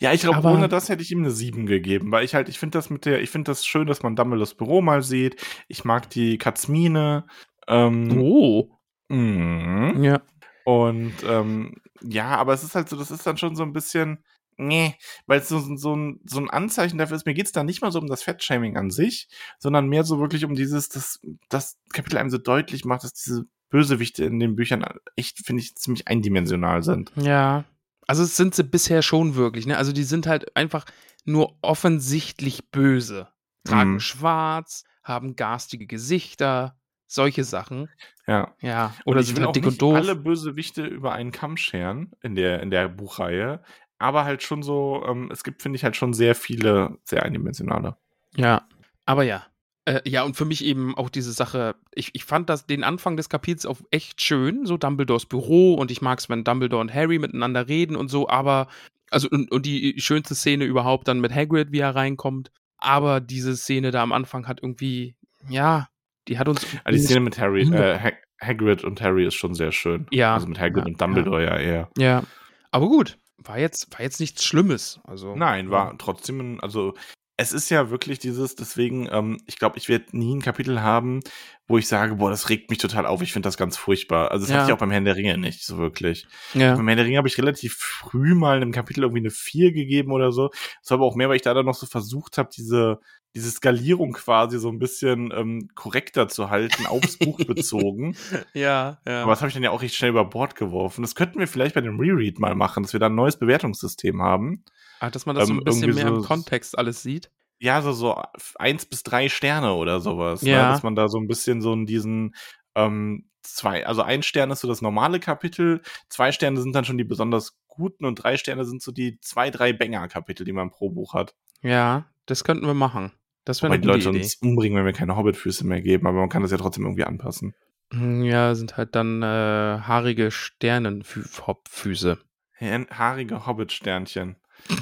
[0.00, 2.58] Ja, ich glaube, ohne das hätte ich ihm eine 7 gegeben, weil ich halt, ich
[2.58, 5.36] finde das mit der, ich finde das schön, dass man Dumbledores Büro mal sieht.
[5.68, 7.26] Ich mag die Katzmine.
[7.68, 8.70] Ähm, Oh.
[9.08, 10.02] mhm.
[10.02, 10.20] Ja.
[10.64, 14.24] Und ähm, ja, aber es ist halt so, das ist dann schon so ein bisschen,
[14.56, 14.94] nee,
[15.26, 17.82] weil es so, so, ein, so ein Anzeichen dafür ist, mir geht es da nicht
[17.82, 21.78] mal so um das Fettshaming an sich, sondern mehr so wirklich um dieses, dass das
[21.92, 24.84] Kapitel einem so deutlich macht, dass diese Bösewichte in den Büchern
[25.16, 27.12] echt, finde ich, ziemlich eindimensional sind.
[27.16, 27.64] Ja.
[28.06, 29.76] Also es sind sie bisher schon wirklich, ne?
[29.78, 30.84] Also die sind halt einfach
[31.24, 33.28] nur offensichtlich böse.
[33.64, 34.00] Tragen Mhm.
[34.00, 36.76] schwarz, haben garstige Gesichter,
[37.14, 37.88] solche Sachen.
[38.26, 38.54] Ja.
[38.60, 38.94] Ja.
[39.04, 39.96] Und Oder ich sind will halt auch dick nicht und doof.
[39.96, 43.62] alle Bösewichte über einen Kamm scheren in der, in der Buchreihe,
[43.98, 47.96] aber halt schon so, ähm, es gibt, finde ich, halt schon sehr viele, sehr eindimensionale.
[48.36, 48.66] Ja.
[49.06, 49.44] Aber ja.
[49.86, 53.16] Äh, ja, und für mich eben auch diese Sache, ich, ich fand das den Anfang
[53.16, 56.94] des Kapitels auch echt schön, so Dumbledores Büro und ich mag es, wenn Dumbledore und
[56.94, 58.68] Harry miteinander reden und so, aber,
[59.10, 63.56] also, und, und die schönste Szene überhaupt dann mit Hagrid, wie er reinkommt, aber diese
[63.56, 65.16] Szene da am Anfang hat irgendwie,
[65.50, 65.88] ja,
[66.28, 66.66] die hat uns.
[66.84, 70.06] Also die Szene mit Harry, äh, Hag Hagrid und Harry ist schon sehr schön.
[70.10, 70.34] Ja.
[70.34, 71.88] Also mit Hagrid Ja, und Dumbledore ja eher.
[71.96, 72.24] Ja.
[72.70, 75.00] Aber gut, war jetzt, war jetzt nichts Schlimmes.
[75.04, 76.94] Also, Nein, war trotzdem, ein, also
[77.36, 81.20] es ist ja wirklich dieses, deswegen, ähm, ich glaube, ich werde nie ein Kapitel haben,
[81.66, 84.30] wo ich sage, boah, das regt mich total auf, ich finde das ganz furchtbar.
[84.30, 84.56] Also das Ja.
[84.60, 86.26] hatte ich auch beim Herrn der Ringe nicht so wirklich.
[86.52, 86.76] Ja.
[86.76, 90.12] Beim Herrn der Ringe habe ich relativ früh mal einem Kapitel irgendwie eine 4 gegeben
[90.12, 90.50] oder so.
[90.82, 93.00] Das war aber auch mehr, weil ich da dann noch so versucht habe, diese,
[93.34, 98.16] diese Skalierung quasi so ein bisschen ähm, korrekter zu halten, aufs Buch bezogen.
[98.52, 99.22] Ja, ja.
[99.22, 101.02] Aber das habe ich dann ja auch recht schnell über Bord geworfen.
[101.02, 104.22] Das könnten wir vielleicht bei dem Reread mal machen, dass wir da ein neues Bewertungssystem
[104.22, 104.64] haben.
[105.00, 107.30] Ah, dass man das so ähm, ein bisschen mehr im so- Kontext alles sieht.
[107.58, 108.20] Ja, so, so
[108.56, 110.42] eins bis drei Sterne oder sowas.
[110.42, 110.66] Ja.
[110.66, 110.72] Ne?
[110.72, 112.34] Dass man da so ein bisschen so in diesen
[112.74, 116.98] ähm, zwei, also ein Stern ist so das normale Kapitel, zwei Sterne sind dann schon
[116.98, 120.90] die besonders guten und drei Sterne sind so die zwei, drei Banger-Kapitel, die man pro
[120.90, 121.34] Buch hat.
[121.62, 123.12] Ja, das könnten wir machen.
[123.44, 124.24] Das wäre eine die gute Leute Idee.
[124.24, 127.04] uns umbringen, wenn wir keine Hobbitfüße mehr geben, aber man kann das ja trotzdem irgendwie
[127.04, 127.54] anpassen.
[127.92, 132.18] Hm, Ja, sind halt dann äh, haarige Sternenfüße.
[132.58, 134.36] Hä- Haarige Hobbit-Sternchen.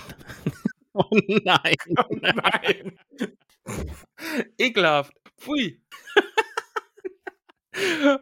[0.94, 1.74] Oh nein.
[2.20, 2.98] Nein!
[4.58, 5.14] Ekelhaft.
[5.40, 5.80] Pfui.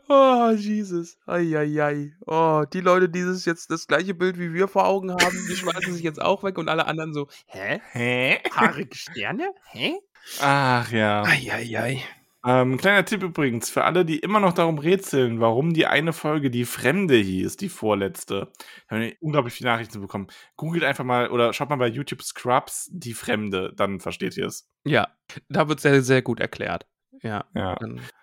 [0.08, 1.18] oh, Jesus.
[1.26, 2.12] Eieiei.
[2.26, 5.56] Oh, die Leute, die das jetzt das gleiche Bild wie wir vor Augen haben, die
[5.56, 7.80] schmeißen sich jetzt auch weg und alle anderen so, hä?
[7.90, 8.38] Hä?
[8.52, 9.52] Haarige Sterne?
[9.70, 9.94] Hä?
[10.40, 11.22] Ach ja.
[11.24, 12.02] Eieiei.
[12.42, 16.50] Ähm, kleiner Tipp übrigens, für alle, die immer noch darum rätseln, warum die eine Folge
[16.50, 18.50] die Fremde hieß, die vorletzte.
[18.88, 20.28] Da haben wir unglaublich viele Nachrichten bekommen.
[20.56, 24.66] Googelt einfach mal oder schaut mal bei YouTube Scrubs die Fremde, dann versteht ihr es.
[24.84, 25.08] Ja,
[25.50, 26.86] da wird sehr, sehr gut erklärt.
[27.22, 27.44] Ja.
[27.54, 27.76] Ja.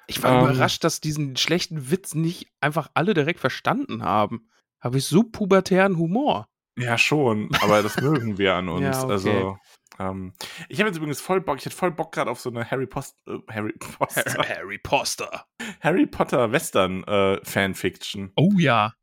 [0.07, 0.45] Ich war Ähm.
[0.49, 4.49] überrascht, dass diesen schlechten Witz nicht einfach alle direkt verstanden haben.
[4.79, 6.47] Habe ich so pubertären Humor.
[6.77, 8.83] Ja, schon, aber das mögen wir an uns.
[8.83, 9.11] Ja, okay.
[9.11, 9.57] Also,
[9.99, 10.33] ähm,
[10.69, 12.85] ich habe jetzt übrigens voll Bock, ich hätte voll Bock gerade auf so eine Harry,
[12.85, 15.45] Post, äh, Harry, Poster, Harry Potter.
[15.81, 18.31] Harry Potter Western äh, Fanfiction.
[18.35, 18.93] Oh ja.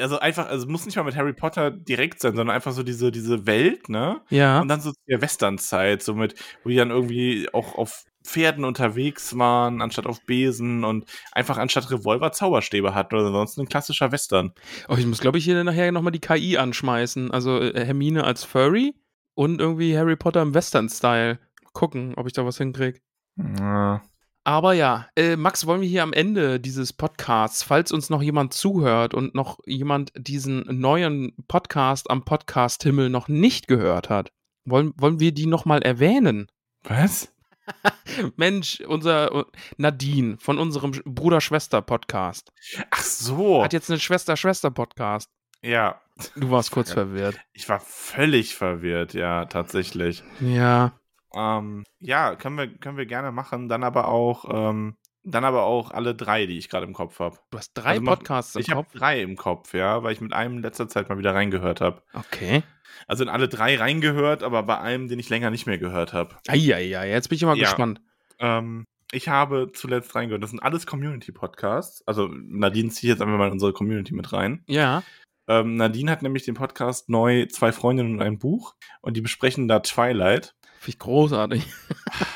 [0.00, 2.82] Also einfach, also es muss nicht mal mit Harry Potter direkt sein, sondern einfach so
[2.82, 4.22] diese, diese Welt, ne?
[4.30, 4.60] Ja.
[4.60, 9.38] Und dann so der Westernzeit, so mit, wo die dann irgendwie auch auf Pferden unterwegs
[9.38, 14.52] waren, anstatt auf Besen und einfach anstatt Revolver Zauberstäbe hatten oder sonst ein klassischer Western.
[14.88, 17.30] Oh, ich muss, glaube ich, hier nachher nochmal die KI anschmeißen.
[17.30, 18.94] Also äh, Hermine als Furry
[19.34, 21.38] und irgendwie Harry Potter im Western-Style.
[21.72, 23.00] Gucken, ob ich da was hinkriege.
[23.36, 24.02] Ja.
[24.44, 28.54] Aber ja, äh, Max, wollen wir hier am Ende dieses Podcasts, falls uns noch jemand
[28.54, 34.30] zuhört und noch jemand diesen neuen Podcast am Podcast-Himmel noch nicht gehört hat,
[34.64, 36.46] wollen, wollen wir die nochmal erwähnen?
[36.84, 37.34] Was?
[38.36, 39.44] Mensch, unser äh,
[39.76, 42.52] Nadine von unserem Sch- Bruder-Schwester-Podcast
[42.90, 43.62] Ach so.
[43.64, 45.30] hat jetzt einen Schwester-Schwester-Podcast.
[45.62, 46.00] Ja,
[46.34, 47.38] Du warst kurz verwirrt.
[47.52, 50.22] ich war völlig verwirrt, ja, tatsächlich.
[50.40, 50.92] Ja.
[51.34, 54.96] Ähm, ja, können wir, können wir gerne machen, dann aber auch, ähm,
[55.26, 57.38] dann aber auch alle drei, die ich gerade im Kopf habe.
[57.50, 58.92] Du hast drei Also Podcasts im Ich habe Kopf.
[58.94, 62.02] drei im Kopf, ja, weil ich mit einem in letzter Zeit mal wieder reingehört habe.
[62.14, 62.62] Okay.
[63.06, 66.36] Also in alle drei reingehört, aber bei einem, den ich länger nicht mehr gehört habe.
[66.48, 67.64] Eieiei, jetzt bin ich mal Ja.
[67.64, 68.00] gespannt.
[68.38, 70.42] Ähm, ich habe zuletzt reingehört.
[70.42, 72.06] Das sind alles Community-Podcasts.
[72.06, 74.62] Also Nadine zieht jetzt einfach mal in unsere Community mit rein.
[74.66, 75.02] Ja.
[75.48, 79.68] Ähm, Nadine hat nämlich den Podcast neu Zwei Freundinnen und ein Buch und die besprechen
[79.68, 80.54] da Twilight.
[80.80, 81.66] Finde ich großartig.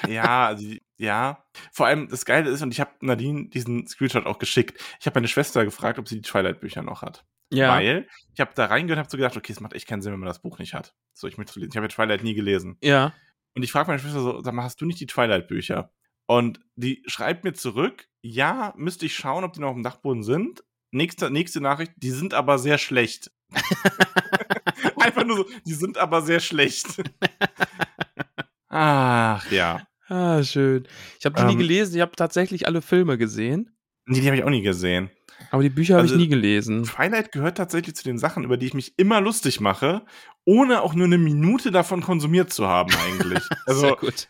[0.09, 1.43] ja, also die- ja.
[1.73, 4.79] Vor allem das Geile ist, und ich habe Nadine diesen Screenshot auch geschickt.
[5.01, 7.25] Ich habe meine Schwester gefragt, ob sie die Twilight-Bücher noch hat.
[7.51, 7.75] Ja.
[7.75, 10.13] Weil ich habe da reingehört und habe so gedacht, okay, es macht echt keinen Sinn,
[10.13, 10.95] wenn man das Buch nicht hat.
[11.15, 11.71] So, ich möchte lesen.
[11.73, 12.77] Ich habe ja Twilight nie gelesen.
[12.83, 13.15] Ja.
[13.55, 15.91] Und ich frage meine Schwester so, sag mal, hast du nicht die Twilight-Bücher?
[16.27, 20.23] Und die schreibt mir zurück, ja, müsste ich schauen, ob die noch auf dem Dachboden
[20.23, 20.63] sind.
[20.93, 23.33] Nächste, nächste Nachricht, die sind aber sehr schlecht.
[25.01, 27.03] Einfach nur so, die sind aber sehr schlecht.
[28.69, 29.87] Ach ja.
[30.11, 30.87] Ah, schön.
[31.19, 33.71] Ich habe die nie Ähm, gelesen, ich habe tatsächlich alle Filme gesehen,
[34.07, 35.09] Nee, die habe ich auch nie gesehen.
[35.53, 36.83] aber die Bücher habe Also- ich nie gelesen.
[36.83, 40.05] Twilight gehört tatsächlich zu den Sachen, über die ich mich immer lustig mache,
[40.45, 43.43] ohne auch nur eine Minute davon konsumiert zu haben, eigentlich.
[43.49, 44.27] Sehr Also, gut.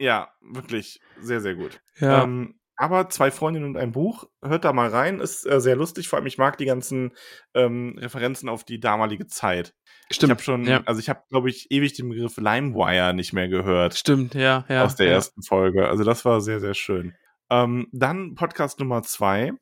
[0.00, 1.80] ja, wirklich sehr, sehr gut.
[1.98, 2.24] Ja.
[2.24, 6.08] Ähm, aber zwei Freundinnen und ein Buch, hört da mal rein, ist äh, sehr lustig.
[6.08, 7.12] Vor allem, ich mag die ganzen
[7.52, 9.74] ähm, Referenzen auf die damalige Zeit.
[10.08, 10.30] Ich stimmt.
[10.30, 10.82] habe schon, ja.
[10.86, 14.84] also ich habe, glaube ich, ewig den Begriff LimeWire nicht mehr gehört Stimmt, ja, ja.
[14.84, 15.12] aus der ja.
[15.14, 15.88] ersten Folge.
[15.88, 17.14] Also das war sehr, sehr schön.
[17.50, 19.52] Ähm, dann Podcast Nummer zwei,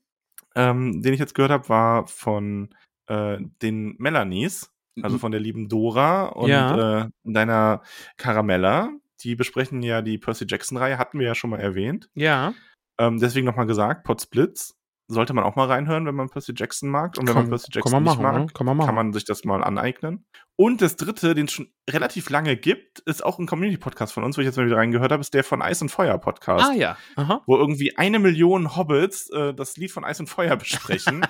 [0.55, 2.75] ähm, den ich jetzt gehört habe, war von
[3.07, 4.71] äh, den Melanies,
[5.01, 7.05] also von der lieben Dora und Ja.
[7.05, 7.83] äh, deiner
[8.19, 8.91] Caramella.
[9.23, 12.11] Die besprechen ja die Percy Jackson-Reihe, hatten wir ja schon mal erwähnt.
[12.15, 12.53] Ja.
[12.99, 14.75] Ähm, deswegen nochmal gesagt, Potsblitz
[15.09, 17.17] sollte man auch mal reinhören, wenn man Percy Jackson mag.
[17.17, 18.53] Und wenn man Kann, Percy kann Jackson man nicht machen, mag, ne?
[18.53, 18.87] Kann man machen.
[18.87, 20.27] kann man sich das mal aneignen.
[20.57, 24.37] Und das dritte, den es schon relativ lange gibt, ist auch ein Community-Podcast von uns,
[24.37, 26.65] wo ich jetzt mal wieder reingehört habe, ist der von Eis und Feuer Podcast.
[26.71, 26.97] ah ja.
[27.15, 27.43] Aha.
[27.47, 31.25] Wo irgendwie eine Million Hobbits äh, das Lied von Eis und Feuer besprechen.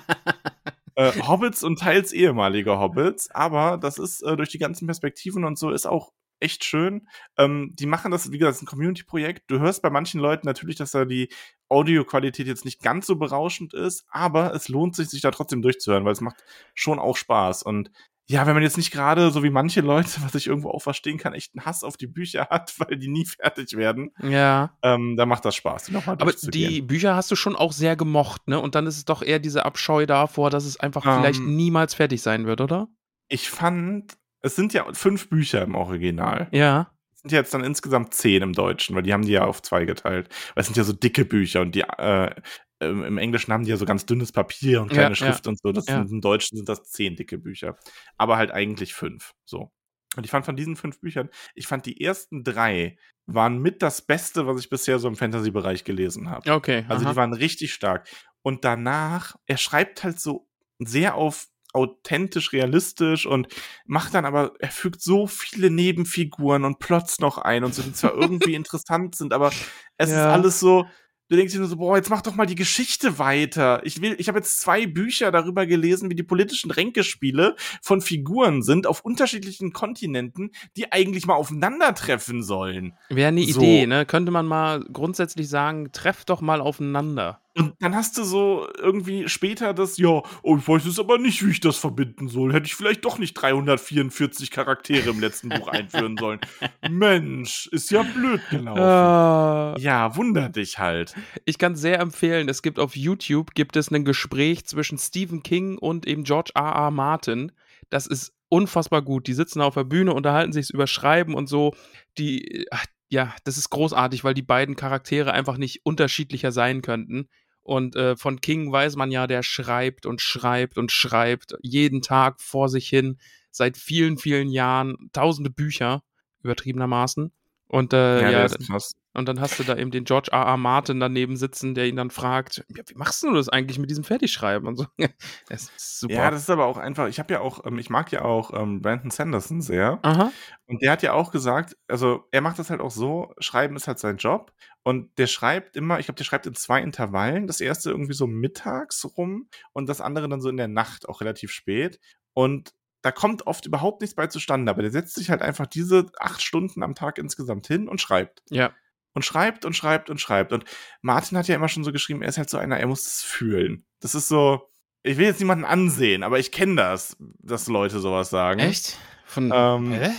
[0.95, 5.59] äh, Hobbits und teils ehemalige Hobbits, aber das ist äh, durch die ganzen Perspektiven und
[5.59, 7.07] so ist auch echt schön.
[7.37, 9.49] Ähm, die machen das, wie gesagt, ein Community-Projekt.
[9.49, 11.29] Du hörst bei manchen Leuten natürlich, dass da die
[11.69, 16.05] Audioqualität jetzt nicht ganz so berauschend ist, aber es lohnt sich, sich da trotzdem durchzuhören,
[16.05, 16.43] weil es macht
[16.73, 17.63] schon auch Spaß.
[17.63, 17.91] Und
[18.29, 21.17] ja, wenn man jetzt nicht gerade, so wie manche Leute, was ich irgendwo auch verstehen
[21.17, 24.77] kann, echt einen Hass auf die Bücher hat, weil die nie fertig werden, Ja.
[24.81, 28.47] ähm, dann macht das Spaß, die Aber die Bücher hast du schon auch sehr gemocht,
[28.47, 28.59] ne?
[28.59, 31.55] Und dann ist es doch eher diese Abscheu davor, dass es einfach vielleicht Ähm.
[31.55, 32.87] niemals fertig sein wird, oder?
[33.29, 34.13] ich fand,
[34.47, 36.47] es sind ja fünf Bücher im Original.
[36.51, 36.91] Ja.
[37.13, 39.85] Es sind jetzt dann insgesamt zehn im Deutschen, weil die haben die ja auf zwei
[39.85, 40.29] geteilt.
[40.55, 42.33] Weil es sind ja so dicke Bücher und die äh,
[42.79, 45.15] im Englischen haben die ja so ganz dünnes Papier und Ja, kleine ja.
[45.15, 45.71] Schrift und so.
[45.71, 45.97] Das Ja.
[45.97, 47.75] sind, Im Deutschen sind das zehn dicke Bücher.
[48.17, 49.33] Aber halt eigentlich fünf.
[49.45, 49.71] So.
[50.15, 54.01] Und ich fand von diesen fünf Büchern, ich fand die ersten drei waren mit das
[54.01, 56.49] Beste, was ich bisher so im Fantasy-Bereich gelesen habe.
[56.51, 56.85] Okay.
[56.87, 57.11] Also aha.
[57.11, 58.07] die waren richtig stark.
[58.41, 60.47] Und danach, er schreibt halt so
[60.79, 63.47] sehr auf authentisch, realistisch und
[63.85, 67.93] macht dann aber, er fügt so viele Nebenfiguren und Plots noch ein und so, die
[67.93, 69.51] zwar irgendwie interessant sind, aber
[69.97, 70.31] es ist Ja.
[70.31, 70.85] alles so,
[71.29, 73.81] du denkst dir nur so, boah, jetzt mach doch mal die Geschichte weiter.
[73.83, 78.61] Ich will, ich habe jetzt zwei Bücher darüber gelesen, wie die politischen Ränkespiele von Figuren
[78.61, 82.93] sind auf unterschiedlichen Kontinenten, die eigentlich mal aufeinandertreffen sollen.
[83.09, 83.59] Wäre eine so.
[83.59, 84.05] Idee, ne?
[84.05, 87.41] Könnte man mal grundsätzlich sagen, trefft doch mal aufeinander.
[87.57, 91.45] Und dann hast du so irgendwie später das, ja, oh, ich weiß jetzt aber nicht,
[91.45, 92.53] wie ich das verbinden soll.
[92.53, 96.39] Hätte ich vielleicht doch nicht 344 Charaktere im letzten Buch einführen sollen.
[96.89, 99.77] Mensch, ist ja blöd gelaufen.
[99.77, 101.15] Äh, Ja, wunder dich halt.
[101.45, 105.77] ich kann sehr empfehlen, es gibt auf YouTube gibt es ein Gespräch zwischen Stephen King
[105.77, 106.63] und eben George R.
[106.63, 106.91] R.
[106.91, 107.51] Martin.
[107.89, 109.27] Das ist unfassbar gut.
[109.27, 111.73] Die sitzen auf der Bühne, unterhalten sich über Schreiben und so.
[112.17, 117.29] Die, ach, ja, das ist großartig, weil die beiden Charaktere einfach nicht unterschiedlicher sein könnten.
[117.67, 122.39] Und äh, von King weiß man ja, der schreibt und schreibt und schreibt jeden Tag
[122.39, 123.17] vor sich hin
[123.51, 126.01] seit vielen, vielen Jahren tausende Bücher,
[126.43, 127.33] übertriebenermaßen.
[127.67, 128.93] Und äh, ja, der ist krass.
[129.17, 130.45] Und dann hast du da eben den George R.
[130.45, 130.57] R.
[130.57, 134.03] Martin daneben sitzen, der ihn dann fragt, ja, wie machst du das eigentlich mit diesem
[134.03, 134.85] Fertigschreiben und so.
[135.49, 136.13] Es ist super.
[136.13, 138.53] Ja, das ist aber auch einfach, ich habe ja auch, ähm, ich mag ja auch
[138.53, 139.97] ähm, Brandon Sanderson sehr.
[140.03, 140.31] Aha.
[140.67, 143.87] Und der hat ja auch gesagt, also er macht das halt auch so, Schreiben ist
[143.87, 144.53] halt sein Job.
[144.83, 147.47] Und der schreibt immer, ich glaube, der schreibt in zwei Intervallen.
[147.47, 151.21] Das erste irgendwie so mittags rum und das andere dann so in der Nacht, auch
[151.21, 151.99] relativ spät.
[152.33, 156.05] Und da kommt oft überhaupt nichts bei zustande, aber der setzt sich halt einfach diese
[156.19, 158.43] acht Stunden am Tag insgesamt hin und schreibt.
[158.49, 158.73] Ja.
[159.17, 160.53] Und schreibt und schreibt und schreibt.
[160.53, 160.63] Und
[161.01, 163.23] Martin hat ja immer schon so geschrieben, er ist halt so einer, er muss es
[163.23, 163.83] fühlen.
[163.99, 164.69] Das ist so,
[165.01, 168.59] ich will jetzt niemanden ansehen, aber ich kenne das, dass Leute sowas sagen.
[168.59, 168.99] Echt?
[169.25, 169.51] Von.
[169.51, 170.11] Ähm, Hä?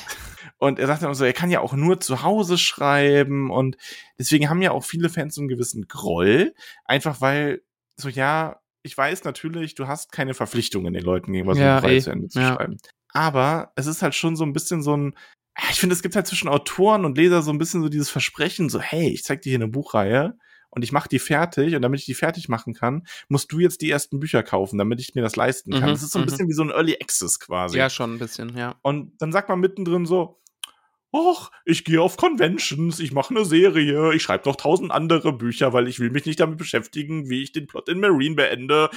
[0.58, 3.76] und er sagt dann so, er kann ja auch nur zu Hause schreiben und
[4.18, 6.54] deswegen haben ja auch viele Fans so einen gewissen Groll,
[6.84, 7.62] einfach weil
[7.96, 11.82] so ja, ich weiß natürlich, du hast keine Verpflichtungen den Leuten gegenüber so Ja, ein
[11.82, 12.00] Buch eh.
[12.00, 12.54] zu Ende zu Ja.
[12.56, 12.78] schreiben.
[13.12, 15.14] Aber es ist halt schon so ein bisschen so ein
[15.70, 18.68] ich finde, es gibt halt zwischen Autoren und Leser so ein bisschen so dieses Versprechen,
[18.68, 20.36] so, hey, ich zeig dir hier eine Buchreihe
[20.70, 23.80] und ich mache die fertig und damit ich die fertig machen kann, musst du jetzt
[23.80, 25.90] die ersten Bücher kaufen, damit ich mir das leisten kann.
[25.90, 26.26] Mhm, das ist so ein mhm.
[26.26, 27.78] bisschen wie so ein Early Access quasi.
[27.78, 28.76] Ja, schon ein bisschen, ja.
[28.82, 30.40] Und dann sagt man mittendrin so,
[31.10, 35.72] Och, ich gehe auf Conventions, ich mache eine Serie, ich schreibe noch tausend andere Bücher,
[35.72, 38.90] weil ich will mich nicht damit beschäftigen, wie ich den Plot in Marine beende.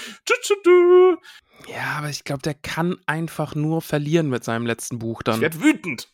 [1.68, 5.42] Ja, aber ich glaube, der kann einfach nur verlieren mit seinem letzten Buch Ich dann.
[5.42, 6.10] werde wütend.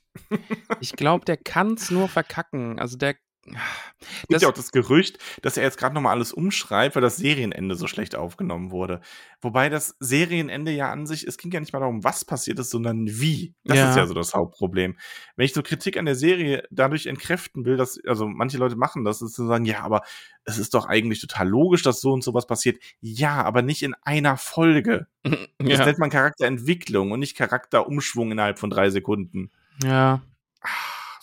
[0.82, 2.80] Ich glaube, der kann's nur verkacken.
[2.80, 3.16] Also der.
[3.56, 7.18] Es gibt ja auch das Gerücht, dass er jetzt gerade nochmal alles umschreibt, weil das
[7.18, 9.02] Serienende so schlecht aufgenommen wurde.
[9.42, 12.70] Wobei das Serienende ja an sich, es ging ja nicht mal darum, was passiert ist,
[12.70, 13.54] sondern wie.
[13.64, 13.90] Das Ja.
[13.90, 14.98] ist ja so das Hauptproblem.
[15.36, 19.06] Wenn ich so Kritik an der Serie dadurch entkräften will, dass, also manche Leute machen
[19.06, 20.02] das, ist zu sagen, ja, aber
[20.44, 22.78] es ist doch eigentlich total logisch, dass so und so was passiert.
[23.02, 25.08] Ja, aber nicht in einer Folge.
[25.60, 25.86] Das ja.
[25.86, 29.52] nennt man Charakterentwicklung und nicht Charakterumschwung innerhalb von drei Sekunden.
[29.84, 30.22] ja.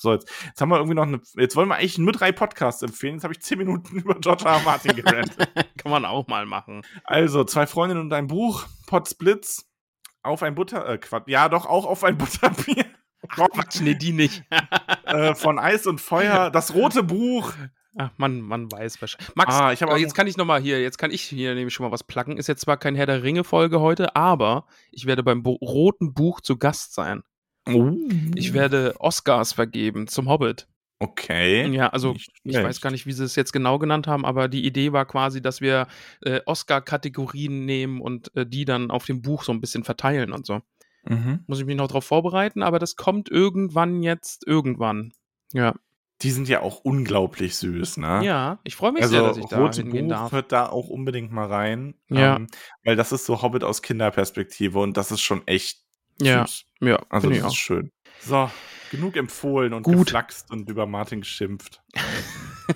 [0.04, 1.20] So, jetzt, jetzt haben wir irgendwie noch eine.
[1.36, 3.14] Jetzt wollen wir eigentlich nur drei Podcasts empfehlen.
[3.14, 4.52] Jetzt habe ich zehn Minuten über George R.
[4.52, 4.60] R.
[4.60, 5.32] Martin gerannt.
[5.78, 6.82] Kann man auch mal machen.
[7.04, 9.66] also, zwei Freundinnen und ein Buch, Potsblitz,
[10.22, 10.88] auf ein Butter.
[10.88, 12.84] Äh, Quatsch, ja, doch auch auf ein Butterbier.
[13.28, 14.44] Quatsch, nee, die nicht.
[15.06, 17.52] äh, von Eis und Feuer, das rote Buch.
[17.96, 19.34] Ach, man, man weiß wahrscheinlich.
[19.36, 21.54] Max, Ah, ich hab äh, jetzt kann ich noch mal hier, jetzt kann ich hier
[21.54, 22.36] nämlich schon mal was placken.
[22.36, 26.40] Ist jetzt zwar kein Herr der Ringe-Folge heute, aber ich werde beim Bo roten Buch
[26.40, 27.22] zu Gast sein.
[28.34, 30.66] Ich werde Oscars vergeben zum Hobbit.
[31.00, 31.66] Okay.
[31.68, 32.14] Ja, also
[32.44, 35.04] ich weiß gar nicht, wie sie es jetzt genau genannt haben, aber die Idee war
[35.06, 35.86] quasi, dass wir
[36.22, 40.46] äh, Oscar-Kategorien nehmen und äh, die dann auf dem Buch so ein bisschen verteilen und
[40.46, 40.62] so.
[41.06, 41.40] Mhm.
[41.46, 45.12] Muss ich mich noch drauf vorbereiten, aber das kommt irgendwann jetzt, irgendwann.
[45.52, 45.74] Ja.
[46.22, 48.24] Die sind ja auch unglaublich süß, ne?
[48.24, 50.32] Ja, ich freue mich Also, sehr, dass ich da rote hingehen Buch darf.
[50.32, 51.94] hört da auch unbedingt mal rein.
[52.08, 52.36] Ja.
[52.36, 52.46] Ähm,
[52.84, 55.82] weil das ist so Hobbit aus Kinderperspektive und das ist schon echt
[56.20, 56.64] Ja, süß.
[56.80, 57.56] ja, Also, das ich ist auch.
[57.56, 57.90] schön.
[58.20, 58.50] So,
[58.90, 60.06] Genug empfohlen und Gut.
[60.06, 61.82] geflaxt und über Martin geschimpft.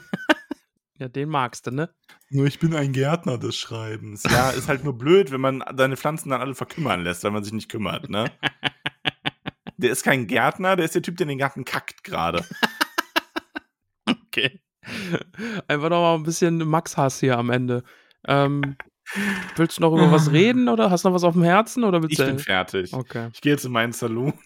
[1.01, 1.94] Ja, den magst du, ne?
[2.28, 4.24] Nur ich bin ein Gärtner des Schreibens.
[4.24, 7.44] Ja, ist halt nur blöd, wenn man seine Pflanzen dann alle verkümmern lässt, weil man
[7.44, 8.24] sich nicht kümmert, ne?
[9.77, 12.44] Der ist kein Gärtner, der ist der Typ, der den Garten kackt gerade.
[14.09, 14.60] Okay.
[15.69, 17.82] Einfach noch mal ein bisschen Max-Hass hier am Ende.
[18.27, 18.77] Ähm,
[19.56, 21.85] willst du noch über was reden oder hast du noch was auf dem Herzen?
[21.85, 22.93] Oder willst Ich bin fertig.
[22.93, 23.28] Okay.
[23.32, 24.35] Ich gehe jetzt in meinen Saloon.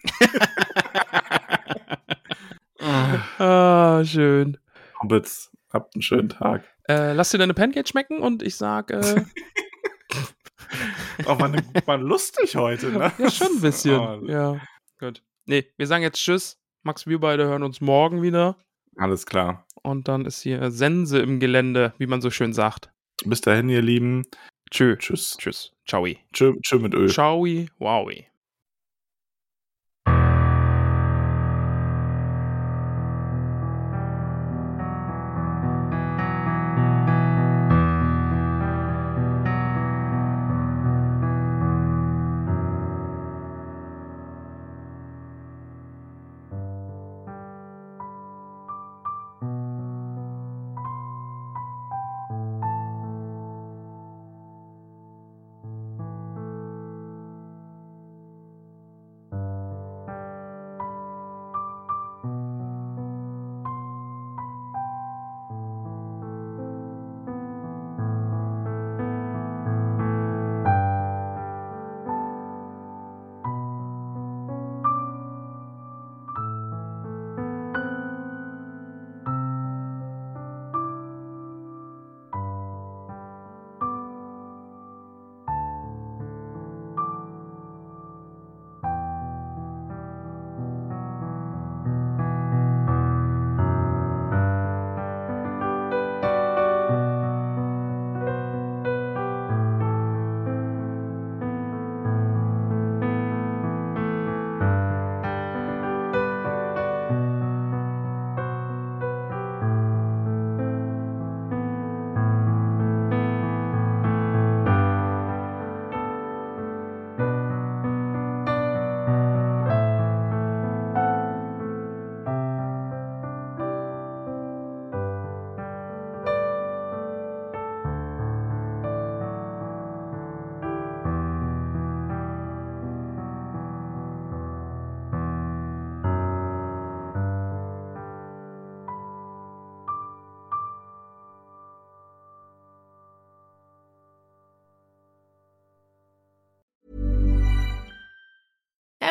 [3.38, 4.58] Ah, schön.
[5.00, 6.64] Hobbits, habt einen schönen Tag.
[6.88, 9.24] Äh, lass dir deine Pancakes schmecken und ich sag, äh,
[11.26, 11.52] Auch mal,
[11.86, 13.12] mal lustig heute, ne?
[13.18, 14.00] ja, schon ein bisschen.
[14.00, 14.60] Oh, Ja,
[14.98, 15.22] gut.
[15.44, 16.58] Nee, wir sagen jetzt Tschüss.
[16.82, 18.56] Max, wir beide hören uns morgen wieder.
[18.96, 19.66] Alles klar.
[19.82, 22.90] Und dann ist hier Sense im Gelände, wie man so schön sagt.
[23.24, 24.24] Bis dahin, ihr Lieben.
[24.70, 24.96] Tschö.
[24.96, 25.36] Tschüss.
[25.38, 25.72] Tschüss.
[25.86, 26.06] Ciao.
[26.32, 27.08] Tschö, tschö mit Öl.
[27.08, 27.44] Ciao.
[27.78, 28.31] Wowi.